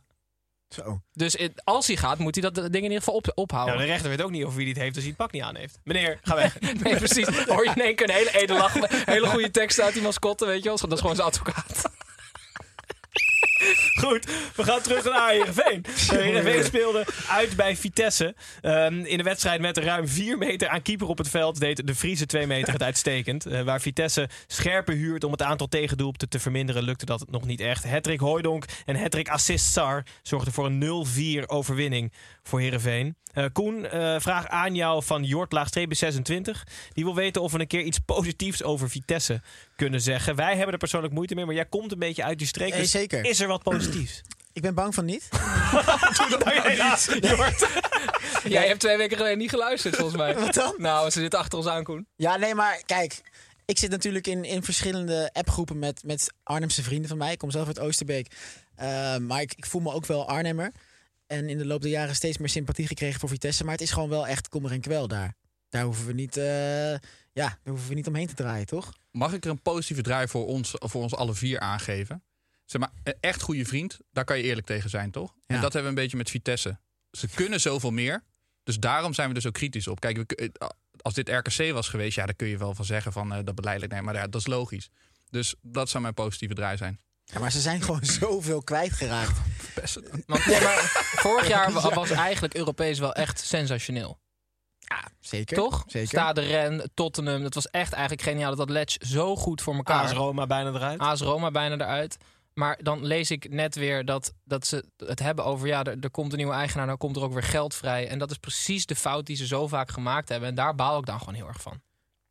Zo. 0.69 1.01
Dus 1.13 1.37
als 1.65 1.87
hij 1.87 1.97
gaat, 1.97 2.19
moet 2.19 2.35
hij 2.35 2.51
dat 2.51 2.55
ding 2.55 2.75
in 2.75 2.83
ieder 2.83 2.99
geval 2.99 3.15
op, 3.15 3.27
Ja, 3.27 3.33
ophouden. 3.35 3.79
de 3.79 3.85
rechter 3.85 4.09
weet 4.09 4.23
ook 4.23 4.31
niet 4.31 4.45
of 4.45 4.55
wie 4.55 4.65
die 4.65 4.73
het 4.75 4.83
heeft 4.83 4.95
als 4.95 5.05
hij 5.05 5.09
het 5.17 5.17
pak 5.23 5.33
niet 5.33 5.43
aan 5.43 5.57
heeft. 5.57 5.79
Meneer, 5.85 6.19
ga 6.23 6.35
weg. 6.35 6.61
Nee, 6.83 6.97
precies. 6.97 7.29
Hoor 7.45 7.65
je 7.65 7.71
in 7.75 7.83
één 7.83 7.95
keer 7.95 8.09
een 8.09 8.15
hele. 8.15 8.89
Hele 9.05 9.27
goede 9.27 9.51
tekst 9.51 9.81
uit 9.81 9.93
die 9.93 10.03
mascotte, 10.03 10.47
weet 10.47 10.63
je 10.63 10.69
wel. 10.69 10.79
Dat 10.79 10.93
is 10.93 11.01
gewoon 11.01 11.17
zijn 11.17 11.27
advocaat. 11.29 11.83
Goed, 14.01 14.27
we 14.57 14.65
gaan 14.65 14.81
terug 14.81 15.05
naar 15.05 15.31
Heerenveen. 15.31 15.85
Uh, 15.87 16.19
Heerenveen 16.25 16.65
speelde 16.65 17.07
uit 17.29 17.57
bij 17.57 17.77
Vitesse. 17.77 18.35
Ehm, 18.61 19.01
in 19.01 19.17
de 19.17 19.23
wedstrijd 19.23 19.61
met 19.61 19.77
ruim 19.77 20.09
4 20.09 20.39
meter 20.39 20.69
aan 20.69 20.83
keeper 20.83 21.09
op 21.09 21.19
het 21.19 21.29
veld... 21.29 21.61
deed 21.61 21.87
de 21.87 21.95
Friese 21.95 22.27
2 22.27 22.47
meter 22.47 22.73
het 22.73 22.83
uitstekend. 22.83 23.47
Eh, 23.47 23.63
waar 23.63 23.81
Vitesse 23.81 24.29
scherpen 24.47 24.97
huurt 24.97 25.25
om 25.25 25.33
het 25.33 25.43
aantal 25.43 25.69
tegendoelpunten 25.69 26.29
te 26.29 26.39
verminderen... 26.39 26.83
lukte 26.83 27.05
dat 27.05 27.25
nog 27.31 27.47
niet 27.47 27.61
echt. 27.61 27.85
Hattrick 27.85 28.21
Hooidonk 28.21 28.65
en 28.85 28.97
Hattrick 28.97 29.29
Assist 29.29 29.73
Sar 29.73 30.05
zorgden 30.23 30.53
voor 30.53 30.67
een 30.67 31.45
0-4 31.45 31.47
overwinning 31.47 32.13
voor 32.43 32.61
Heerenveen. 32.61 33.17
Eh, 33.33 33.45
Koen, 33.53 33.87
eh, 33.87 34.15
vraag 34.19 34.47
aan 34.49 34.75
jou 34.75 35.03
van 35.05 35.25
Jort 35.25 35.53
Laagstrepen 35.53 35.97
26. 35.97 36.67
Die 36.93 37.05
wil 37.05 37.15
weten 37.15 37.43
of 37.43 37.53
we 37.53 37.61
een 37.61 37.67
keer 37.67 37.83
iets 37.83 37.99
positiefs 37.99 38.63
over 38.63 38.91
Vitesse 38.91 39.43
kunnen 39.81 40.01
zeggen. 40.01 40.37
Wij 40.37 40.55
hebben 40.55 40.73
er 40.73 40.79
persoonlijk 40.79 41.15
moeite 41.15 41.35
mee, 41.35 41.45
maar 41.45 41.55
jij 41.55 41.65
komt 41.65 41.93
een 41.93 41.99
beetje 41.99 42.25
uit 42.25 42.39
die 42.39 42.47
streek. 42.47 42.71
Nee, 42.71 42.81
dus 42.81 42.91
zeker. 42.91 43.25
Is 43.25 43.41
er 43.41 43.49
wat 43.49 43.63
positiefs? 43.63 44.23
Ik 44.59 44.63
ben 44.63 44.75
bang 44.75 44.95
van 44.95 45.05
niet. 45.05 45.29
Nou 46.45 46.73
ja. 46.75 46.99
Jij 48.57 48.67
hebt 48.67 48.81
twee 48.81 48.97
weken 48.97 49.17
geleden 49.17 49.39
niet 49.39 49.51
geluisterd, 49.51 49.97
volgens 49.97 50.17
mij. 50.17 50.35
Wat 50.45 50.55
dan? 50.55 50.75
Nou, 50.77 51.11
ze 51.11 51.21
zitten 51.21 51.39
achter 51.39 51.59
ons 51.59 51.67
aan, 51.67 51.85
Koen. 51.85 52.07
Ja, 52.17 52.37
nee, 52.37 52.55
maar 52.55 52.83
kijk. 52.87 53.21
Ik 53.65 53.79
zit 53.79 53.91
natuurlijk 53.91 54.27
in, 54.27 54.45
in 54.45 54.63
verschillende 54.63 55.31
appgroepen 55.33 55.79
met, 55.79 56.05
met 56.05 56.33
Arnhemse 56.43 56.83
vrienden 56.83 57.09
van 57.09 57.19
mij. 57.19 57.33
Ik 57.33 57.39
kom 57.39 57.51
zelf 57.51 57.67
uit 57.67 57.79
Oosterbeek. 57.79 58.35
Eh, 58.75 59.17
maar 59.17 59.41
ik, 59.41 59.53
ik 59.55 59.67
voel 59.67 59.81
me 59.81 59.93
ook 59.93 60.07
wel 60.07 60.29
Arnhemmer. 60.29 60.73
En 61.27 61.49
in 61.49 61.59
de 61.59 61.67
loop 61.67 61.83
der 61.83 61.91
jaren 61.91 62.15
steeds 62.15 62.39
meer 62.39 62.49
sympathie 62.49 62.87
gekregen 62.87 63.21
voor 63.21 63.29
Vitesse. 63.29 63.65
Maar 63.65 63.73
het 63.73 63.83
is 63.83 63.91
gewoon 63.91 64.09
wel 64.09 64.27
echt 64.27 64.49
kommer 64.49 64.73
en 64.73 64.81
kwel 64.81 65.09
daar. 65.09 65.35
Daar 65.69 65.85
hoeven 65.85 66.07
we 66.07 66.13
niet, 66.13 66.37
eh, 66.37 66.95
ja, 67.43 67.49
daar 67.49 67.59
hoeven 67.73 67.89
we 67.89 67.95
niet 67.95 68.07
omheen 68.07 68.27
te 68.27 68.35
draaien, 68.35 68.67
toch? 68.67 68.93
Mag 69.11 69.33
ik 69.33 69.45
er 69.45 69.51
een 69.51 69.63
positieve 69.63 70.03
draai 70.03 70.29
voor 70.29 70.47
ons, 70.47 70.73
voor 70.79 71.03
ons 71.03 71.15
alle 71.15 71.35
vier 71.35 71.61
aangeven? 71.61 72.23
Zeg 72.65 72.81
maar, 72.81 72.91
een 73.03 73.15
echt 73.21 73.43
goede 73.43 73.65
vriend, 73.65 73.99
daar 74.13 74.25
kan 74.25 74.37
je 74.37 74.43
eerlijk 74.43 74.67
tegen 74.67 74.91
zijn, 74.91 75.11
toch? 75.11 75.35
En 75.47 75.61
dat 75.61 75.73
hebben 75.73 75.83
we 75.83 75.89
een 75.89 75.95
beetje 76.03 76.17
met 76.17 76.31
Vitesse. 76.31 76.79
Ze 77.11 77.29
kunnen 77.29 77.61
zoveel 77.61 77.91
meer. 77.91 78.25
Dus 78.63 78.79
daarom 78.79 79.15
zijn 79.15 79.29
we 79.29 79.35
er 79.35 79.41
zo 79.41 79.51
kritisch 79.51 79.87
op. 79.89 80.01
Kijk, 80.01 80.17
we, 80.17 80.27
eh, 80.53 80.69
als 81.03 81.15
dit 81.15 81.29
RKC 81.29 81.73
was 81.73 81.89
geweest, 81.89 82.15
ja, 82.17 82.27
dan 82.27 82.37
kun 82.37 82.49
je 82.49 82.57
wel 82.59 82.75
van 82.75 82.85
zeggen 82.85 83.13
van 83.13 83.33
eh, 83.33 83.39
dat 83.45 83.55
beleidelijk. 83.55 83.93
Nee, 83.93 84.03
maar 84.03 84.15
ja, 84.15 84.27
dat 84.27 84.41
is 84.41 84.47
logisch. 84.47 84.91
Dus 85.31 85.55
dat 85.63 85.89
zou 85.89 86.03
mijn 86.03 86.15
positieve 86.15 86.55
draai 86.55 86.77
zijn. 86.77 87.01
Ja, 87.25 87.39
maar 87.39 87.53
ze 87.53 87.61
zijn 87.61 87.83
gewoon 87.83 88.05
zoveel 88.21 88.63
kwijtgeraakt. 88.63 89.33
Want, 90.27 90.47
nee, 90.47 90.61
maar 90.61 90.79
vorig 91.17 91.49
jaar 91.49 91.73
wa- 91.73 91.89
Ja. 91.89 91.95
was 91.95 92.11
eigenlijk 92.11 92.55
Europees 92.55 92.99
wel 92.99 93.15
echt 93.15 93.39
sensationeel. 93.41 94.19
Zeker. 95.21 95.57
Toch? 95.57 95.85
Zeker. 95.87 96.09
Stade 96.09 96.41
Ren, 96.41 96.91
Tottenham. 96.95 97.43
Dat 97.43 97.55
was 97.55 97.71
echt 97.71 97.93
eigenlijk 97.93 98.23
geniaal. 98.23 98.57
Dat 98.57 98.71
Ledge 98.71 99.07
zo 99.07 99.37
goed 99.37 99.63
voor 99.63 99.75
elkaar. 99.75 100.05
AS 100.05 100.13
Roma 100.13 100.47
bijna 100.47 100.71
eruit. 100.71 100.99
AS 101.01 101.21
Roma 101.21 101.51
bijna 101.51 101.75
eruit. 101.75 102.17
Maar 102.55 102.79
dan 102.83 103.05
lees 103.05 103.31
ik 103.31 103.51
net 103.51 103.75
weer 103.75 104.05
dat, 104.05 104.33
dat 104.45 104.67
ze 104.67 104.85
het 104.97 105.19
hebben 105.19 105.45
over... 105.45 105.67
ja, 105.67 105.85
er, 105.85 105.97
er 106.01 106.11
komt 106.11 106.33
een 106.33 106.39
nieuwe 106.39 106.53
eigenaar, 106.55 106.87
dan 106.87 106.97
komt 106.97 107.17
er 107.17 107.23
ook 107.23 107.33
weer 107.33 107.43
geld 107.43 107.75
vrij. 107.75 108.09
En 108.09 108.19
dat 108.19 108.31
is 108.31 108.37
precies 108.37 108.87
de 108.87 108.97
fout 108.97 109.27
die 109.27 109.37
ze 109.37 109.47
zo 109.47 109.67
vaak 109.67 109.91
gemaakt 109.91 110.29
hebben. 110.29 110.49
En 110.49 110.55
daar 110.55 110.75
baal 110.75 110.99
ik 110.99 111.07
dan 111.07 111.19
gewoon 111.19 111.35
heel 111.35 111.47
erg 111.47 111.61
van. 111.63 111.83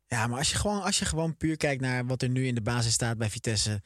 Ja, 0.06 0.26
maar 0.26 0.38
als 0.38 0.50
je, 0.50 0.56
gewoon, 0.56 0.82
als 0.82 0.98
je 0.98 1.04
gewoon 1.04 1.36
puur 1.36 1.56
kijkt 1.56 1.80
naar 1.80 2.06
wat 2.06 2.22
er 2.22 2.28
nu 2.28 2.46
in 2.46 2.54
de 2.54 2.60
basis 2.62 2.92
staat 2.92 3.18
bij 3.18 3.30
Vitesse. 3.30 3.82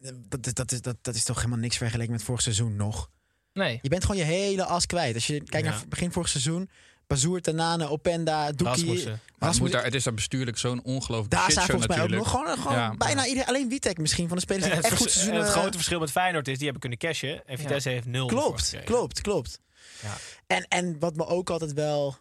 eh, 0.00 0.10
Dat, 0.28 0.46
is- 0.46 0.54
dat, 0.54 0.72
is, 0.72 0.80
dat, 0.80 0.96
dat 1.00 1.14
is 1.14 1.24
toch 1.24 1.36
helemaal 1.36 1.58
niks 1.58 1.76
vergeleken 1.76 2.12
met 2.12 2.22
vorig 2.22 2.42
seizoen 2.42 2.76
nog. 2.76 3.10
Nee. 3.52 3.78
Je 3.82 3.88
bent 3.88 4.04
gewoon 4.04 4.20
je 4.20 4.26
hele 4.26 4.64
as 4.64 4.86
kwijt. 4.86 5.14
Als 5.14 5.26
je 5.26 5.42
kijkt 5.44 5.66
Ja. 5.66 5.72
naar 5.72 5.88
begin 5.88 6.12
vorig 6.12 6.28
seizoen. 6.28 6.70
Bazoer, 7.08 7.40
Tanane, 7.40 7.88
Openda, 7.88 8.52
Doekie. 8.52 9.08
Maar 9.38 9.48
het, 9.48 9.58
moet 9.60 9.72
daar, 9.72 9.84
het 9.84 9.94
is 9.94 10.04
daar 10.04 10.14
bestuurlijk 10.14 10.58
zo'n 10.58 10.82
ongelooflijk 10.84 11.30
Daar 11.30 11.50
staat 11.50 11.64
volgens 11.64 11.86
mij 11.86 12.02
ook 12.02 12.08
nog 12.08 12.30
gewoon, 12.30 12.58
gewoon 12.58 12.76
Ja. 12.76 12.94
bijna 12.96 13.26
iedereen. 13.26 13.48
Alleen 13.48 13.68
Witek 13.68 13.98
misschien 13.98 14.28
van 14.28 14.36
de 14.36 14.42
spelers 14.42 14.64
die 14.64 14.74
echt 14.74 14.88
het, 14.88 14.98
goed 14.98 15.10
seizoen 15.10 15.34
en 15.34 15.40
het 15.40 15.48
grote 15.48 15.72
verschil 15.76 15.98
met 16.00 16.10
Feyenoord 16.10 16.48
is, 16.48 16.54
die 16.54 16.62
hebben 16.62 16.80
kunnen 16.80 16.98
cashen. 16.98 17.46
En 17.46 17.58
Vitesse 17.58 17.88
heeft 17.88 18.06
nul. 18.06 18.26
Klopt, 18.26 18.76
klopt, 18.84 19.20
klopt. 19.20 19.60
Ja. 20.02 20.16
En, 20.46 20.68
en 20.68 20.98
wat 20.98 21.16
me 21.16 21.26
ook 21.26 21.50
altijd 21.50 21.72
wel... 21.72 22.16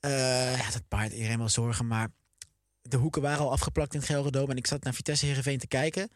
eh, 0.00 0.58
ja, 0.58 0.70
dat 0.70 0.82
baart 0.88 1.12
iedereen 1.12 1.38
wel 1.38 1.48
zorgen, 1.48 1.86
maar... 1.86 2.08
De 2.88 2.96
hoeken 2.96 3.22
waren 3.22 3.38
al 3.44 3.50
afgeplakt 3.50 3.94
in 3.94 4.00
het 4.00 4.08
Gelredome. 4.08 4.50
En 4.50 4.56
ik 4.56 4.66
zat 4.66 4.82
naar 4.84 4.94
Vitesse 4.94 5.26
Heerenveen 5.26 5.58
te 5.58 5.66
kijken. 5.66 6.10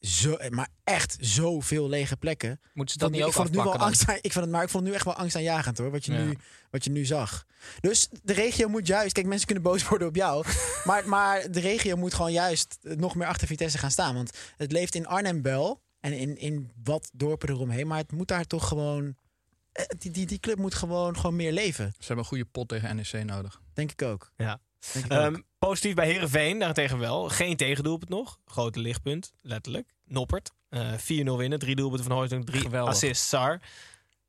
Zo, 0.00 0.36
maar 0.50 0.68
echt 0.84 1.16
zoveel 1.20 1.88
lege 1.88 2.16
plekken. 2.16 2.60
Moeten 2.74 2.92
ze 2.94 2.98
dat 3.00 3.10
niet 3.10 3.22
ook 3.22 3.28
ik 3.28 3.34
vond 3.34 3.48
het 3.48 3.56
nu 3.56 3.62
wel 3.62 3.76
angst, 3.76 4.02
ik 4.02 4.32
vond 4.32 4.44
het, 4.44 4.50
maar 4.54 4.62
ik 4.62 4.68
vond 4.68 4.82
het 4.82 4.90
nu 4.92 4.96
echt 4.96 5.04
wel 5.04 5.14
angstaanjagend 5.14 5.78
hoor. 5.78 5.90
Wat 5.90 6.04
je, 6.04 6.12
Ja. 6.12 6.24
nu, 6.24 6.38
wat 6.70 6.84
je 6.84 6.90
nu 6.90 7.04
zag. 7.04 7.44
Dus 7.80 8.08
de 8.22 8.32
regio 8.32 8.68
moet 8.68 8.86
juist. 8.86 9.12
Kijk, 9.12 9.26
mensen 9.26 9.46
kunnen 9.46 9.64
boos 9.64 9.84
worden 9.88 10.08
op 10.08 10.16
jou. 10.16 10.44
maar, 10.84 11.08
maar 11.08 11.50
de 11.50 11.60
regio 11.60 11.96
moet 11.96 12.14
gewoon 12.14 12.32
juist 12.32 12.78
nog 12.82 13.14
meer 13.14 13.26
achter 13.26 13.46
Vitesse 13.46 13.78
gaan 13.78 13.90
staan. 13.90 14.14
Want 14.14 14.36
het 14.56 14.72
leeft 14.72 14.94
in 14.94 15.06
Arnhem 15.06 15.42
wel. 15.42 15.82
En 16.00 16.12
in, 16.12 16.38
in 16.38 16.70
wat 16.84 17.10
dorpen 17.12 17.48
eromheen. 17.48 17.86
Maar 17.86 17.98
het 17.98 18.12
moet 18.12 18.28
daar 18.28 18.44
toch 18.46 18.68
gewoon. 18.68 19.16
eh, 19.72 19.84
Die, 19.98 20.10
die, 20.10 20.26
die 20.26 20.38
club 20.40 20.58
moet 20.58 20.74
gewoon, 20.74 21.16
gewoon 21.16 21.36
meer 21.36 21.52
leven. 21.52 21.86
Ze 21.92 22.06
hebben 22.06 22.18
een 22.18 22.30
goede 22.30 22.44
pot 22.44 22.68
tegen 22.68 22.96
NEC 22.96 23.24
nodig. 23.24 23.60
Denk 23.74 23.92
ik 23.92 24.02
ook. 24.02 24.32
Ja. 24.36 24.60
Ehm, 25.08 25.36
positief 25.58 25.94
bij 25.94 26.06
Herenveen 26.06 26.58
daarentegen 26.58 26.98
wel. 26.98 27.28
Geen 27.28 27.56
tegendoelpunt 27.56 28.10
nog. 28.10 28.38
Grote 28.44 28.80
lichtpunt, 28.80 29.32
letterlijk. 29.40 29.94
Noppert. 30.04 30.50
Eh 30.68 30.92
4-0 30.92 31.36
winnen. 31.36 31.58
Drie 31.58 31.76
doelpunten 31.76 32.06
van 32.06 32.16
Hoijsdonk. 32.16 32.46
Drie 32.46 32.60
Geweldig. 32.60 32.94
assists. 32.94 33.28
Sar. 33.28 33.60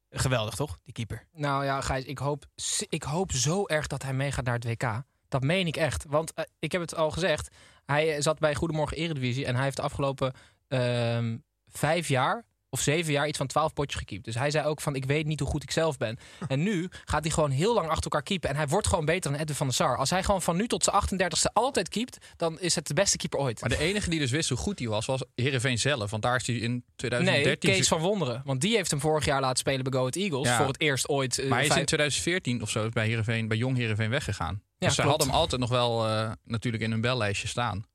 Geweldig 0.09 0.55
toch, 0.55 0.79
die 0.83 0.93
keeper? 0.93 1.27
Nou 1.33 1.65
ja, 1.65 1.81
Gijs, 1.81 2.03
ik 2.03 2.17
hoop, 2.17 2.45
ik 2.89 3.03
hoop 3.03 3.31
zo 3.31 3.65
erg 3.65 3.87
dat 3.87 4.03
hij 4.03 4.13
meegaat 4.13 4.45
naar 4.45 4.53
het 4.53 4.65
WK. 4.65 5.03
Dat 5.27 5.43
meen 5.43 5.67
ik 5.67 5.77
echt. 5.77 6.05
Want 6.07 6.33
eh, 6.33 6.43
ik 6.59 6.71
heb 6.71 6.81
het 6.81 6.95
al 6.95 7.11
gezegd. 7.11 7.55
Hij 7.85 8.15
eh, 8.15 8.21
zat 8.21 8.39
bij 8.39 8.55
Goedemorgen 8.55 8.97
Eredivisie. 8.97 9.45
En 9.45 9.55
hij 9.55 9.63
heeft 9.63 9.75
de 9.75 9.81
afgelopen 9.81 10.33
ehm, 10.67 11.37
vijf 11.67 12.07
jaar 12.07 12.45
of 12.69 12.80
zeven 12.82 13.12
jaar 13.13 13.27
iets 13.27 13.38
van 13.38 13.47
twaalf 13.47 13.73
potjes 13.73 13.99
gekiept. 13.99 14.25
Dus 14.25 14.36
hij 14.36 14.51
zei 14.51 14.65
ook 14.67 14.82
van, 14.82 14.95
ik 14.95 15.06
weet 15.06 15.25
niet 15.25 15.39
hoe 15.39 15.49
goed 15.49 15.63
ik 15.63 15.71
zelf 15.71 15.97
ben. 15.97 16.17
En 16.47 16.63
nu 16.63 16.88
gaat 17.06 17.23
hij 17.23 17.32
gewoon 17.32 17.51
heel 17.51 17.73
lang 17.73 17.88
achter 17.88 18.03
elkaar 18.03 18.23
keepen. 18.23 18.49
En 18.49 18.56
hij 18.56 18.67
wordt 18.67 18.88
gewoon 18.88 19.06
beter 19.06 19.32
dan 19.32 19.39
Edwin 19.39 19.56
van 19.56 19.67
der 19.67 19.75
Sar. 19.75 19.97
Als 19.97 20.10
hij 20.10 20.23
gewoon 20.23 20.41
van 20.41 20.56
nu 20.56 20.67
tot 20.67 20.84
zijn 20.84 21.21
38ste 21.32 21.53
altijd 21.53 21.89
keept... 21.89 22.17
dan 22.36 22.60
is 22.60 22.75
het 22.75 22.88
de 22.88 22.93
beste 22.93 23.17
keeper 23.17 23.39
ooit. 23.39 23.60
Maar 23.62 23.69
de 23.69 23.77
enige 23.77 24.10
die 24.10 24.19
dus 24.19 24.32
wist 24.32 24.49
hoe 24.49 24.58
goed 24.58 24.80
hij 24.80 24.88
was, 24.88 25.06
was 25.06 25.23
Heerenveen 25.36 25.80
zelf. 25.80 26.10
Want 26.12 26.23
daar 26.23 26.36
is 26.36 26.47
hij 26.47 26.56
in 26.56 26.84
2013... 26.95 27.69
Nee, 27.69 27.75
Kees 27.77 27.88
van 27.88 27.99
Wonderen. 27.99 28.41
Want 28.45 28.62
die 28.62 28.75
heeft 28.75 28.91
hem 28.91 28.99
vorig 28.99 29.25
jaar 29.25 29.41
laten 29.41 29.58
spelen 29.58 29.84
bij 29.84 29.91
Go 29.91 29.99
Ahead 29.99 30.15
Eagles. 30.15 30.47
Ja. 30.47 30.58
Voor 30.58 30.67
het 30.67 30.82
eerst 30.82 31.08
ooit. 31.10 31.39
eh, 31.39 31.45
Maar 31.45 31.53
hij 31.58 31.62
is 31.62 31.67
vijf- 31.67 31.80
in 31.80 31.86
2014 31.86 32.62
of 32.62 32.69
zo 32.69 32.89
bij, 32.89 33.06
Heerenveen, 33.08 33.47
bij 33.47 33.58
Jong 33.58 33.77
Heerenveen 33.77 34.10
weggegaan. 34.10 34.62
Ja, 34.77 34.88
dus 34.88 34.95
klopt. 34.95 35.10
hadden 35.10 35.27
hem 35.27 35.38
altijd 35.38 35.62
nog 35.62 35.69
wel 35.69 36.08
eh, 36.08 36.32
natuurlijk 36.43 36.84
in 36.84 36.91
hun 36.91 37.01
bellijstje 37.01 37.47
staan. 37.47 37.86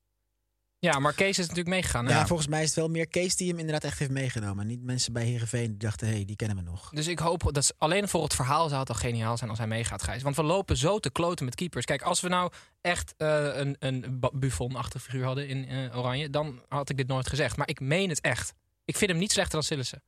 Ja, 0.83 0.99
maar 0.99 1.13
Kees 1.13 1.29
is 1.39 1.47
natuurlijk 1.47 1.67
meegegaan. 1.75 2.05
hè? 2.05 2.11
Ja, 2.11 2.27
volgens 2.27 2.47
mij 2.47 2.61
is 2.61 2.67
het 2.67 2.75
wel 2.75 2.87
meer 2.87 3.07
Kees 3.07 3.35
die 3.35 3.49
hem 3.49 3.57
inderdaad 3.59 3.83
echt 3.83 3.99
heeft 3.99 4.11
meegenomen. 4.11 4.67
Niet 4.67 4.83
mensen 4.83 5.13
bij 5.13 5.23
Heerenveen 5.25 5.67
die 5.69 5.77
dachten, 5.77 6.07
hé, 6.07 6.13
hey, 6.13 6.25
die 6.25 6.35
kennen 6.35 6.57
we 6.57 6.63
nog. 6.63 6.89
Dus 6.89 7.07
ik 7.07 7.19
hoop 7.19 7.49
dat 7.53 7.65
ze- 7.65 7.73
alleen 7.77 8.07
voor 8.07 8.23
het 8.23 8.33
verhaal 8.35 8.67
zou 8.67 8.79
het 8.79 8.89
al 8.89 8.95
geniaal 8.95 9.37
zijn 9.37 9.49
als 9.49 9.59
hij 9.59 9.67
meegaat, 9.67 10.03
Gijs. 10.03 10.21
Want 10.23 10.35
we 10.35 10.43
lopen 10.43 10.77
zo 10.77 10.99
te 10.99 11.09
kloten 11.11 11.45
met 11.45 11.55
keepers. 11.55 11.85
Kijk, 11.85 12.01
als 12.01 12.21
we 12.21 12.27
nou 12.27 12.51
echt 12.81 13.13
eh, 13.17 13.55
een, 13.55 13.75
een 13.79 14.19
Buffon-achtig 14.33 15.01
figuur 15.03 15.25
hadden 15.25 15.47
in 15.47 15.67
eh, 15.67 15.97
Oranje, 15.97 16.29
dan 16.29 16.61
had 16.67 16.89
ik 16.89 16.97
dit 16.97 17.07
nooit 17.07 17.29
gezegd. 17.29 17.57
Maar 17.57 17.69
ik 17.69 17.79
meen 17.79 18.09
het 18.09 18.21
echt. 18.21 18.53
Ik 18.85 18.97
vind 18.97 19.11
hem 19.11 19.19
niet 19.19 19.31
slechter 19.31 19.53
dan 19.53 19.63
Sillissen. 19.63 20.03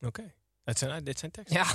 Oké. 0.00 0.34
Dit 0.64 0.78
zijn, 0.78 1.04
dit 1.04 1.18
zijn 1.18 1.30
teksten. 1.30 1.56
Ja, 1.56 1.64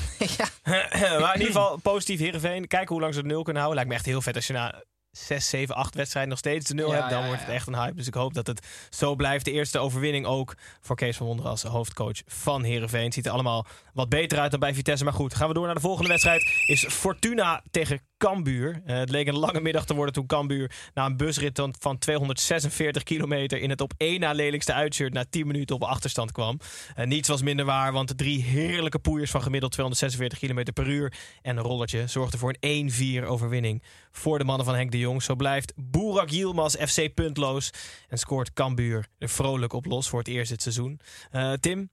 maar 1.19 1.33
in 1.35 1.39
ieder 1.39 1.53
geval 1.55 1.77
positief 1.77 2.19
Heerenveen. 2.19 2.67
Kijken 2.67 2.89
hoe 2.93 3.01
lang 3.01 3.13
ze 3.13 3.21
de 3.21 3.27
nul 3.27 3.43
kunnen 3.43 3.61
houden. 3.61 3.75
Lijkt 3.75 3.89
me 3.89 3.95
echt 3.95 4.05
heel 4.05 4.21
vet 4.21 4.35
als 4.35 4.47
je 4.47 4.53
na 4.53 4.83
6, 5.11 5.49
7, 5.49 5.75
8 5.75 5.95
wedstrijden 5.95 6.31
nog 6.31 6.39
steeds 6.39 6.67
de 6.67 6.73
nul 6.73 6.89
Ja, 6.89 6.95
hebt. 6.95 7.09
Dan 7.09 7.21
ja, 7.21 7.25
wordt 7.27 7.41
het 7.41 7.49
echt 7.49 7.67
een 7.67 7.75
hype. 7.75 7.95
Dus 7.95 8.07
ik 8.07 8.13
hoop 8.13 8.33
dat 8.33 8.47
het 8.47 8.67
zo 8.89 9.15
blijft. 9.15 9.45
De 9.45 9.51
eerste 9.51 9.79
overwinning 9.79 10.25
ook 10.25 10.55
voor 10.81 10.95
Kees 10.95 11.17
van 11.17 11.25
Wonderen 11.25 11.51
als 11.51 11.63
hoofdcoach 11.63 12.21
van 12.25 12.63
Heerenveen. 12.63 13.03
Het 13.03 13.13
ziet 13.13 13.25
er 13.25 13.31
allemaal 13.31 13.65
wat 13.93 14.09
beter 14.09 14.39
uit 14.39 14.51
dan 14.51 14.59
bij 14.59 14.73
Vitesse. 14.73 15.03
Maar 15.03 15.13
goed, 15.13 15.33
gaan 15.35 15.47
we 15.47 15.53
door 15.53 15.65
naar 15.65 15.75
de 15.75 15.81
volgende 15.81 16.09
wedstrijd. 16.09 16.63
Is 16.65 16.85
Fortuna 16.87 17.63
tegen 17.71 18.01
Cambuur. 18.17 18.81
Eh, 18.85 18.97
het 18.97 19.09
leek 19.09 19.27
een 19.27 19.37
lange 19.37 19.61
middag 19.61 19.85
te 19.85 19.93
worden 19.93 20.13
toen 20.13 20.25
Cambuur 20.25 20.71
na 20.93 21.05
een 21.05 21.17
busrit 21.17 21.57
van- 21.59 21.75
van 21.79 21.97
246 21.97 23.03
kilometer 23.03 23.57
in 23.57 23.69
het 23.69 23.81
op 23.81 23.93
één 23.97 24.19
na 24.19 24.31
lelijkste 24.31 24.73
uitshirt 24.73 25.13
na 25.13 25.25
10 25.29 25.47
minuten 25.47 25.75
op 25.75 25.83
achterstand 25.83 26.31
kwam. 26.31 26.59
Eh, 26.95 27.05
niets 27.05 27.27
was 27.27 27.41
minder 27.41 27.65
waar, 27.65 27.91
want 27.91 28.07
de 28.07 28.15
drie 28.15 28.43
heerlijke 28.43 28.99
poeiers 28.99 29.31
van 29.31 29.41
gemiddeld 29.41 29.71
246 29.71 30.39
km 30.39 30.73
per 30.73 30.87
uur 30.87 31.13
en 31.41 31.57
een 31.57 31.63
rollertje 31.63 32.07
zorgden 32.07 32.39
voor 32.39 32.55
een 32.59 32.69
1-4 32.69 33.25
overwinning 33.25 33.83
voor 34.11 34.37
de 34.37 34.43
mannen 34.43 34.65
van 34.65 34.75
Henk 34.75 34.91
de 34.91 34.99
Jong. 34.99 35.23
Zo 35.23 35.35
blijft 35.35 35.73
Boerak 35.75 36.29
Yilmaz 36.29 36.75
FC 36.75 37.13
puntloos 37.13 37.69
en 38.07 38.17
scoort 38.17 38.53
Cambuur 38.53 39.07
er 39.17 39.29
vrolijk 39.29 39.73
op 39.73 39.85
los 39.85 40.09
voor 40.09 40.19
het 40.19 40.27
eerst 40.27 40.49
dit 40.49 40.61
seizoen. 40.61 40.99
Eh, 41.31 41.53
Tim, 41.53 41.89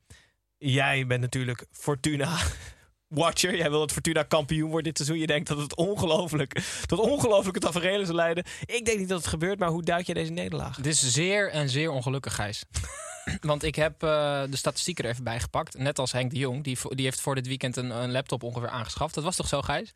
jij 0.59 1.07
bent 1.07 1.21
natuurlijk 1.21 1.66
Fortuna 1.71 2.37
watcher. 3.09 3.57
Jij 3.57 3.71
wil 3.71 3.79
dat 3.79 3.92
Fortuna 3.92 4.23
kampioen 4.23 4.71
wordt 4.71 4.85
dit 4.85 4.97
seizoen. 4.97 5.18
Je 5.18 5.27
denkt 5.27 5.49
dat 5.49 5.59
het 5.59 5.77
ongelooflijk 5.77 6.62
tot 6.87 6.99
ongelooflijke 6.99 7.61
tafereelen 7.61 8.07
zal 8.07 8.14
leiden. 8.14 8.44
Ik 8.64 8.85
denk 8.85 8.99
niet 8.99 9.09
dat 9.09 9.18
het 9.18 9.29
gebeurt, 9.29 9.59
maar 9.59 9.68
hoe 9.68 9.83
duik 9.83 10.07
jij 10.07 10.14
deze 10.14 10.33
nederlaag? 10.33 10.77
Het 10.77 10.87
is 10.87 11.12
zeer 11.12 11.51
en 11.51 11.68
zeer 11.68 11.90
ongelukkig, 11.90 12.35
Gijs. 12.35 12.64
Want 13.40 13.62
ik 13.62 13.75
heb 13.75 14.03
eh, 14.03 14.42
de 14.51 14.57
statistieken 14.57 15.05
er 15.05 15.11
even 15.11 15.25
bij 15.25 15.40
gepakt. 15.40 15.79
Net 15.79 15.99
als 15.99 16.12
Henk 16.12 16.31
de 16.31 16.38
Jong. 16.38 16.64
Die, 16.64 16.79
die 16.88 17.05
heeft 17.05 17.21
voor 17.21 17.35
dit 17.35 17.47
weekend 17.47 17.77
een, 17.77 17.90
een 17.90 18.11
laptop 18.11 18.42
ongeveer 18.42 18.68
aangeschaft. 18.68 19.14
Dat 19.14 19.25
was 19.25 19.37
toch 19.37 19.49
zo, 19.49 19.62
Gijs? 19.62 19.94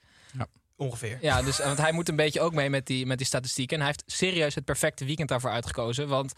Ongeveer. 0.77 1.19
Ja, 1.21 1.43
dus, 1.43 1.59
want 1.59 1.79
hij 1.79 1.93
moet 1.93 2.09
een 2.09 2.17
beetje 2.17 2.41
ook 2.41 2.53
mee 2.53 2.71
met 2.71 2.87
die, 2.87 3.07
met 3.07 3.19
die 3.19 3.27
statistieken. 3.27 3.77
En 3.77 3.83
hij 3.83 3.95
heeft 3.97 4.13
serieus 4.13 4.55
het 4.55 4.65
perfecte 4.65 5.05
weekend 5.05 5.29
daarvoor 5.29 5.51
uitgekozen. 5.51 6.09
Want 6.09 6.33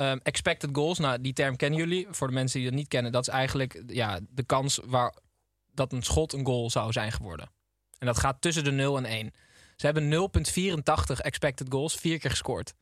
ehm, 0.00 0.18
expected 0.22 0.70
goals, 0.72 0.98
nou, 0.98 1.20
die 1.20 1.32
term 1.32 1.56
kennen 1.56 1.78
jullie. 1.78 2.06
Voor 2.10 2.26
de 2.26 2.34
mensen 2.34 2.60
die 2.60 2.68
dat 2.68 2.78
niet 2.78 2.88
kennen, 2.88 3.12
dat 3.12 3.28
is 3.28 3.34
eigenlijk 3.34 3.82
ja, 3.86 4.20
de 4.30 4.42
kans 4.42 4.80
waar 4.84 5.14
dat 5.74 5.92
een 5.92 6.02
schot 6.02 6.32
een 6.32 6.46
goal 6.46 6.70
zou 6.70 6.92
zijn 6.92 7.12
geworden. 7.12 7.50
En 7.98 8.06
dat 8.06 8.18
gaat 8.18 8.40
tussen 8.40 8.64
de 8.64 8.70
0 8.70 8.96
en 8.96 9.04
1. 9.04 9.32
Ze 9.76 9.86
hebben 9.86 10.30
0,84 11.10 11.20
expected 11.20 11.66
goals, 11.70 11.94
vier 11.94 12.18
keer 12.18 12.30
gescoord. 12.30 12.74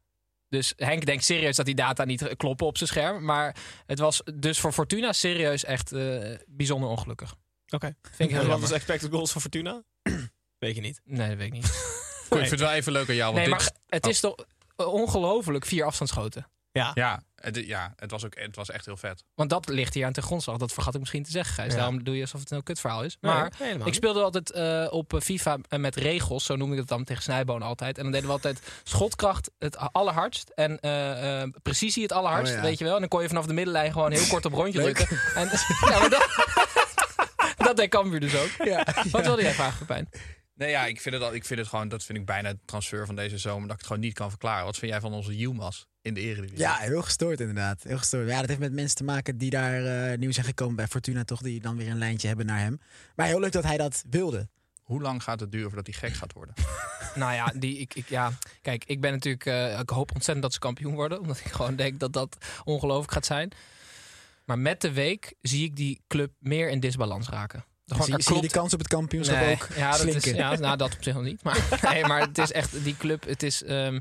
Dus 0.48 0.72
Henk 0.76 1.07
denkt 1.07 1.24
serieus 1.24 1.57
dat 1.57 1.66
die 1.66 1.74
data 1.74 2.04
niet 2.04 2.37
kloppen 2.37 2.66
op 2.66 2.76
zijn 2.76 2.88
scherm. 2.88 3.24
Maar 3.24 3.57
het 3.87 3.98
was 3.98 4.22
dus 4.35 4.61
voor 4.61 4.72
Fortuna 4.72 5.12
serieus 5.12 5.64
echt 5.64 5.92
eh, 5.92 6.35
bijzonder 6.46 6.88
ongelukkig. 6.88 7.35
Oké. 7.68 7.94
Vind 8.02 8.31
ik 8.31 8.37
heel 8.37 8.46
Wat 8.46 8.62
is 8.62 8.70
expected 8.70 9.11
goals 9.11 9.33
van 9.33 9.40
Fortuna? 9.40 9.83
Weet 10.59 10.74
je 10.74 10.81
niet. 10.81 11.00
Nee, 11.04 11.28
dat 11.28 11.37
weet 11.37 11.46
ik 11.46 11.52
niet. 11.52 11.66
Goed, 12.28 12.38
ik 12.38 12.46
vind 12.46 12.50
het 12.50 12.61
wel 12.61 12.72
even 12.72 12.92
leuk 12.92 13.09
aan 13.09 13.14
jou. 13.14 13.35
Want 13.35 13.46
Nee, 13.46 13.57
dit 13.57 13.64
maar 13.64 13.81
het 13.87 14.07
is 14.07 14.20
toch 14.20 14.35
ongelooflijk 14.76 15.64
vier 15.64 15.85
afstandsschoten. 15.85 16.46
Ja. 16.78 16.90
Ja, 16.94 17.22
Het, 17.34 17.56
ja, 17.56 17.92
het 17.96 18.10
was, 18.10 18.24
ook, 18.24 18.34
het 18.38 18.56
was 18.56 18.70
echt 18.70 18.84
heel 18.84 18.96
vet. 18.96 19.24
Want 19.34 19.50
dat 19.50 19.68
ligt 19.68 19.94
hier 19.94 20.06
aan 20.06 20.12
ten 20.12 20.22
grondslag. 20.22 20.56
Dat 20.56 20.72
vergat 20.72 20.94
ik 20.94 21.00
misschien 21.00 21.22
te 21.22 21.30
zeggen, 21.30 21.54
Gijs. 21.54 21.70
Ja. 21.72 21.76
Daarom 21.78 22.04
doe 22.04 22.14
je 22.14 22.20
alsof 22.20 22.40
het 22.40 22.50
een 22.50 22.56
heel 22.56 22.64
kutverhaal 22.64 23.02
is. 23.04 23.16
Nee, 23.20 23.32
Maar 23.32 23.52
nee, 23.58 23.74
ik 23.84 23.94
speelde 23.94 24.22
altijd 24.22 24.50
eh, 24.50 24.86
op 24.90 25.16
FIFA 25.22 25.59
met 25.76 25.96
regels. 25.96 26.44
Zo 26.44 26.57
noem 26.57 26.72
ik 26.72 26.78
het 26.78 26.88
dan 26.88 27.05
tegen 27.05 27.22
Snijboon 27.22 27.62
altijd. 27.62 27.96
En 27.96 28.03
dan 28.03 28.12
deden 28.12 28.26
we 28.26 28.32
altijd 28.32 28.62
schotkracht 28.84 29.50
het 29.59 29.76
allerhardst. 29.92 30.48
En 30.55 30.80
eh, 30.80 31.40
eh, 31.42 31.48
precisie 31.62 32.03
het 32.03 32.12
allerhardst, 32.12 32.53
Oh 32.53 32.59
ja. 32.59 32.64
weet 32.64 32.78
je 32.78 32.84
wel. 32.84 32.94
En 32.94 33.00
dan 33.00 33.09
kon 33.09 33.22
je 33.22 33.28
vanaf 33.28 33.46
de 33.46 33.53
middenlijn 33.53 33.92
gewoon 33.92 34.12
heel 34.12 34.26
kort 34.26 34.44
op 34.44 34.53
rondje 34.53 34.78
Leuk. 34.82 34.94
drukken. 34.96 35.18
En, 35.34 35.48
ja, 35.90 35.98
maar 35.98 36.11
dat, 36.11 36.26
dat 37.66 37.76
deed 37.76 37.90
Cambuur 37.90 38.20
dus 38.20 38.36
ook. 38.36 38.50
Ja, 38.64 38.86
Wat 39.11 39.24
wilde 39.24 39.42
jij 39.42 39.53
vragen, 39.55 39.78
Pepijn? 39.78 40.09
Nee, 40.59 40.70
ja, 40.70 40.86
ik 40.86 41.00
vind 41.00 41.14
het, 41.14 41.24
al, 41.24 41.34
ik 41.34 41.44
vind 41.44 41.61
het 41.61 41.68
gewoon, 41.68 41.88
dat 41.88 42.04
vind 42.04 42.18
ik 42.18 42.24
bijna 42.26 42.48
het 42.48 42.59
transfer 42.64 43.06
van 43.06 43.16
deze 43.16 43.38
zomer, 43.38 43.62
dat 43.62 43.70
ik 43.70 43.76
het 43.78 43.86
gewoon 43.86 44.02
niet 44.02 44.14
kan 44.14 44.30
verklaren. 44.30 44.64
Wat 44.64 44.76
vind 44.78 44.90
jij 44.90 45.00
van 45.00 45.12
onze 45.12 45.36
Yilmaz 45.36 45.84
in 46.02 46.14
de 46.14 46.20
Eredivisie? 46.20 46.59
Ja, 46.59 46.76
heel 46.76 47.02
gestoord 47.02 47.40
inderdaad. 47.40 47.82
Heel 47.82 47.98
gestoord. 47.98 48.28
Ja, 48.28 48.38
dat 48.40 48.48
heeft 48.48 48.61
met 48.61 48.72
mensen 48.72 48.96
te 48.96 49.04
maken 49.04 49.38
die 49.38 49.50
daar 49.50 49.84
eh, 49.84 50.18
nieuw 50.18 50.32
zijn 50.32 50.46
gekomen 50.46 50.76
bij 50.76 50.86
Fortuna, 50.86 51.24
toch? 51.24 51.40
Die 51.42 51.61
dan 51.61 51.76
weer 51.76 51.88
een 51.90 51.98
lijntje 51.98 52.28
hebben 52.28 52.46
naar 52.46 52.59
hem. 52.59 52.80
Maar 53.16 53.26
heel 53.26 53.40
leuk 53.40 53.52
dat 53.52 53.64
hij 53.64 53.76
dat 53.76 54.04
wilde. 54.11 54.48
Hoe 54.82 55.00
lang 55.00 55.22
gaat 55.22 55.40
het 55.40 55.52
duren 55.52 55.66
voordat 55.70 55.86
hij 55.86 56.09
gek 56.09 56.18
gaat 56.18 56.32
worden? 56.32 56.54
Nou 57.14 57.32
ja, 57.34 57.52
die, 57.56 57.78
ik, 57.78 57.94
ik, 57.94 58.09
ja, 58.09 58.32
kijk, 58.62 58.84
ik 58.84 59.00
ben 59.00 59.12
natuurlijk. 59.12 59.46
eh, 59.46 59.78
ik 59.78 59.90
hoop 59.90 60.11
ontzettend 60.14 60.42
dat 60.42 60.52
ze 60.52 60.59
kampioen 60.59 60.94
worden. 60.94 61.20
Omdat 61.20 61.38
ik 61.38 61.52
gewoon 61.52 61.76
denk 61.76 62.00
dat 62.00 62.12
dat 62.12 62.36
ongelooflijk 62.64 63.12
gaat 63.12 63.26
zijn. 63.26 63.52
Maar 64.44 64.59
met 64.59 64.80
de 64.80 64.92
week 64.92 65.34
zie 65.40 65.64
ik 65.64 65.76
die 65.76 66.00
club 66.06 66.32
meer 66.38 66.70
in 66.70 66.80
disbalans 66.80 67.28
raken. 67.28 67.64
Gewoon, 67.89 68.07
zie, 68.07 68.22
zie 68.22 68.34
je 68.34 68.41
die 68.41 68.51
kans 68.51 68.72
op 68.72 68.78
het 68.78 68.89
kampioenschap 68.89 69.36
Nee, 69.39 69.55
ook 69.55 69.68
ja, 69.76 69.97
dat 69.97 70.07
is, 70.07 70.24
ja, 70.24 70.57
nou, 70.59 70.76
dat 70.76 70.95
op 70.95 71.03
zich 71.03 71.14
nog 71.14 71.22
niet. 71.22 71.43
Maar, 71.43 71.68
nee, 71.93 72.05
maar 72.05 72.20
het 72.20 72.39
is 72.39 72.53
echt, 72.53 72.84
die 72.84 72.97
club, 72.97 73.24
het 73.26 73.43
is, 73.43 73.62
ehm, 73.62 73.99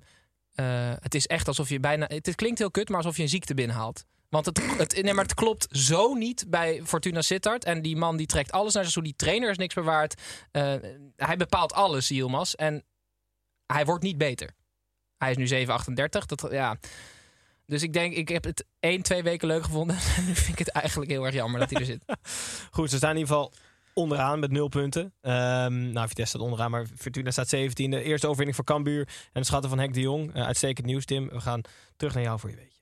eh, 0.54 0.92
het 1.00 1.16
is 1.16 1.28
echt 1.28 1.48
alsof 1.48 1.70
je 1.70 1.80
bijna, 1.80 2.06
het 2.08 2.36
klinkt 2.36 2.60
heel 2.60 2.72
kut, 2.72 2.90
maar 2.90 2.98
alsof 2.98 3.16
je 3.16 3.24
een 3.24 3.30
ziekte 3.30 3.54
binnenhaalt. 3.54 4.06
Want 4.30 4.46
het, 4.46 4.78
het, 4.78 5.02
nee, 5.04 5.14
maar 5.14 5.24
het 5.24 5.34
klopt 5.34 5.68
zo 5.72 6.14
niet 6.14 6.46
bij 6.48 6.82
Fortuna 6.84 7.22
Sittard. 7.22 7.64
En 7.64 7.82
die 7.82 7.96
man 7.96 8.18
die 8.18 8.26
trekt 8.26 8.52
alles 8.52 8.74
naar 8.74 8.84
zich 8.84 8.94
toe. 8.94 9.04
Die 9.04 9.16
trainer 9.16 9.50
is 9.50 9.58
niks 9.58 9.74
bewaard. 9.74 10.22
Eh, 10.52 10.74
hij 11.16 11.38
bepaalt 11.38 11.74
alles, 11.74 12.08
Yilmaz. 12.08 12.54
En 12.54 12.84
hij 13.66 13.86
wordt 13.86 14.04
niet 14.04 14.18
beter. 14.18 14.52
Hij 15.18 15.32
is 15.32 15.38
nu 15.38 15.66
7,38. 15.66 16.26
Dat, 16.26 16.48
ja. 16.52 16.78
Dus 17.66 17.84
ik 17.84 17.94
denk, 17.94 18.14
ik 18.14 18.30
heb 18.30 18.44
het 18.44 18.66
één, 18.80 19.02
twee 19.02 19.24
weken 19.24 19.48
leuk 19.48 19.64
gevonden. 19.64 19.98
En 20.18 20.26
nu 20.26 20.36
vind 20.36 20.60
ik 20.60 20.66
het 20.66 20.70
eigenlijk 20.70 21.12
heel 21.12 21.26
erg 21.26 21.36
jammer 21.36 21.60
dat 21.60 21.70
hij 21.70 21.80
er 21.80 21.86
zit. 21.86 22.06
Goed, 22.72 22.90
ze 22.90 22.98
staan 22.98 23.12
in 23.12 23.18
ieder 23.18 23.34
geval 23.34 23.54
onderaan 23.98 24.40
met 24.40 24.52
nul 24.52 24.68
punten. 24.68 25.14
Ehm 25.22 25.92
nou, 25.92 26.08
Vitesse 26.08 26.26
staat 26.26 26.42
onderaan, 26.42 26.72
maar 26.72 26.86
Fortuna 26.98 27.32
staat 27.32 27.56
17e. 27.56 28.04
Eerste 28.04 28.26
overwinning 28.26 28.56
voor 28.56 28.66
Cambuur 28.66 29.08
en 29.34 29.42
de 29.42 29.48
schatten 29.48 29.70
van 29.70 29.80
Henk 29.80 29.94
de 29.94 30.02
Jong. 30.02 30.34
Eh, 30.34 30.46
uitstekend 30.46 30.86
nieuws, 30.86 31.06
Tim. 31.06 31.30
We 31.30 31.42
gaan 31.42 31.62
terug 31.96 32.14
naar 32.14 32.24
jou 32.24 32.40
voor 32.40 32.50
je 32.50 32.56
weetje. 32.56 32.76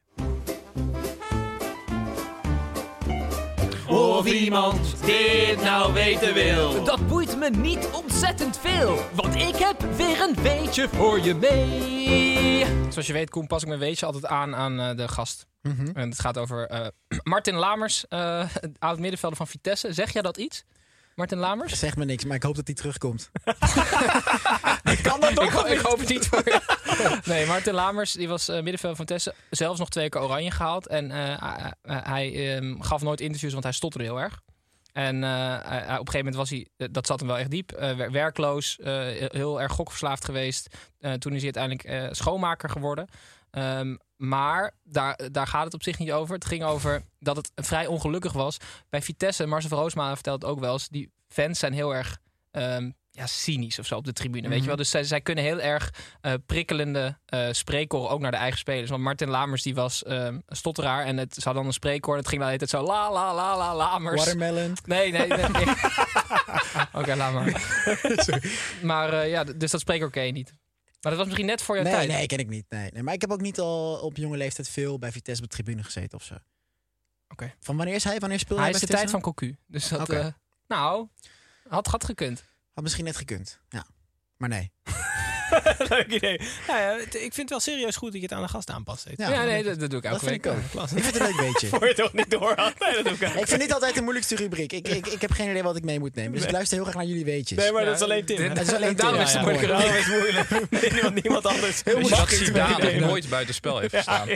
Of 3.87 4.25
iemand 4.25 5.05
dit 5.05 5.61
nou 5.63 5.93
weten 5.93 6.33
wil. 6.33 6.83
Dat 6.83 7.07
boeit 7.07 7.37
me 7.37 7.49
niet 7.49 7.89
ontzettend 7.93 8.57
veel. 8.57 8.99
Want 9.13 9.35
ik 9.35 9.55
heb 9.55 9.81
weer 9.95 10.21
een 10.21 10.43
weetje 10.43 10.89
voor 10.89 11.19
je 11.19 11.35
mee. 11.35 12.65
Zoals 12.89 13.07
je 13.07 13.13
weet, 13.13 13.29
Koen, 13.29 13.47
pas 13.47 13.61
ik 13.61 13.67
mijn 13.67 13.79
weetje 13.79 14.05
altijd 14.05 14.25
aan 14.25 14.55
aan 14.55 14.79
eh, 14.79 14.97
de 14.97 15.07
gast. 15.07 15.45
Mhm. 15.61 15.87
En 15.93 16.09
het 16.09 16.19
gaat 16.19 16.37
over 16.37 16.67
eh, 16.67 16.87
Martin 17.23 17.55
Lamers, 17.55 18.07
eh 18.07 18.49
oud 18.79 18.99
middenvelder 18.99 19.37
van 19.37 19.47
Vitesse. 19.47 19.93
Zeg 19.93 20.13
jij 20.13 20.21
dat 20.21 20.37
iets? 20.37 20.65
Martin 21.15 21.37
Lamers? 21.37 21.79
Zeg 21.79 21.95
me 21.95 22.05
niks, 22.05 22.25
maar 22.25 22.35
ik 22.35 22.43
hoop 22.43 22.55
dat 22.55 22.65
hij 22.67 22.75
terugkomt. 22.75 23.31
kan 25.03 25.19
dat 25.19 25.31
ik, 25.31 25.49
ho- 25.49 25.65
ik 25.65 25.79
hoop 25.79 25.99
het 25.99 26.09
niet 26.09 26.27
voor 26.27 26.41
je. 26.45 26.61
Nee, 27.31 27.45
Martin 27.45 27.73
Lamers 27.73 28.11
die 28.11 28.27
was 28.27 28.47
eh, 28.47 28.55
middenvelder 28.55 28.97
van 28.97 29.05
Vitesse. 29.05 29.33
Zelfs 29.49 29.79
nog 29.79 29.89
twee 29.89 30.09
keer 30.09 30.21
oranje 30.21 30.51
gehaald. 30.51 30.87
En 30.87 31.11
eh, 31.11 31.67
hij 31.81 32.55
ehm, 32.55 32.81
gaf 32.81 33.01
nooit 33.01 33.21
interviews, 33.21 33.51
want 33.51 33.63
hij 33.63 33.73
stotterde 33.73 34.05
heel 34.05 34.19
erg. 34.21 34.41
En 34.91 35.23
eh, 35.23 35.29
op 35.53 35.69
een 35.69 35.89
gegeven 35.89 36.17
moment 36.17 36.35
was 36.35 36.49
hij, 36.49 36.67
dat 36.91 37.07
zat 37.07 37.19
hem 37.19 37.27
wel 37.27 37.37
echt 37.37 37.51
diep, 37.51 37.71
eh, 37.71 37.95
wer- 37.95 38.11
werkloos, 38.11 38.77
eh, 38.79 38.93
heel 39.31 39.61
erg 39.61 39.71
gokverslaafd 39.71 40.25
geweest. 40.25 40.67
Eh, 40.99 41.13
toen 41.13 41.33
is 41.33 41.43
hij 41.43 41.53
uiteindelijk 41.55 41.83
eh, 41.83 42.13
schoonmaker 42.13 42.69
geworden. 42.69 43.07
Ehm, 43.55 43.95
maar 44.15 44.73
daar, 44.83 45.19
daar 45.31 45.47
gaat 45.47 45.63
het 45.63 45.73
op 45.73 45.83
zich 45.83 45.97
niet 45.99 46.11
over. 46.11 46.35
Het 46.35 46.45
ging 46.45 46.63
over 46.63 47.01
dat 47.19 47.35
het 47.35 47.51
vrij 47.55 47.87
ongelukkig 47.87 48.33
was. 48.33 48.57
Bij 48.89 49.01
Vitesse, 49.01 49.45
Marcel 49.45 49.69
van 49.69 49.79
Roosmalen 49.79 50.13
vertelt 50.13 50.41
het 50.41 50.51
ook 50.51 50.59
wel 50.59 50.73
eens, 50.73 50.87
die 50.87 51.11
fans 51.27 51.59
zijn 51.59 51.73
heel 51.73 51.95
erg 51.95 52.17
ehm, 52.51 52.91
ja, 53.11 53.25
cynisch 53.27 53.79
of 53.79 53.85
zo 53.85 53.95
op 53.95 54.05
de 54.05 54.13
tribune. 54.13 54.49
Weet 54.49 54.59
je 54.59 54.67
wel? 54.67 54.75
Dus 54.75 54.89
zij, 54.89 55.03
zij 55.03 55.21
kunnen 55.21 55.43
heel 55.43 55.61
erg 55.61 55.93
eh, 56.21 56.33
prikkelende 56.45 57.17
spreekkoren 57.51 58.09
ook 58.09 58.19
naar 58.19 58.31
de 58.31 58.37
eigen 58.37 58.59
spelers. 58.59 58.89
Want 58.89 59.03
Martin 59.03 59.29
Lamers 59.29 59.63
die 59.63 59.75
was 59.75 60.03
ehm, 60.03 60.39
stotteraar 60.47 61.05
en 61.05 61.17
het 61.17 61.33
ze 61.33 61.41
hadden 61.43 61.61
dan 61.61 61.65
een 61.65 61.73
spreekkoor. 61.73 62.15
Het 62.15 62.27
ging 62.27 62.41
wel 62.41 62.51
altijd 62.51 62.69
zo 62.69 62.83
la 62.83 63.11
la 63.11 63.33
la 63.33 63.57
la 63.57 63.75
Lamers. 63.75 64.23
Watermelon. 64.23 64.73
Nee, 64.85 65.11
nee, 65.11 65.27
nee. 65.27 65.49
nee. 65.49 65.65
Oké, 66.99 67.15
laat 67.15 67.33
maar. 67.33 67.61
Maar 68.81 69.13
eh, 69.13 69.29
ja, 69.29 69.43
dus 69.43 69.71
dat 69.71 69.79
spreekkoor 69.81 70.11
ken 70.11 70.25
je 70.25 70.31
niet. 70.31 70.53
Maar 71.05 71.13
dat 71.13 71.23
was 71.23 71.33
misschien 71.33 71.55
net 71.55 71.61
voor 71.65 71.75
jouw 71.75 71.83
Nee, 71.83 71.93
tijd. 71.93 72.07
nee, 72.07 72.25
ken 72.25 72.37
ik 72.39 72.49
niet. 72.49 72.65
Nee, 72.69 72.89
nee. 72.91 73.03
Maar 73.03 73.13
ik 73.13 73.21
heb 73.21 73.31
ook 73.31 73.41
niet 73.41 73.59
al 73.59 73.97
op 73.99 74.17
jonge 74.17 74.37
leeftijd 74.37 74.69
veel 74.69 74.99
bij 74.99 75.11
Vitesse 75.11 75.43
op 75.43 75.49
de 75.49 75.55
tribune 75.55 75.83
gezeten 75.83 76.17
of 76.17 76.23
zo. 76.23 76.35
Oké. 77.29 77.53
Van 77.59 77.77
wanneer 77.77 77.95
is 77.95 78.03
hij? 78.03 78.19
Wanneer 78.19 78.39
speelde 78.39 78.61
Hij 78.61 78.71
hij 78.71 78.81
is 78.81 78.87
de 78.87 78.93
tijd 78.93 79.09
van? 79.09 79.21
Cocu. 79.21 79.55
Dus 79.67 79.87
dat, 79.87 80.09
eh, 80.09 80.27
nou, 80.67 81.07
had, 81.67 81.87
had 81.87 82.03
gekund. 82.03 82.43
Had 82.73 82.83
misschien 82.83 83.03
net 83.05 83.17
gekund. 83.17 83.59
Ja. 83.69 83.85
Maar 84.37 84.49
nee. 84.49 84.71
Leuk 85.89 86.07
idee. 86.07 86.41
Ja, 86.67 86.79
ja, 86.79 86.93
ik 86.97 87.09
vind 87.19 87.35
het 87.35 87.49
wel 87.49 87.59
serieus 87.59 87.95
goed 87.95 88.11
dat 88.11 88.21
je 88.21 88.27
het 88.27 88.35
aan 88.37 88.41
de 88.41 88.47
gast 88.47 88.69
aanpast. 88.69 89.05
Ja, 89.15 89.29
Ja, 89.29 89.43
nee, 89.43 89.63
dat, 89.63 89.79
dat 89.79 89.89
doe 89.89 89.99
ik 89.99 90.05
elke 90.05 90.19
Dat 90.19 90.29
vind 90.29 90.43
week. 90.43 90.53
ik 90.53 90.59
ook. 90.59 90.71
Klas. 90.71 90.91
Ik 90.91 91.03
vind 91.03 91.13
het 91.19 91.29
een 91.29 91.35
leuk 91.35 91.51
beetje. 91.51 91.67
Voor 91.77 91.87
je 91.87 91.93
toch 91.93 92.13
niet 92.13 92.31
doorhad? 92.31 92.73
Nee, 92.79 92.93
dat 92.93 93.03
doe 93.03 93.13
ik 93.13 93.23
ook. 93.35 93.41
Ik 93.41 93.47
vind 93.47 93.61
dit 93.61 93.73
altijd 93.73 93.95
de 93.95 94.01
moeilijkste 94.01 94.35
rubriek. 94.35 94.71
Ik, 94.73 94.87
ik, 94.87 95.07
ik 95.07 95.21
heb 95.21 95.31
geen 95.31 95.49
idee 95.49 95.63
wat 95.63 95.75
ik 95.75 95.83
mee 95.83 95.99
moet 95.99 96.15
nemen. 96.15 96.31
Dus 96.31 96.43
ik 96.43 96.51
luister 96.51 96.75
heel 96.77 96.85
graag 96.85 96.95
naar 96.97 97.05
jullie 97.05 97.25
weetjes. 97.25 97.57
Nee, 97.57 97.71
maar 97.71 97.81
Ja, 97.81 97.87
dat 97.87 97.95
is 97.95 98.01
alleen 98.03 98.25
Tim. 98.25 98.37
Het 98.49 98.61
is 98.61 98.73
alleen 98.73 98.95
Daarom 98.95 99.19
is 99.21 99.33
het 99.33 99.41
moeilijk. 99.41 99.67
Daarom 99.67 99.93
is 99.95 100.07
moeilijk. 100.07 100.49
Nee, 100.69 100.91
niemand, 100.91 101.23
niemand 101.23 101.45
anders. 101.45 101.81
Heel 101.83 102.09
dat 102.09 102.09
nog 102.09 102.77
Nee. 102.81 102.99
nooit 102.99 103.29
buitenspel 103.29 103.79
heeft 103.79 103.95
gestaan. 103.95 104.27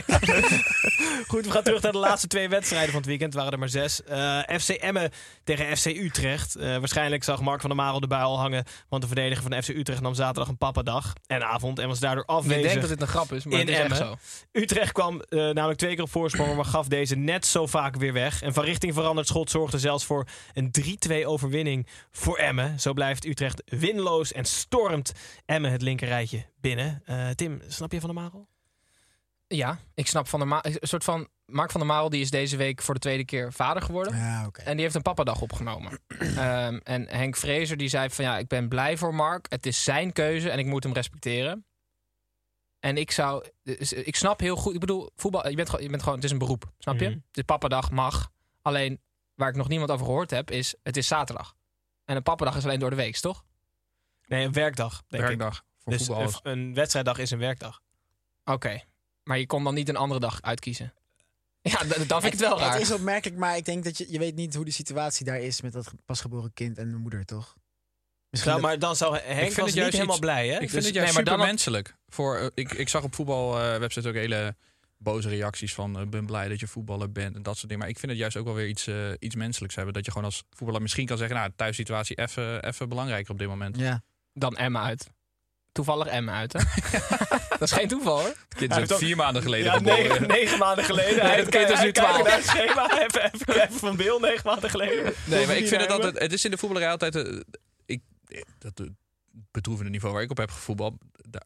Goed, 1.26 1.44
we 1.46 1.50
gaan 1.50 1.62
terug 1.62 1.82
naar 1.82 1.92
de 1.92 1.98
laatste 1.98 2.26
twee 2.26 2.48
wedstrijden 2.48 2.88
van 2.90 2.98
het 3.00 3.06
weekend. 3.08 3.32
Het 3.32 3.38
waren 3.42 3.52
er 3.52 3.58
maar 3.58 3.68
zes. 3.68 4.02
Eh, 4.04 4.38
FC 4.58 4.68
Emmen 4.68 5.10
tegen 5.44 5.76
FC 5.76 5.86
Utrecht. 5.86 6.54
Eh, 6.56 6.76
waarschijnlijk 6.78 7.24
zag 7.24 7.40
Mark 7.40 7.60
van 7.60 7.70
der 7.70 7.78
Marel 7.78 8.00
de 8.00 8.06
bui 8.06 8.22
al 8.22 8.38
hangen. 8.38 8.64
Want 8.88 9.02
de 9.02 9.08
verdediger 9.08 9.42
van 9.50 9.62
FC 9.62 9.68
Utrecht 9.68 10.00
nam 10.00 10.14
zaterdag 10.14 10.48
een 10.48 10.56
pappadag 10.58 10.99
en 11.26 11.44
avond. 11.44 11.78
En 11.78 11.88
was 11.88 11.98
daardoor 12.00 12.24
afwezig. 12.24 12.62
denkt 12.62 12.80
dat 12.80 12.90
dit 12.90 13.00
een 13.00 13.06
grap 13.06 13.32
is, 13.32 13.44
maar 13.44 13.60
in 13.60 13.66
het 13.66 13.76
is 13.76 13.84
echt 13.84 13.96
zo. 13.96 14.16
Utrecht 14.52 14.92
kwam 14.92 15.20
eh, 15.20 15.38
namelijk 15.38 15.78
twee 15.78 15.94
keer 15.94 16.04
op 16.04 16.10
voorsprong, 16.10 16.56
maar 16.56 16.64
gaf 16.64 16.88
deze 16.88 17.16
net 17.16 17.46
zo 17.46 17.66
vaak 17.66 17.96
weer 17.96 18.12
weg. 18.12 18.42
En 18.42 18.52
van 18.54 18.64
richting 18.64 18.94
veranderd 18.94 19.26
schot 19.26 19.50
zorgde 19.50 19.78
zelfs 19.78 20.04
voor 20.04 20.26
een 20.52 20.70
3-2 21.22 21.24
overwinning 21.24 21.86
voor 22.10 22.36
Emmen. 22.36 22.80
Zo 22.80 22.92
blijft 22.92 23.24
Utrecht 23.24 23.62
winloos 23.66 24.32
en 24.32 24.44
stormt 24.44 25.12
Emmen 25.46 25.70
het 25.70 25.82
linkerrijtje 25.82 26.46
binnen. 26.60 27.02
Eh, 27.04 27.28
Tim, 27.28 27.62
snap 27.68 27.92
je 27.92 28.00
van 28.00 28.08
de 28.08 28.14
Marel? 28.14 28.48
Ja, 29.46 29.78
ik 29.94 30.06
snap 30.06 30.28
van 30.28 30.38
der 30.38 30.48
Ma 30.48 30.64
een 30.64 30.78
soort 30.80 31.04
van 31.04 31.28
Mark 31.50 31.70
van 31.70 31.80
der 31.80 31.88
Marel 31.88 32.10
die 32.10 32.20
is 32.20 32.30
deze 32.30 32.56
week 32.56 32.82
voor 32.82 32.94
de 32.94 33.00
tweede 33.00 33.24
keer 33.24 33.52
vader 33.52 33.82
geworden. 33.82 34.16
Ja, 34.16 34.46
oké. 34.46 34.60
En 34.62 34.72
die 34.72 34.82
heeft 34.82 34.94
een 34.94 35.02
pappadag 35.02 35.40
opgenomen. 35.40 36.00
Ehm, 36.18 36.78
en 36.82 37.08
Henk 37.08 37.36
Vrezer 37.36 37.76
die 37.76 37.88
zei 37.88 38.10
van 38.10 38.24
ja, 38.24 38.38
ik 38.38 38.46
ben 38.48 38.68
blij 38.68 38.96
voor 38.96 39.14
Mark. 39.14 39.46
Het 39.48 39.66
is 39.66 39.84
zijn 39.84 40.12
keuze 40.12 40.50
en 40.50 40.58
ik 40.58 40.66
moet 40.66 40.82
hem 40.84 40.92
respecteren. 40.92 41.64
En 42.80 42.96
ik 42.96 43.10
zou, 43.10 43.44
dus 43.62 43.92
ik 43.92 44.16
snap 44.16 44.40
heel 44.40 44.56
goed. 44.56 44.74
Ik 44.74 44.80
bedoel, 44.80 45.10
voetbal, 45.16 45.48
je 45.48 45.56
bent, 45.56 45.68
gewoon- 45.68 45.84
je 45.84 45.90
bent 45.90 46.02
gewoon, 46.02 46.16
het 46.16 46.24
is 46.24 46.30
een 46.30 46.38
beroep, 46.38 46.72
snap 46.78 46.98
je? 46.98 47.04
Het 47.08 47.36
is 47.36 47.42
pappadag, 47.42 47.90
mag. 47.90 48.30
Alleen 48.62 49.00
waar 49.34 49.48
ik 49.48 49.54
nog 49.56 49.68
niemand 49.68 49.90
over 49.90 50.04
gehoord 50.06 50.30
heb, 50.30 50.50
is 50.50 50.74
het 50.82 50.96
is 50.96 51.06
zaterdag. 51.06 51.54
En 52.04 52.16
een 52.16 52.22
pappadag 52.22 52.56
is 52.56 52.64
alleen 52.64 52.78
door 52.80 52.90
de 52.90 52.96
week, 52.96 53.16
toch? 53.16 53.44
Nee, 54.26 54.44
een 54.44 54.52
werkdag, 54.52 55.02
denk 55.08 55.22
ik. 55.22 55.28
Werkdag 55.28 55.64
voor 55.78 55.92
Dus 55.92 56.06
voetballers. 56.06 56.40
een, 56.42 56.58
een 56.58 56.74
wedstrijddag 56.74 57.18
is 57.18 57.30
een 57.30 57.38
werkdag. 57.38 57.80
Oké. 58.44 58.80
Maar 59.24 59.38
je 59.38 59.46
kon 59.46 59.64
dan 59.64 59.74
niet 59.74 59.88
een 59.88 59.96
andere 59.96 60.20
dag 60.20 60.42
uitkiezen. 60.42 60.94
Ja, 61.62 61.76
d- 61.78 62.08
dan 62.08 62.20
vind 62.20 62.32
ik 62.34 62.38
het 62.40 62.48
wel 62.48 62.58
raar. 62.58 62.72
Het 62.72 62.82
is 62.82 62.92
opmerkelijk, 62.92 63.38
maar 63.38 63.56
ik 63.56 63.64
denk 63.64 63.84
dat 63.84 63.98
je, 63.98 64.06
je 64.12 64.18
weet 64.18 64.34
niet 64.34 64.54
hoe 64.54 64.64
de 64.64 64.70
situatie 64.70 65.24
daar 65.24 65.40
is 65.40 65.60
met 65.60 65.72
dat 65.72 65.92
pasgeboren 66.04 66.52
kind 66.52 66.78
en 66.78 66.90
de 66.90 66.96
moeder, 66.96 67.24
toch? 67.24 67.56
Misschien 68.30 68.50
Nou, 68.52 68.62
dat- 68.62 68.70
maar 68.70 68.78
dan 68.88 68.96
zou 68.96 69.16
Ik 69.16 69.22
Henk 69.22 69.36
vind 69.38 69.46
was 69.48 69.56
het 69.56 69.64
niet 69.66 69.74
juist 69.74 69.92
helemaal 69.92 70.16
iets- 70.16 70.24
blij, 70.24 70.46
hè? 70.48 70.52
Ik 70.52 70.58
vind 70.58 70.72
Dus- 70.72 70.84
het 70.84 70.94
juist 70.94 71.14
nee, 71.14 71.24
maar 71.24 71.36
dan 71.36 71.46
menselijk. 71.46 71.94
Voor, 72.08 72.36
eh, 72.38 72.46
ik, 72.54 72.72
ik 72.72 72.88
zag 72.88 73.02
op 73.02 73.14
voetbalwebsites 73.14 74.06
ook 74.10 74.14
hele 74.14 74.56
boze 74.98 75.28
reacties 75.28 75.74
van... 75.74 75.98
eh, 75.98 76.06
ben 76.06 76.26
blij 76.26 76.48
dat 76.48 76.60
je 76.60 76.66
voetballer 76.66 77.12
bent 77.12 77.36
en 77.36 77.42
dat 77.42 77.54
soort 77.54 77.66
dingen. 77.68 77.78
Maar 77.78 77.88
ik 77.88 77.98
vind 77.98 78.10
het 78.12 78.20
juist 78.20 78.36
ook 78.36 78.44
wel 78.44 78.54
weer 78.54 78.68
iets, 78.68 78.86
eh, 78.86 79.10
iets 79.18 79.34
menselijks 79.34 79.74
hebben. 79.74 79.94
Dat 79.94 80.04
je 80.04 80.10
gewoon 80.10 80.26
als 80.26 80.42
voetballer 80.50 80.82
misschien 80.82 81.06
kan 81.06 81.18
zeggen... 81.18 81.36
nou, 81.36 81.50
thuissituatie 81.56 82.16
even 82.18 82.64
even 82.64 82.88
belangrijker 82.88 83.32
op 83.32 83.38
dit 83.38 83.48
moment. 83.48 83.76
Ja. 83.78 84.02
Dan 84.32 84.56
Emma 84.56 84.82
uit. 84.82 85.10
Toevallig 85.72 86.06
Emma 86.06 86.32
uit, 86.32 86.52
hè? 86.52 86.58
dat 87.48 87.62
is 87.62 87.72
geen 87.72 87.88
toeval, 87.88 88.18
hoor. 88.20 88.26
Het 88.26 88.54
kind 88.56 88.76
is 88.76 88.92
ook 88.92 88.98
vier 88.98 89.16
maanden 89.16 89.42
geleden 89.42 89.66
Ja, 89.66 89.72
geboren. 89.76 89.98
negen, 90.08 90.28
negen 90.28 90.58
maanden 90.58 90.84
geleden. 90.84 91.16
Nee, 91.16 91.26
Hij 91.32 91.36
dat 91.36 91.48
kind 91.48 91.70
is 91.70 91.80
nu 91.80 91.90
kijkt 91.90 91.98
12. 91.98 92.22
naar 92.22 92.36
het 92.36 92.44
schema. 92.46 93.02
Even, 93.04 93.32
even 93.62 93.72
van 93.78 93.96
Bill, 93.96 94.18
negen 94.20 94.42
maanden 94.44 94.70
geleden. 94.70 95.12
Nee, 95.24 95.46
maar 95.46 95.56
ik 95.56 95.68
vind 95.68 95.80
het 95.80 95.90
altijd... 95.90 96.18
Het 96.18 96.32
is 96.32 96.44
in 96.44 96.50
de 96.50 96.56
voetballerij 96.58 96.90
altijd... 96.90 97.16
eh, 97.16 97.40
ik, 97.86 98.02
dat 98.58 98.80
eh, 98.80 98.86
bedroevende 99.50 99.90
niveau 99.90 100.14
waar 100.14 100.22
ik 100.24 100.30
op 100.30 100.36
heb 100.36 100.50
gevoetbald... 100.50 100.94
Daar 101.28 101.44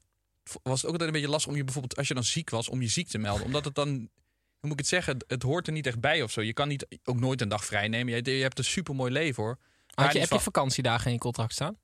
was 0.63 0.77
het 0.77 0.85
ook 0.85 0.91
altijd 0.93 1.03
een 1.03 1.13
beetje 1.13 1.29
lastig 1.31 1.51
om 1.51 1.57
je 1.57 1.65
bijvoorbeeld... 1.65 1.97
Als 1.97 2.09
je 2.09 2.15
dan 2.15 2.25
ziek 2.25 2.51
was, 2.51 2.69
om 2.69 2.81
je 2.83 2.89
ziek 2.89 3.09
te 3.09 3.19
melden. 3.19 3.45
Omdat 3.47 3.65
het 3.65 3.75
dan... 3.75 3.89
hoe 3.89 4.09
moet 4.61 4.73
ik 4.73 4.79
het 4.79 4.89
zeggen? 4.89 5.13
Het, 5.15 5.25
het 5.27 5.43
hoort 5.43 5.67
er 5.67 5.73
niet 5.73 5.87
echt 5.87 6.01
bij 6.01 6.23
of 6.23 6.31
zo. 6.31 6.43
Je 6.43 6.53
kan 6.53 6.69
niet 6.69 6.87
ook 7.05 7.21
nooit 7.21 7.41
een 7.41 7.49
dag 7.49 7.65
vrij 7.65 7.89
nemen. 7.89 8.15
Je, 8.15 8.37
je 8.37 8.43
hebt 8.43 8.59
een 8.59 8.65
supermooi 8.65 9.13
leven 9.13 9.43
hoor. 9.43 9.59
Maar 9.95 10.05
Had 10.05 10.15
je, 10.15 10.21
heb 10.21 10.31
je 10.31 10.41
vakantiedagen 10.41 11.07
in 11.07 11.13
je 11.13 11.19
contract 11.19 11.53
staan? 11.53 11.77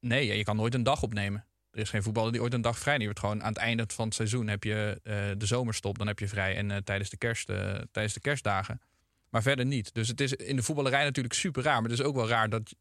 Nee, 0.00 0.36
je 0.36 0.44
kan 0.44 0.56
nooit 0.56 0.74
een 0.74 0.82
dag 0.82 1.02
opnemen. 1.02 1.46
Er 1.74 1.80
is 1.80 1.90
geen 1.90 2.02
voetballer 2.02 2.32
die 2.32 2.42
ooit 2.42 2.52
een 2.52 2.60
dag 2.60 2.78
vrij 2.78 2.96
neemt. 2.96 3.18
Gewoon 3.18 3.42
aan 3.42 3.48
het 3.48 3.56
einde 3.56 3.84
van 3.86 4.04
het 4.04 4.14
seizoen 4.14 4.46
heb 4.46 4.64
je 4.64 5.00
eh, 5.02 5.14
de 5.38 5.46
zomerstop, 5.46 5.98
dan 5.98 6.06
heb 6.06 6.18
je 6.18 6.28
vrij. 6.28 6.56
En 6.56 6.70
eh, 6.70 6.76
tijdens, 6.76 7.10
de 7.10 7.16
kerst, 7.16 7.48
eh, 7.48 7.74
tijdens 7.90 8.14
de 8.14 8.20
kerstdagen. 8.20 8.80
Maar 9.28 9.42
verder 9.42 9.66
niet. 9.66 9.94
Dus 9.94 10.08
het 10.08 10.20
is 10.20 10.32
in 10.32 10.56
de 10.56 10.62
voetballerij 10.62 11.04
natuurlijk 11.04 11.34
super 11.34 11.62
raar. 11.62 11.80
Maar 11.80 11.90
het 11.90 11.98
is 12.00 12.04
ook 12.06 12.14
wel 12.14 12.28
raar 12.28 12.48
dat. 12.48 12.74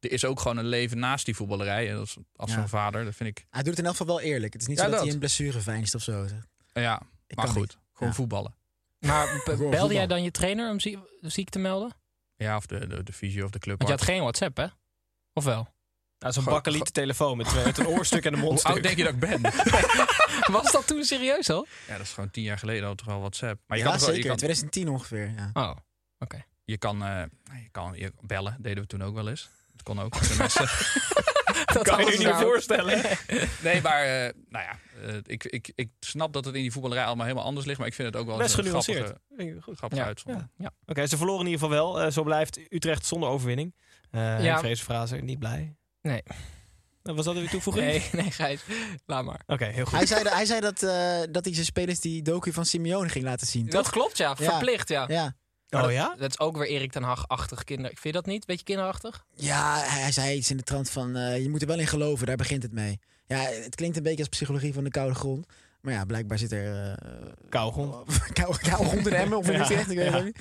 Er 0.00 0.12
is 0.12 0.24
ook 0.24 0.40
gewoon 0.40 0.56
een 0.56 0.66
leven 0.66 0.98
naast 0.98 1.24
die 1.24 1.34
voetballerij. 1.36 1.90
En 1.90 1.98
als 1.98 2.18
Ja. 2.36 2.46
zo'n 2.46 2.68
vader, 2.68 3.04
dat 3.04 3.14
vind 3.14 3.28
ik. 3.38 3.46
Hij 3.50 3.60
doet 3.62 3.70
het 3.70 3.78
in 3.78 3.84
elk 3.84 3.96
geval 3.96 4.14
wel 4.16 4.24
eerlijk. 4.24 4.52
Het 4.52 4.62
is 4.62 4.68
niet 4.68 4.76
Ja, 4.78 4.84
zo 4.84 4.88
dat, 4.90 4.98
dat. 4.98 5.04
hij 5.06 5.14
een 5.14 5.20
blessure 5.20 5.60
veinst 5.60 5.94
of 5.94 6.02
zo. 6.02 6.26
Ja, 6.72 7.02
Ik 7.26 7.36
maar 7.36 7.44
kan 7.44 7.54
goed. 7.54 7.62
niet. 7.62 7.78
Gewoon 7.92 8.08
Ja. 8.08 8.14
voetballen. 8.14 8.54
Maar 8.98 9.42
belde 9.70 9.94
jij 9.94 10.06
dan 10.06 10.22
je 10.22 10.30
trainer 10.30 10.70
om 10.70 10.80
zie- 10.80 10.98
ziek 11.20 11.48
te 11.48 11.58
melden? 11.58 11.90
Ja, 12.36 12.56
of 12.56 12.66
de, 12.66 12.86
de, 12.86 13.02
de 13.02 13.12
fysio 13.12 13.44
of 13.44 13.50
de 13.50 13.58
club. 13.58 13.78
Want 13.78 13.90
je 13.90 13.96
had 13.96 14.04
geen 14.06 14.20
WhatsApp, 14.20 14.56
hè? 14.56 14.66
Of 15.32 15.44
wel? 15.44 15.74
Nou, 16.18 16.32
zo'n 16.32 16.42
Gewoon- 16.42 16.58
bakkeliete 16.58 16.90
telefoon 16.92 17.36
met, 17.36 17.64
met 17.64 17.78
een 17.78 17.86
oorstuk 17.86 18.24
en 18.24 18.32
een 18.32 18.38
Hoe 18.40 18.48
mondstuk. 18.48 18.72
oud 18.72 18.82
denk 18.82 18.96
je 18.96 19.04
dat 19.04 19.12
ik 19.12 19.18
ben? 19.18 19.40
Was 20.56 20.72
dat 20.72 20.86
toen 20.86 21.04
serieus 21.04 21.50
al? 21.50 21.66
ja, 21.86 21.96
dat 21.96 22.06
is 22.06 22.12
gewoon 22.12 22.30
tien 22.30 22.42
jaar 22.42 22.58
geleden 22.58 22.88
al 22.88 22.94
toch 22.94 23.06
wel 23.06 23.18
WhatsApp. 23.18 23.60
Maar 23.66 23.78
je 23.78 23.84
ja, 23.84 23.90
kan 23.90 23.98
toch 23.98 24.06
wel- 24.06 24.14
zeker. 24.16 24.30
Je 24.30 24.36
kan, 24.36 24.36
2010 24.36 24.88
ongeveer. 24.88 25.32
Ja. 25.36 25.50
Oh, 25.52 25.76
oké. 26.18 26.44
je 26.64 26.78
kan, 26.78 27.04
eh, 27.04 27.22
je 27.62 27.68
kan 27.70 27.92
je 27.94 28.12
bellen, 28.20 28.56
deden 28.60 28.82
we 28.82 28.88
toen 28.88 29.02
ook 29.02 29.14
wel 29.14 29.28
eens. 29.28 29.48
Dat 29.72 29.82
kon 29.82 30.00
ook. 30.00 30.14
Dat 31.72 31.82
kan 31.82 32.04
je 32.04 32.10
je 32.12 32.18
niet 32.18 32.34
voorstellen. 32.36 33.02
nee, 33.62 33.80
maar 33.82 34.02
eh, 34.02 34.32
nou 34.48 34.64
ja, 34.64 34.78
eh, 35.06 35.14
ik, 35.22 35.44
ik, 35.44 35.72
ik 35.74 35.90
snap 36.00 36.32
dat 36.32 36.44
het 36.44 36.54
in 36.54 36.60
die 36.62 36.72
voetballerij 36.72 37.04
allemaal 37.04 37.24
helemaal 37.26 37.46
anders 37.46 37.66
ligt. 37.66 37.78
Maar 37.78 37.88
ik 37.88 37.94
vind 37.94 38.08
het 38.12 38.16
ook 38.20 38.26
wel 38.26 38.36
Best 38.36 38.56
een 38.56 38.62
genuanceerd. 38.64 38.98
grappige, 39.06 39.60
goed. 39.62 39.76
grappige 39.76 40.14
Ja. 40.24 40.48
Ja. 40.56 40.70
Oké, 40.86 41.06
ze 41.06 41.16
verloren 41.16 41.46
in 41.46 41.50
ieder 41.52 41.60
geval 41.68 41.76
wel. 41.92 42.00
Eh, 42.00 42.10
zo 42.12 42.22
blijft 42.22 42.58
Utrecht 42.68 43.06
zonder 43.06 43.28
overwinning. 43.28 43.74
Eh 44.10 44.44
Ja. 44.44 44.74
Fraser 44.76 45.22
niet 45.22 45.38
blij. 45.38 45.76
Nee. 46.06 46.22
Was 47.02 47.24
dat 47.24 47.34
weer 47.34 47.48
toevoeging? 47.48 47.86
Nee, 47.86 48.08
nee, 48.12 48.30
Gijs. 48.30 48.60
Laat 49.06 49.24
maar. 49.24 49.40
Oké, 49.46 49.64
heel 49.64 49.84
goed. 49.84 49.96
Hij 49.96 50.06
zei, 50.06 50.22
dat- 50.22 50.32
hij 50.32 50.44
zei 50.44 50.60
dat, 50.60 50.82
eh, 50.82 51.18
dat 51.30 51.44
hij 51.44 51.54
zijn 51.54 51.66
spelers 51.66 52.00
die 52.00 52.22
docu 52.22 52.52
van 52.52 52.64
Simeone 52.66 53.08
ging 53.08 53.24
laten 53.24 53.46
zien. 53.46 53.66
Dat 53.66 53.82
toch? 53.84 53.92
klopt, 53.92 54.16
ja. 54.16 54.36
Verplicht, 54.36 54.88
ja. 54.88 55.04
Ja. 55.08 55.34
Oh 55.70 55.82
dat- 55.82 55.92
ja? 55.92 56.14
Dat 56.18 56.30
is 56.30 56.38
ook 56.38 56.56
weer 56.56 56.66
Erik 56.68 56.92
ten 56.92 57.02
Hag-achtig 57.02 57.64
kinder. 57.64 57.86
Vind 57.90 58.02
je 58.02 58.12
dat 58.12 58.26
niet? 58.26 58.46
Beetje 58.46 58.64
kinderachtig? 58.64 59.24
Ja, 59.34 59.78
hij, 59.78 60.12
zei 60.12 60.36
iets 60.36 60.50
in 60.50 60.56
de 60.56 60.62
trant 60.62 60.90
van... 60.90 61.16
eh, 61.16 61.42
je 61.42 61.50
moet 61.50 61.60
er 61.62 61.68
wel 61.68 61.78
in 61.78 61.86
geloven, 61.86 62.26
daar 62.26 62.36
begint 62.36 62.62
het 62.62 62.72
mee. 62.72 62.98
Ja, 63.26 63.38
het 63.38 63.74
klinkt 63.74 63.96
een 63.96 64.02
beetje 64.02 64.18
als 64.18 64.28
psychologie 64.28 64.72
van 64.74 64.84
de 64.84 64.90
koude 64.90 65.14
grond. 65.14 65.46
Maar 65.80 65.92
ja, 65.94 66.04
blijkbaar 66.04 66.38
zit 66.38 66.52
er... 66.52 66.92
eh 66.98 67.22
Kauwgom. 67.48 67.90
koude, 68.32 68.58
koude 68.58 68.88
grond 68.88 69.06
in 69.06 69.12
Emmen 69.12 69.38
of 69.38 69.46
in 69.46 69.52
Ja. 69.52 69.60
Utrecht, 69.62 69.90
ik 69.90 69.96
weet 69.96 70.06
het 70.06 70.14
Ja. 70.16 70.22
niet. 70.22 70.38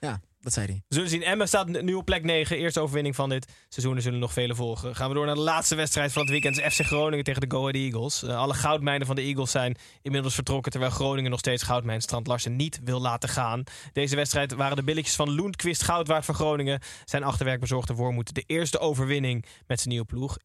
Ja, 0.00 0.20
dat 0.44 0.52
zei 0.52 0.66
hij. 0.66 0.82
We 0.88 0.94
zullen 0.94 1.10
zien. 1.10 1.22
Emma 1.22 1.46
staat 1.46 1.82
nu 1.82 1.94
op 1.94 2.04
plek 2.04 2.24
9. 2.24 2.56
Eerste 2.56 2.80
overwinning 2.80 3.14
van 3.14 3.28
dit 3.28 3.52
seizoen. 3.68 3.96
Er 3.96 4.02
zullen 4.02 4.18
nog 4.18 4.32
vele 4.32 4.54
volgen. 4.54 4.96
Gaan 4.96 5.08
we 5.08 5.14
door 5.14 5.26
naar 5.26 5.34
de 5.34 5.40
laatste 5.40 5.74
wedstrijd 5.74 6.12
van 6.12 6.22
het 6.22 6.30
weekend. 6.30 6.60
FC 6.60 6.80
Groningen 6.80 7.24
tegen 7.24 7.40
de 7.40 7.50
Go 7.50 7.60
Ahead 7.60 7.74
Eagles. 7.74 8.22
Eh, 8.22 8.36
alle 8.36 8.54
goudmijnen 8.54 9.06
van 9.06 9.16
de 9.16 9.22
Eagles 9.22 9.50
zijn 9.50 9.76
inmiddels 10.02 10.34
vertrokken... 10.34 10.70
terwijl 10.70 10.92
Groningen 10.92 11.30
nog 11.30 11.38
steeds 11.38 11.62
goudmijn 11.62 12.00
Strand 12.00 12.26
Larsen 12.26 12.56
niet 12.56 12.80
wil 12.84 13.00
laten 13.00 13.28
gaan. 13.28 13.62
Deze 13.92 14.16
wedstrijd 14.16 14.54
waren 14.54 14.76
de 14.76 14.84
billetjes 14.84 15.14
van 15.16 15.34
Loendquist 15.34 15.82
goud 15.82 16.06
waard 16.06 16.24
voor 16.24 16.34
Groningen. 16.34 16.80
Zijn 17.04 17.24
achterwerk 17.24 17.60
bezorgde 17.60 17.94
Wormoed 17.94 18.34
de 18.34 18.44
eerste 18.46 18.78
overwinning 18.78 19.44
met 19.66 19.78
zijn 19.78 19.88
nieuwe 19.88 20.06
ploeg. 20.06 20.36
1-0 20.38 20.40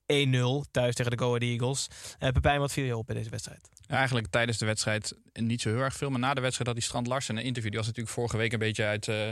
thuis 0.72 0.95
tegen 0.95 1.12
de 1.12 1.18
Go 1.18 1.28
Ahead 1.28 1.41
Eagles. 1.41 1.88
Eh 2.20 2.32
Pepijn, 2.32 2.60
wat 2.60 2.74
viel 2.74 2.86
je 2.86 2.97
op 2.97 3.06
bij 3.06 3.16
deze 3.16 3.30
wedstrijd? 3.30 3.70
Ja, 3.88 3.95
Eigenlijk 3.95 4.28
tijdens 4.28 4.58
de 4.58 4.66
wedstrijd 4.66 5.14
niet 5.34 5.62
zo 5.62 5.70
heel 5.70 5.80
erg 5.80 5.95
veel. 5.95 6.10
Maar 6.10 6.20
na 6.20 6.34
de 6.34 6.41
wedstrijd 6.41 6.68
had 6.68 6.78
die 6.78 6.86
Strand 6.86 7.08
Larsen 7.08 7.38
een 7.38 7.43
interview. 7.43 7.70
Die 7.70 7.80
was 7.80 7.88
natuurlijk 7.88 8.16
vorige 8.16 8.38
week 8.38 8.54
een 8.54 8.60
beetje 8.60 8.86
uit, 8.86 9.08
eh, 9.08 9.30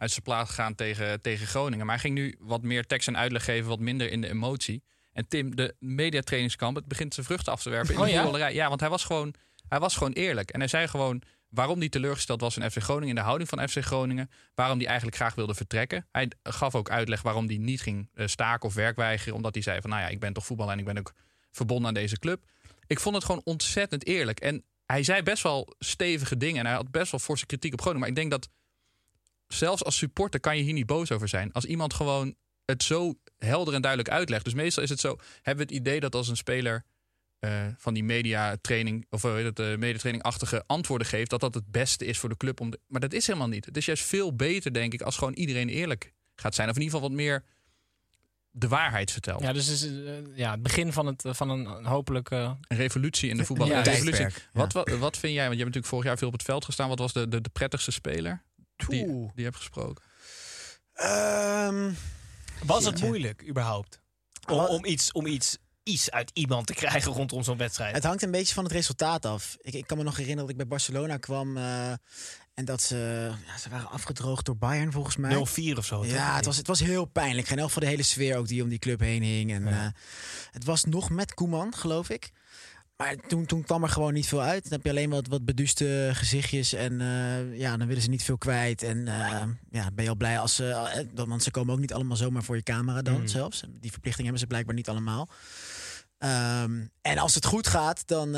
uit 0.00 0.10
zijn 0.10 0.22
plaat 0.22 0.48
gegaan 0.48 0.74
tegen, 0.74 1.20
tegen 1.20 1.46
Groningen. 1.46 1.86
Maar 1.86 1.94
hij 1.94 2.04
ging 2.04 2.14
nu 2.14 2.36
wat 2.38 2.62
meer 2.62 2.86
tekst 2.86 3.08
en 3.08 3.16
uitleg 3.16 3.44
geven, 3.44 3.68
wat 3.68 3.78
minder 3.78 4.10
in 4.10 4.20
de 4.20 4.28
emotie. 4.28 4.82
En 5.12 5.28
Tim, 5.28 5.56
de 5.56 5.74
mediatrainingskamp, 5.78 6.76
het 6.76 6.88
begint 6.88 7.14
zijn 7.14 7.26
vruchten 7.26 7.52
af 7.52 7.62
te 7.62 7.70
werpen 7.70 7.94
in 7.94 8.00
Oh 8.00 8.06
de 8.06 8.10
ja? 8.10 8.22
voetballerij. 8.22 8.54
Ja, 8.54 8.68
want 8.68 8.80
hij 8.80 8.88
was, 8.88 9.04
gewoon, 9.04 9.34
hij 9.68 9.78
was 9.78 9.96
gewoon 9.96 10.12
eerlijk. 10.12 10.50
En 10.50 10.58
hij 10.58 10.68
zei 10.68 10.88
gewoon 10.88 11.22
waarom 11.48 11.78
hij 11.78 11.88
teleurgesteld 11.88 12.40
was 12.40 12.56
in 12.56 12.70
FC 12.70 12.78
Groningen, 12.78 13.08
in 13.08 13.14
de 13.14 13.20
houding 13.20 13.48
van 13.48 13.68
FC 13.68 13.78
Groningen. 13.84 14.30
Waarom 14.54 14.78
hij 14.78 14.86
eigenlijk 14.86 15.16
graag 15.16 15.34
wilde 15.34 15.54
vertrekken. 15.54 16.06
Hij 16.12 16.30
gaf 16.42 16.74
ook 16.74 16.90
uitleg 16.90 17.22
waarom 17.22 17.46
hij 17.46 17.56
niet 17.56 17.80
ging 17.80 18.08
eh, 18.14 18.26
staken 18.26 18.68
of 18.68 18.74
werkweigeren. 18.74 19.34
Omdat 19.34 19.54
hij 19.54 19.62
zei 19.62 19.80
van, 19.80 19.90
nou 19.90 20.02
ja, 20.02 20.08
ik 20.08 20.20
ben 20.20 20.32
toch 20.32 20.46
voetballer 20.46 20.72
en 20.72 20.78
ik 20.78 20.84
ben 20.84 20.98
ook 20.98 21.12
verbonden 21.50 21.86
aan 21.88 21.94
deze 21.94 22.18
club. 22.18 22.44
Ik 22.86 23.00
vond 23.00 23.14
het 23.14 23.24
gewoon 23.24 23.40
ontzettend 23.44 24.06
eerlijk. 24.06 24.40
En 24.40 24.64
hij 24.86 25.02
zei 25.02 25.22
best 25.22 25.42
wel 25.42 25.74
stevige 25.78 26.36
dingen. 26.36 26.58
En 26.58 26.66
hij 26.66 26.74
had 26.74 26.90
best 26.90 27.10
wel 27.10 27.20
forse 27.20 27.46
kritiek 27.46 27.72
op 27.72 27.80
Groningen. 27.80 28.00
Maar 28.00 28.16
ik 28.16 28.30
denk 28.30 28.30
dat 28.30 28.48
zelfs 29.54 29.84
als 29.84 29.96
supporter 29.96 30.40
kan 30.40 30.56
je 30.56 30.62
hier 30.62 30.72
niet 30.72 30.86
boos 30.86 31.12
over 31.12 31.28
zijn. 31.28 31.52
Als 31.52 31.64
iemand 31.64 31.94
gewoon 31.94 32.34
het 32.64 32.82
zo 32.82 33.14
helder 33.38 33.74
en 33.74 33.80
duidelijk 33.80 34.10
uitlegt. 34.10 34.44
Dus 34.44 34.54
meestal 34.54 34.82
is 34.82 34.90
het 34.90 35.00
zo, 35.00 35.16
hebben 35.42 35.66
we 35.66 35.72
het 35.72 35.80
idee 35.80 36.00
dat 36.00 36.14
als 36.14 36.28
een 36.28 36.36
speler 36.36 36.84
eh, 37.38 37.66
van 37.76 37.94
die 37.94 38.04
mediatraining, 38.04 39.06
of 39.10 39.22
hoe 39.22 39.30
heet 39.30 39.44
het, 39.44 39.58
uh, 39.58 39.76
mediatraining-achtige 39.76 40.64
antwoorden 40.66 41.06
geeft, 41.06 41.30
dat 41.30 41.40
dat 41.40 41.54
het 41.54 41.66
beste 41.66 42.04
is 42.04 42.18
voor 42.18 42.28
de 42.28 42.36
club. 42.36 42.60
Om 42.60 42.70
de, 42.70 42.80
maar 42.86 43.00
dat 43.00 43.12
is 43.12 43.26
helemaal 43.26 43.48
niet. 43.48 43.64
Het 43.64 43.76
is 43.76 43.84
juist 43.84 44.04
veel 44.04 44.36
beter, 44.36 44.72
denk 44.72 44.92
ik, 44.92 45.02
als 45.02 45.16
gewoon 45.16 45.34
iedereen 45.34 45.68
eerlijk 45.68 46.12
gaat 46.34 46.54
zijn. 46.54 46.68
Of 46.68 46.74
in 46.76 46.82
ieder 46.82 46.94
geval 46.96 47.10
wat 47.10 47.18
meer 47.18 47.44
de 48.50 48.68
waarheid 48.68 49.10
vertelt. 49.10 49.42
Ja, 49.42 49.52
dus 49.52 49.66
het 49.66 49.74
is 49.76 49.84
eh, 49.84 50.12
ja, 50.34 50.50
het 50.50 50.62
begin 50.62 50.92
van, 50.92 51.06
het, 51.06 51.22
van 51.26 51.50
een, 51.50 51.66
een 51.66 51.84
hopelijk... 51.84 52.30
eh, 52.30 52.52
Een 52.68 52.76
revolutie 52.76 53.30
in 53.30 53.36
de 53.36 53.44
voetbal. 53.44 53.66
Ja. 53.66 54.30
Wat, 54.52 54.72
wat, 54.72 54.88
wat 54.88 55.16
vind 55.16 55.32
jij, 55.34 55.46
want 55.46 55.58
je 55.58 55.62
hebt 55.62 55.74
natuurlijk 55.74 55.86
vorig 55.86 56.04
jaar 56.04 56.18
veel 56.18 56.26
op 56.26 56.32
het 56.32 56.42
veld 56.42 56.64
gestaan. 56.64 56.88
Wat 56.88 56.98
was 56.98 57.12
de, 57.12 57.28
de, 57.28 57.40
de 57.40 57.48
prettigste 57.48 57.90
speler 57.90 58.42
die, 58.88 59.30
die 59.34 59.44
hebt 59.44 59.56
gesproken? 59.56 60.04
Ehm, 60.92 61.90
Was 62.64 62.84
het 62.84 63.00
moeilijk 63.02 63.44
überhaupt? 63.48 64.00
Om, 64.48 64.84
iets, 64.84 65.12
om 65.12 65.26
iets, 65.26 65.56
iets 65.82 66.10
uit 66.10 66.30
iemand 66.34 66.66
te 66.66 66.74
krijgen 66.74 67.12
rondom 67.12 67.42
zo'n 67.42 67.56
wedstrijd? 67.56 67.94
Het 67.94 68.04
hangt 68.04 68.22
een 68.22 68.30
beetje 68.30 68.54
van 68.54 68.64
het 68.64 68.72
resultaat 68.72 69.26
af. 69.26 69.56
Ik, 69.60 69.74
ik 69.74 69.86
kan 69.86 69.96
me 69.98 70.02
nog 70.02 70.12
herinneren 70.16 70.42
dat 70.42 70.50
ik 70.50 70.56
bij 70.56 70.66
Barcelona 70.66 71.16
kwam 71.16 71.56
eh, 71.56 71.90
en 72.54 72.64
dat 72.64 72.82
ze, 72.82 73.30
ja, 73.46 73.58
ze 73.58 73.68
waren 73.68 73.90
afgedroogd 73.90 74.44
door 74.46 74.56
Bayern 74.56 74.92
volgens 74.92 75.16
mij. 75.16 75.34
0-4 75.34 75.38
of 75.76 75.84
zo. 75.84 75.96
toch? 76.02 76.06
Ja, 76.06 76.36
het 76.36 76.44
was, 76.44 76.56
het 76.56 76.66
was 76.66 76.80
heel 76.80 77.04
pijnlijk. 77.04 77.46
Geen 77.46 77.58
elk 77.58 77.70
van 77.70 77.82
de 77.82 77.88
hele 77.88 78.02
sfeer 78.02 78.36
ook 78.36 78.48
die 78.48 78.62
om 78.62 78.68
die 78.68 78.78
club 78.78 79.00
heen 79.00 79.22
hing. 79.22 79.52
En, 79.52 79.64
Ja. 79.64 79.70
eh, 79.84 79.92
het 80.50 80.64
was 80.64 80.84
nog 80.84 81.10
met 81.10 81.34
Koeman, 81.34 81.74
geloof 81.74 82.08
ik. 82.08 82.30
Maar 83.00 83.16
toen, 83.28 83.46
toen 83.46 83.62
kwam 83.62 83.82
er 83.82 83.88
gewoon 83.88 84.12
niet 84.12 84.26
veel 84.26 84.42
uit. 84.42 84.62
Dan 84.62 84.72
heb 84.72 84.84
je 84.84 84.90
alleen 84.90 85.10
wat, 85.10 85.26
wat 85.26 85.44
beduuste 85.44 86.10
gezichtjes. 86.12 86.72
En 86.72 87.00
eh, 87.00 87.58
ja, 87.58 87.76
dan 87.76 87.86
willen 87.86 88.02
ze 88.02 88.08
niet 88.08 88.22
veel 88.22 88.38
kwijt. 88.38 88.82
En 88.82 89.08
eh, 89.08 89.42
ja, 89.70 89.90
ben 89.92 90.04
je 90.04 90.10
al 90.10 90.16
blij 90.16 90.38
als 90.38 90.54
ze... 90.54 90.68
eh, 90.70 91.06
dan- 91.14 91.28
want 91.28 91.42
ze 91.42 91.50
komen 91.50 91.74
ook 91.74 91.80
niet 91.80 91.92
allemaal 91.92 92.16
zomaar 92.16 92.42
voor 92.42 92.56
je 92.56 92.62
camera 92.62 93.02
dan 93.02 93.20
Mm. 93.20 93.26
zelfs. 93.26 93.62
Die 93.80 93.90
verplichting 93.90 94.22
hebben 94.24 94.40
ze 94.40 94.46
blijkbaar 94.46 94.74
niet 94.74 94.88
allemaal. 94.88 95.28
Ehm, 96.18 96.86
en 97.00 97.18
als 97.18 97.34
het 97.34 97.44
goed 97.44 97.66
gaat, 97.66 98.06
dan, 98.06 98.30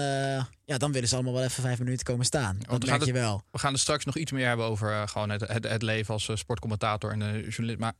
ja, 0.65 0.79
dan 0.79 0.93
willen 0.93 1.09
ze 1.09 1.15
allemaal 1.15 1.33
wel 1.33 1.43
even 1.43 1.63
vijf 1.63 1.79
minuten 1.79 2.05
komen 2.07 2.25
staan. 2.27 2.57
Dat 2.59 2.67
we 2.83 2.87
gaan 2.89 2.89
merk 2.99 3.05
je 3.05 3.13
wel. 3.13 3.43
We 3.51 3.59
gaan 3.59 3.73
er 3.73 3.79
straks 3.79 4.05
nog 4.05 4.17
iets 4.17 4.33
meer 4.33 4.47
hebben 4.47 4.67
over 4.67 5.09
gewoon 5.09 5.31
het, 5.31 5.41
het, 5.49 5.69
het 5.69 5.83
leven 5.83 6.15
als 6.15 6.31
sportcommentator 6.35 7.11
en 7.13 7.19
journalist. 7.19 7.79
Maar 7.79 7.93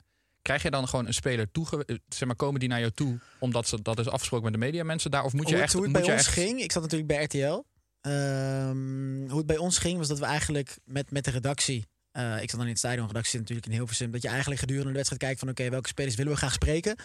krijg 0.43 0.63
je 0.63 0.71
dan 0.71 0.89
gewoon 0.89 1.07
een 1.07 1.15
speler 1.15 1.51
toe? 1.51 1.85
Zeg 2.09 2.27
maar, 2.27 2.37
komen 2.37 2.61
die 2.61 2.69
naar 2.69 2.81
jou 2.81 2.93
toe 2.93 3.19
omdat 3.39 3.69
ze 3.69 3.83
dat 3.83 3.99
is 3.99 4.09
afgesproken 4.09 4.51
met 4.51 4.61
de 4.61 4.67
mediamensen 4.67 5.11
daar? 5.11 5.25
Of 5.25 5.33
moet 5.33 5.49
je 5.49 5.55
hoe, 5.55 5.63
echt. 5.63 5.73
hoe 5.73 5.83
het 5.83 5.93
moet 5.93 6.01
bij 6.01 6.11
je 6.11 6.17
ons 6.17 6.27
echt 6.27 6.37
ging, 6.39 6.61
ik 6.61 6.73
zat 6.73 6.83
natuurlijk 6.83 7.09
bij 7.11 7.25
RTL. 7.25 7.63
Ehm, 8.01 9.29
hoe 9.29 9.39
het 9.39 9.47
bij 9.47 9.57
ons 9.57 9.79
ging, 9.79 9.99
was 9.99 10.09
dat 10.09 10.19
we 10.19 10.25
eigenlijk 10.25 10.79
met, 10.85 11.11
met 11.11 11.25
de 11.25 11.31
redactie. 11.31 11.87
eh, 12.13 12.33
ik 12.43 12.49
zat 12.51 12.51
dan 12.51 12.61
in 12.61 12.69
het 12.69 12.79
stadion, 12.79 13.07
redactie 13.07 13.31
zit 13.31 13.41
natuurlijk 13.41 13.67
in 13.67 13.73
Hilversum. 13.73 14.11
Dat 14.11 14.23
je 14.23 14.29
eigenlijk 14.29 14.61
gedurende 14.61 14.89
de 14.89 14.95
wedstrijd 14.95 15.23
kijkt 15.23 15.39
van 15.41 15.49
oké, 15.49 15.69
welke 15.71 15.89
spelers 15.89 16.15
willen 16.15 16.33
we 16.33 16.39
graag 16.39 16.53
spreken. 16.53 16.97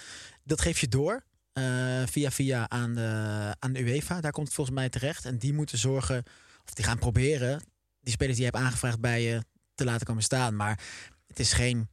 Dat 0.44 0.62
geef 0.62 0.80
je 0.80 0.88
door. 0.88 1.24
eh, 1.54 1.64
via 2.06 2.32
via 2.32 2.70
aan 2.70 2.94
de, 2.94 3.10
aan 3.60 3.74
de 3.74 3.80
UEFA. 3.82 4.22
Daar 4.22 4.32
komt 4.32 4.46
het 4.46 4.56
volgens 4.56 4.76
mij 4.78 4.90
terecht. 4.90 5.26
En 5.26 5.38
die 5.38 5.54
moeten 5.54 5.78
zorgen, 5.78 6.24
of 6.66 6.74
die 6.74 6.86
gaan 6.86 7.00
proberen, 7.00 7.64
die 8.02 8.14
spelers 8.14 8.38
die 8.38 8.46
je 8.46 8.52
hebt 8.52 8.64
aangevraagd 8.64 9.00
bij 9.00 9.22
je 9.22 9.42
te 9.76 9.84
laten 9.86 10.06
komen 10.06 10.24
staan. 10.24 10.56
Maar 10.56 10.80
het 11.28 11.40
is 11.40 11.54
geen 11.54 11.88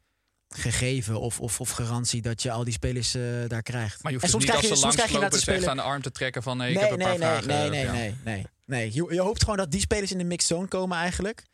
gegeven 0.56 1.20
of, 1.20 1.40
of, 1.40 1.60
of 1.60 1.70
garantie 1.70 2.22
dat 2.22 2.42
je 2.42 2.50
al 2.50 2.64
die 2.64 2.72
spelers 2.72 3.14
eh, 3.14 3.22
daar 3.48 3.62
krijgt. 3.62 4.02
Maar 4.02 4.12
je 4.12 4.18
hoeft 4.18 4.32
en 4.32 4.38
dus 4.38 4.48
niet 4.48 4.56
als 4.56 4.68
ze 4.68 4.76
soms 4.76 4.94
krijg 4.94 5.10
je 5.10 5.60
de 5.60 5.70
aan 5.70 5.76
de 5.76 5.82
arm 5.82 6.02
te 6.02 6.10
trekken 6.10 6.42
van 6.42 6.56
nee, 6.56 6.68
ik 6.68 6.74
nee, 6.74 6.84
heb 6.84 6.92
een 6.92 6.98
nee, 6.98 7.18
paar 7.18 7.18
nee, 7.18 7.42
vragen. 7.42 7.70
nee, 7.70 7.70
nee, 7.70 7.84
ja. 7.84 7.92
nee, 7.92 8.14
nee, 8.24 8.46
nee. 8.64 8.90
Je, 8.92 9.14
je 9.14 9.20
hoopt 9.20 9.42
gewoon 9.42 9.56
dat 9.58 9.70
die 9.70 9.80
spelers 9.80 10.12
in 10.12 10.18
de 10.18 10.24
mixed 10.24 10.48
zone 10.48 10.66
komen 10.68 10.98
eigenlijk. 10.98 11.44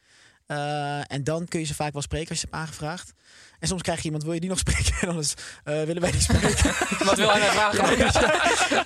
Eh, 0.50 1.12
en 1.12 1.24
dan 1.24 1.48
kun 1.48 1.60
je 1.60 1.66
ze 1.66 1.74
vaak 1.74 1.92
wel 1.92 2.02
spreken 2.02 2.28
als 2.28 2.40
je 2.40 2.46
ze 2.46 2.52
hebt 2.52 2.62
aangevraagd. 2.62 3.12
En 3.58 3.68
soms 3.68 3.82
krijg 3.82 3.98
je 3.98 4.04
iemand, 4.04 4.22
wil 4.22 4.32
je 4.32 4.40
die 4.40 4.48
nog 4.48 4.58
spreken? 4.68 4.94
En 5.00 5.08
anders 5.08 5.34
eh, 5.64 5.82
willen 5.82 6.02
wij 6.02 6.10
die 6.10 6.20
spreken. 6.20 6.74
Wat 7.06 7.16
wil 7.16 7.30
hij 7.30 7.40
nou 7.40 7.52
vragen? 7.52 7.96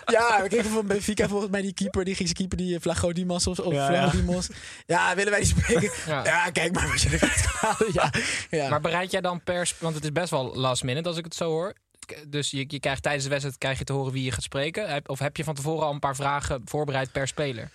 ja, 0.07 0.43
we 0.43 0.49
kregen 0.49 0.71
van 0.71 0.87
Benfica 0.87 1.29
volgens 1.29 1.51
mij 1.51 1.63
die 1.63 1.75
keeper, 1.75 2.05
die 2.05 2.15
Griekse 2.15 2.35
keeper, 2.35 2.57
die 2.57 2.81
Flago 2.81 3.13
Dimas 3.13 3.47
of, 3.47 3.59
of 3.59 3.73
Ja, 3.73 3.87
Flago 3.87 4.05
ja. 4.05 4.11
Dimos. 4.11 4.49
Ja, 4.87 5.15
willen 5.15 5.31
wij 5.31 5.41
die 5.41 5.49
spreken? 5.49 5.91
Ja. 6.07 6.25
Ja, 6.25 6.51
kijk 6.51 6.73
maar 6.73 6.89
wat 6.89 7.03
je 7.03 7.09
eruit. 7.13 7.43
Ja, 7.93 8.13
ja. 8.51 8.69
Maar 8.69 8.81
bereid 8.81 9.11
jij 9.11 9.21
dan 9.21 9.43
per... 9.43 9.73
Want 9.79 9.95
het 9.95 10.05
is 10.05 10.13
best 10.13 10.31
wel 10.31 10.57
last 10.57 10.83
minute 10.83 11.09
als 11.09 11.19
ik 11.19 11.25
het 11.25 11.35
zo 11.35 11.51
hoor. 11.51 11.75
Dus 12.29 12.51
je, 12.51 12.65
je 12.69 12.81
krijgt 12.81 13.03
tijdens 13.03 13.25
de 13.25 13.31
wedstrijd 13.31 13.59
krijg 13.59 13.79
je 13.79 13.85
te 13.85 13.93
horen 13.93 14.13
wie 14.13 14.25
je 14.25 14.33
gaat 14.33 14.43
spreken. 14.43 15.03
Of 15.07 15.19
heb 15.19 15.37
je 15.37 15.45
van 15.45 15.55
tevoren 15.55 15.87
al 15.87 15.93
een 15.93 15.99
paar 15.99 16.17
vragen 16.17 16.63
voorbereid 16.65 17.13
per 17.13 17.29
speler? 17.29 17.71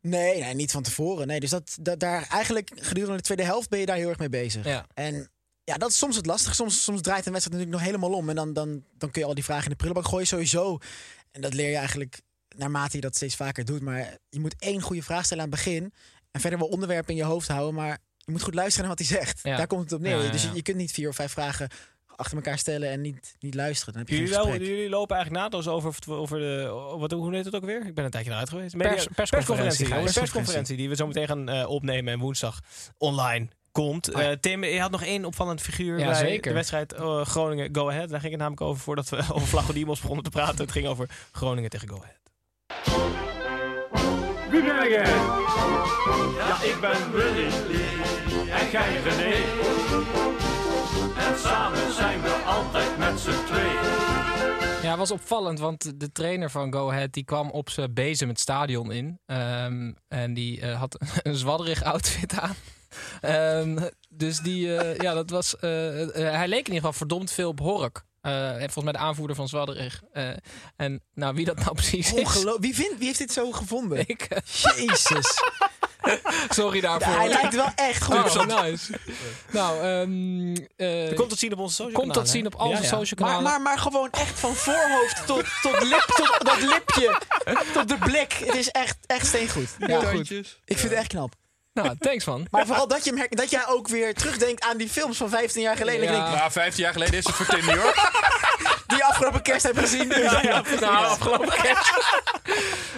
Nee, 0.00 0.40
nee, 0.40 0.54
niet 0.54 0.70
van 0.70 0.82
tevoren. 0.82 1.26
Nee, 1.26 1.40
dus 1.40 1.50
dat, 1.50 1.76
dat, 1.80 2.00
daar 2.00 2.26
eigenlijk 2.28 2.70
gedurende 2.74 3.16
de 3.16 3.22
tweede 3.22 3.44
helft 3.44 3.68
ben 3.68 3.78
je 3.78 3.86
daar 3.86 3.96
heel 3.96 4.08
erg 4.08 4.18
mee 4.18 4.28
bezig. 4.28 4.64
Ja. 4.64 4.86
En 4.94 5.30
ja, 5.64 5.76
dat 5.76 5.90
is 5.90 5.98
soms 5.98 6.16
het 6.16 6.26
lastig. 6.26 6.54
Soms, 6.54 6.82
soms 6.84 7.00
draait 7.00 7.26
een 7.26 7.32
wedstrijd 7.32 7.60
natuurlijk 7.60 7.84
nog 7.84 7.92
helemaal 7.94 8.18
om. 8.18 8.28
En 8.28 8.36
dan, 8.36 8.52
dan, 8.52 8.84
dan 8.98 9.10
kun 9.10 9.20
je 9.20 9.28
al 9.28 9.34
die 9.34 9.44
vragen 9.44 9.64
in 9.64 9.70
de 9.70 9.76
prullenbak 9.76 10.06
gooien 10.08 10.26
sowieso. 10.26 10.78
En 11.30 11.40
dat 11.40 11.54
leer 11.54 11.70
je 11.70 11.76
eigenlijk 11.76 12.20
naarmate 12.56 12.96
je 12.96 13.02
dat 13.02 13.16
steeds 13.16 13.36
vaker 13.36 13.64
doet. 13.64 13.82
Maar 13.82 14.16
je 14.28 14.40
moet 14.40 14.54
één 14.58 14.80
goede 14.80 15.02
vraag 15.02 15.24
stellen 15.24 15.44
aan 15.44 15.50
het 15.50 15.64
begin. 15.64 15.92
En 16.30 16.40
verder 16.40 16.58
wel 16.58 16.68
onderwerpen 16.68 17.10
in 17.10 17.16
je 17.16 17.24
hoofd 17.24 17.48
houden. 17.48 17.74
Maar 17.74 17.98
je 18.16 18.32
moet 18.32 18.42
goed 18.42 18.54
luisteren 18.54 18.88
naar 18.88 18.96
wat 18.96 19.06
hij 19.06 19.18
zegt. 19.18 19.40
Ja. 19.42 19.56
Daar 19.56 19.66
komt 19.66 19.82
het 19.82 19.92
op 19.92 20.00
neer. 20.00 20.16
Ja, 20.16 20.22
ja, 20.22 20.30
Dus 20.30 20.42
je, 20.42 20.50
je 20.54 20.62
kunt 20.62 20.76
niet 20.76 20.92
vier 20.92 21.08
of 21.08 21.14
vijf 21.14 21.32
vragen 21.32 21.68
achter 22.18 22.36
elkaar 22.36 22.58
stellen 22.58 22.90
en 22.90 23.00
niet, 23.00 23.36
niet 23.40 23.54
luisteren. 23.54 23.92
Dan 23.94 24.02
heb 24.02 24.10
je 24.10 24.16
Jullie, 24.18 24.32
geen 24.34 24.42
lo- 24.42 24.48
gesprek. 24.50 24.68
jullie 24.68 24.88
lopen 24.88 25.16
eigenlijk 25.16 25.44
naadloos 25.44 25.68
over, 25.68 25.94
over 26.08 26.38
de. 26.38 26.66
Wat, 26.98 27.10
hoe 27.12 27.34
heet 27.34 27.44
het 27.44 27.54
ook 27.54 27.64
weer? 27.64 27.86
Ik 27.86 27.94
ben 27.94 28.04
een 28.04 28.10
tijdje 28.10 28.30
eruit 28.30 28.48
geweest. 28.48 28.76
Pers- 28.76 29.06
persconferentie, 29.14 29.86
Gijs. 29.86 30.12
persconferentie 30.12 30.76
die 30.76 30.88
we 30.88 30.94
zo 30.96 31.06
meteen 31.06 31.26
gaan 31.26 31.48
eh, 31.48 31.68
opnemen 31.68 32.12
en 32.12 32.18
woensdag 32.18 32.60
online 32.98 33.48
komt. 33.72 34.14
Oh. 34.14 34.22
Eh, 34.22 34.36
Tim, 34.40 34.64
je 34.64 34.80
had 34.80 34.90
nog 34.90 35.02
één 35.04 35.24
opvallend 35.24 35.60
figuur 35.60 35.98
Ja, 35.98 36.04
bij 36.06 36.14
zeker. 36.14 36.48
de 36.48 36.52
wedstrijd 36.54 36.92
eh, 36.92 37.24
Groningen 37.26 37.74
Go 37.74 37.88
Ahead. 37.90 38.08
Daar 38.08 38.20
ging 38.20 38.32
het 38.32 38.40
namelijk 38.40 38.62
over 38.62 38.82
voordat 38.82 39.08
we 39.08 39.16
over 39.34 39.48
Flagodimos 39.48 40.00
begonnen 40.00 40.24
te 40.24 40.30
praten. 40.30 40.58
Het 40.58 40.72
ging 40.72 40.86
over 40.86 41.08
Groningen 41.32 41.70
tegen 41.70 41.88
Go 41.88 41.96
Ahead. 42.02 42.16
Wie 44.50 44.62
ben 44.62 44.88
jij? 44.88 45.04
Ja, 46.36 46.62
ik 46.62 46.76
ben 46.80 47.12
Willy 47.12 47.46
en 48.50 48.70
jij 48.70 49.00
René. 49.02 50.47
En 51.38 51.44
samen 51.48 51.92
zijn 51.92 52.22
we 52.22 52.30
altijd 52.46 52.98
met 52.98 53.20
z'n 53.20 53.44
tweeën. 53.46 53.78
Ja, 54.82 54.88
het 54.90 54.98
was 54.98 55.10
opvallend, 55.10 55.58
want 55.58 56.00
de 56.00 56.12
trainer 56.12 56.50
van 56.50 56.72
Go 56.72 56.90
Ahead 56.90 57.12
die 57.12 57.24
kwam 57.24 57.50
op 57.50 57.70
zijn 57.70 57.94
bezem 57.94 58.28
het 58.28 58.40
stadion 58.40 58.92
in. 58.92 59.20
Ehm, 59.26 59.92
en 60.08 60.34
die 60.34 60.60
eh, 60.60 60.78
had 60.78 60.98
een 61.22 61.34
zwadderig 61.34 61.82
outfit 61.82 62.38
aan. 62.40 62.54
Ehm, 63.20 63.78
dus 64.08 64.38
die, 64.40 64.76
eh, 64.76 64.96
ja, 64.98 65.14
dat 65.14 65.30
was. 65.30 65.56
eh, 65.56 65.60
hij 66.14 66.48
leek 66.48 66.58
in 66.58 66.74
ieder 66.74 66.74
geval 66.74 66.92
verdomd 66.92 67.32
veel 67.32 67.48
op 67.48 67.58
Hork. 67.60 68.04
Eh, 68.20 68.52
en 68.52 68.58
volgens 68.58 68.84
mij 68.84 68.92
de 68.92 68.98
aanvoerder 68.98 69.36
van 69.36 69.48
Zwadderig. 69.48 70.02
Eh, 70.12 70.28
en 70.76 71.02
nou, 71.14 71.34
wie 71.34 71.44
dat 71.44 71.58
nou 71.58 71.74
precies 71.74 72.12
is. 72.12 72.44
Wie, 72.58 72.74
vindt, 72.74 72.98
wie 72.98 73.06
heeft 73.06 73.18
dit 73.18 73.32
zo 73.32 73.50
gevonden? 73.52 73.98
Ik, 74.08 74.28
Jezus. 74.76 75.42
sorry 76.48 76.80
daarvoor. 76.80 77.14
hij 77.14 77.28
lijkt 77.28 77.54
wel 77.54 77.72
echt 77.74 78.02
goed. 78.02 78.36
Oh, 78.36 78.62
nice. 78.62 78.92
nou, 79.50 79.80
ehm 79.82 80.56
eh, 80.76 81.16
Komt 81.16 81.30
dat 81.30 81.38
zien 81.38 81.52
op 81.52 81.58
onze 81.58 81.74
social 81.74 82.00
Komt 82.00 82.14
dat 82.14 82.28
zien 82.28 82.46
op 82.46 82.54
al 82.54 82.68
onze 82.68 82.82
ja. 82.82 82.88
social 82.88 83.20
Maar, 83.20 83.28
kanalen. 83.28 83.50
maar, 83.50 83.60
maar 83.60 83.78
gewoon 83.78 84.08
echt 84.10 84.40
van 84.40 84.54
voorhoofd 84.54 85.26
tot, 85.26 85.44
tot, 85.62 85.82
lip, 85.82 86.04
tot 86.16 86.46
dat 86.46 86.60
lipje. 86.60 87.20
Tot 87.72 87.88
de 87.88 87.96
blik. 87.98 88.32
Het 88.32 88.54
is 88.54 88.68
echt, 88.68 88.96
echt 89.06 89.26
steengoed. 89.26 89.68
Ja, 89.78 90.00
goed. 90.00 90.30
Ik 90.64 90.78
vind 90.78 90.82
het 90.82 90.92
echt 90.92 91.08
knap. 91.08 91.34
Nou, 91.82 91.96
thanks 91.98 92.24
man. 92.24 92.46
Maar 92.50 92.66
vooral 92.66 92.88
dat, 92.88 93.04
je 93.04 93.14
hem 93.14 93.26
dat 93.30 93.50
jij 93.50 93.66
ook 93.66 93.88
weer 93.88 94.14
terugdenkt 94.14 94.64
aan 94.64 94.76
die 94.76 94.88
films 94.88 95.16
van 95.16 95.28
15 95.28 95.62
jaar 95.62 95.76
geleden. 95.76 96.02
Ik 96.02 96.08
Ja. 96.08 96.24
denk, 96.28 96.38
Maar 96.40 96.52
15 96.52 96.82
jaar 96.84 96.92
geleden 96.92 97.14
is 97.18 97.24
het 97.26 97.34
voor 97.34 97.46
Tim 97.46 97.64
New 97.66 97.74
York. 97.74 98.10
die 98.86 98.96
je 98.96 99.04
afgelopen 99.04 99.42
kerst 99.42 99.62
hebt 99.62 99.78
gezien. 99.78 100.08
Ja, 100.08 100.42
ja, 100.42 100.62
nou, 100.80 101.04
afgelopen 101.06 101.48
kerst. 101.62 101.92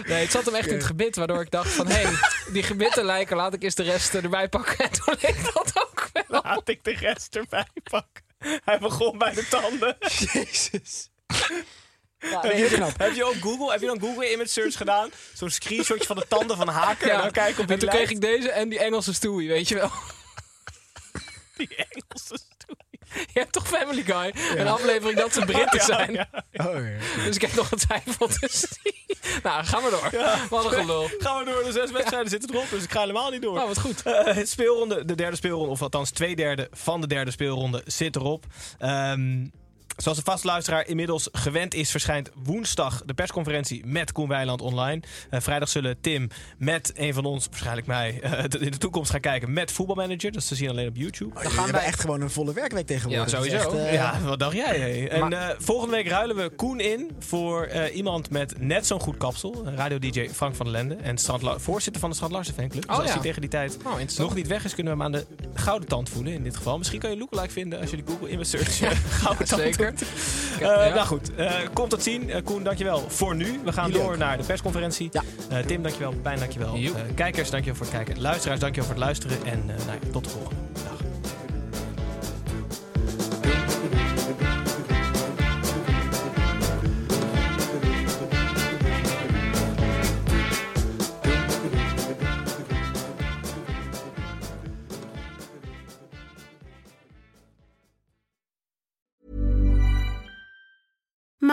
Nee, 0.05 0.21
het 0.21 0.31
zat 0.31 0.45
hem 0.45 0.55
echt 0.55 0.67
in 0.67 0.73
het 0.75 0.85
gebit, 0.85 1.15
waardoor 1.15 1.41
ik 1.41 1.51
dacht 1.51 1.69
van... 1.71 1.87
hé, 1.87 2.01
hey, 2.01 2.13
die 2.51 2.63
gebitten 2.63 3.05
lijken, 3.05 3.35
laat 3.37 3.53
ik 3.53 3.63
eens 3.63 3.75
de 3.75 3.83
rest 3.83 4.13
erbij 4.13 4.49
pakken. 4.49 4.77
En 4.85 4.91
toen 4.91 5.15
leek 5.21 5.43
dat 5.53 5.71
ook 5.75 6.09
wel. 6.13 6.41
Laat 6.43 6.69
ik 6.69 6.83
de 6.83 6.91
rest 6.91 7.35
erbij 7.35 7.67
pakken. 7.83 8.23
Hij 8.65 8.79
begon 8.79 9.17
bij 9.17 9.33
de 9.33 9.47
tanden. 9.47 9.97
Jezus. 10.33 11.09
Ja, 12.21 12.41
Heb 12.41 12.51
nee, 12.53 12.69
je, 12.69 12.91
heb 12.97 13.13
je 13.13 13.23
ook 13.25 13.35
Google, 13.41 13.71
heb 13.71 13.79
je 13.79 13.85
dan 13.85 13.99
Google 13.99 14.31
image 14.31 14.49
search 14.49 14.77
gedaan? 14.77 15.09
Zo'n 15.33 15.49
screenshotje 15.49 16.05
van 16.05 16.15
de 16.15 16.25
tanden 16.27 16.57
van 16.57 16.67
Haken. 16.67 17.11
En 17.11 17.17
dan 17.21 17.31
kijken 17.31 17.63
op 17.63 17.69
en 17.69 17.79
toen 17.79 17.89
kreeg 17.89 18.09
ik 18.09 18.21
deze 18.21 18.51
en 18.51 18.69
die 18.69 18.79
Engelse 18.79 19.13
Stewie, 19.13 19.47
weet 19.47 19.67
je 19.67 19.75
wel. 19.75 19.91
Die 21.57 21.75
Engelse 21.75 22.39
stoel. 22.59 22.75
Je 23.13 23.39
hebt 23.39 23.51
toch 23.51 23.67
Family 23.67 24.03
Guy? 24.03 24.33
Een 24.57 24.67
aflevering 24.67 25.19
dat 25.19 25.33
ze 25.33 25.45
Britten 25.45 25.81
zijn. 25.81 26.13
ja. 26.13 26.27
Oh, 26.53 26.73
ja. 26.75 27.23
Dus 27.23 27.35
ik 27.35 27.41
heb 27.41 27.53
nog 27.53 27.67
getwijfeld. 27.67 28.39
Dus. 28.39 28.65
Nou, 29.43 29.65
gaan 29.65 29.83
we 29.83 29.89
door. 29.89 30.21
Wat 30.49 30.65
een 30.65 30.71
gelul. 30.71 31.09
Gaan 31.17 31.45
we 31.45 31.51
door. 31.51 31.63
De 31.63 31.71
zes 31.71 31.91
wedstrijden 31.91 32.29
zitten 32.29 32.53
erop, 32.53 32.69
dus 32.69 32.83
ik 32.83 32.91
ga 32.91 32.99
helemaal 32.99 33.29
niet 33.31 33.41
door. 33.41 33.53
Nou, 33.53 33.67
wat 33.67 33.79
goed. 33.79 34.01
Eh, 34.03 34.35
het 34.35 34.49
speelronde, 34.49 35.05
de 35.05 35.15
derde 35.15 35.35
speelronde, 35.35 35.71
of 35.71 35.81
althans 35.81 36.09
twee 36.11 36.35
derde 36.35 36.67
van 36.71 37.01
de 37.01 37.07
derde 37.07 37.31
speelronde 37.31 37.81
zit 37.85 38.15
erop. 38.15 38.45
Ehm, 38.79 39.45
zoals 40.01 40.17
de 40.17 40.23
vaste 40.23 40.47
luisteraar 40.47 40.87
inmiddels 40.87 41.29
gewend 41.31 41.73
is, 41.73 41.91
verschijnt 41.91 42.29
woensdag 42.43 43.01
de 43.05 43.13
persconferentie 43.13 43.85
met 43.85 44.11
Koen 44.11 44.27
Weiland 44.27 44.61
online. 44.61 45.01
Eh, 45.29 45.39
vrijdag 45.41 45.69
zullen 45.69 46.01
Tim 46.01 46.29
met 46.57 46.91
een 46.95 47.13
van 47.13 47.25
ons, 47.25 47.47
waarschijnlijk 47.49 47.87
mij, 47.87 48.19
eh, 48.21 48.43
in 48.59 48.71
de 48.71 48.77
toekomst 48.77 49.11
gaan 49.11 49.19
kijken 49.19 49.53
met 49.53 49.71
voetbalmanager. 49.71 50.31
Dat 50.31 50.41
is 50.41 50.47
te 50.47 50.55
zien 50.55 50.69
alleen 50.69 50.87
op 50.87 50.95
YouTube. 50.95 51.41
Dan 51.43 51.51
gaan 51.51 51.71
wij 51.71 51.83
echt 51.83 51.99
gewoon 51.99 52.21
een 52.21 52.29
volle 52.29 52.53
werkweek 52.53 52.87
tegenwoordig. 52.87 53.31
Ja, 53.31 53.37
sowieso. 53.37 53.55
echt, 53.55 53.73
eh, 53.73 53.93
Ja, 53.93 54.19
wat 54.21 54.39
dacht 54.39 54.55
jij? 54.55 55.09
En 55.09 55.33
eh, 55.33 55.55
volgende 55.57 55.95
week 55.95 56.07
ruilen 56.07 56.35
we 56.35 56.49
Koen 56.49 56.79
in 56.79 57.11
voor 57.19 57.63
eh, 57.63 57.95
iemand 57.95 58.29
met 58.29 58.53
net 58.59 58.87
zo'n 58.87 58.99
goed 58.99 59.17
kapsel. 59.17 59.63
Radio-dj 59.75 60.29
Frank 60.33 60.55
van 60.55 60.65
der 60.65 60.75
Lende. 60.75 60.95
En 60.95 61.19
voorzitter 61.59 62.01
van 62.01 62.09
de 62.09 62.15
Strand 62.15 62.33
Larsen 62.33 62.53
fanclub. 62.53 62.81
Dus 62.81 62.91
Oh, 62.91 62.97
als 62.97 63.07
ja. 63.07 63.13
hij 63.13 63.21
tegen 63.21 63.41
die 63.41 63.49
tijd 63.49 63.77
Oh, 63.85 64.17
nog 64.17 64.35
niet 64.35 64.47
weg 64.47 64.65
is, 64.65 64.75
kunnen 64.75 64.97
we 64.97 65.03
hem 65.03 65.13
aan 65.13 65.19
de 65.19 65.25
gouden 65.53 65.87
tand 65.87 66.09
voelen 66.09 66.33
in 66.33 66.43
dit 66.43 66.55
geval. 66.57 66.77
Misschien 66.77 66.99
kan 66.99 67.09
je 67.09 67.17
lookalike 67.17 67.51
vinden 67.51 67.79
als 67.79 67.89
je 67.89 67.95
die 67.95 68.05
Google 68.05 68.29
image 68.29 68.49
search 68.49 68.81
eh, 68.81 68.89
gouden 69.09 69.47
tand 69.47 69.75
Ja. 70.59 70.73
Eh, 70.73 70.93
Nou 70.95 71.07
goed, 71.07 71.35
eh, 71.35 71.51
komt 71.73 71.91
dat 71.91 72.03
zien. 72.03 72.29
Eh, 72.29 72.43
Koen, 72.43 72.63
dankjewel 72.63 73.05
voor 73.09 73.35
nu. 73.35 73.59
We 73.63 73.71
gaan 73.71 73.85
Jullie 73.87 74.01
door 74.01 74.11
ook. 74.11 74.17
naar 74.17 74.37
de 74.37 74.43
persconferentie. 74.43 75.09
Ja. 75.11 75.23
Tim, 75.65 75.81
dankjewel. 75.83 76.13
Pijn, 76.21 76.39
dankjewel. 76.39 76.77
Kijkers, 77.15 77.49
dankjewel 77.49 77.75
voor 77.83 77.85
het 77.93 77.95
kijken. 78.05 78.21
Luisteraars, 78.21 78.59
dankjewel 78.59 78.89
voor 78.89 78.95
het 78.99 79.05
luisteren. 79.05 79.37
En 79.45 79.65
nou 79.65 79.99
tot 80.11 80.23
de 80.23 80.29
volgende. 80.29 80.55
Dag. 80.73 81.00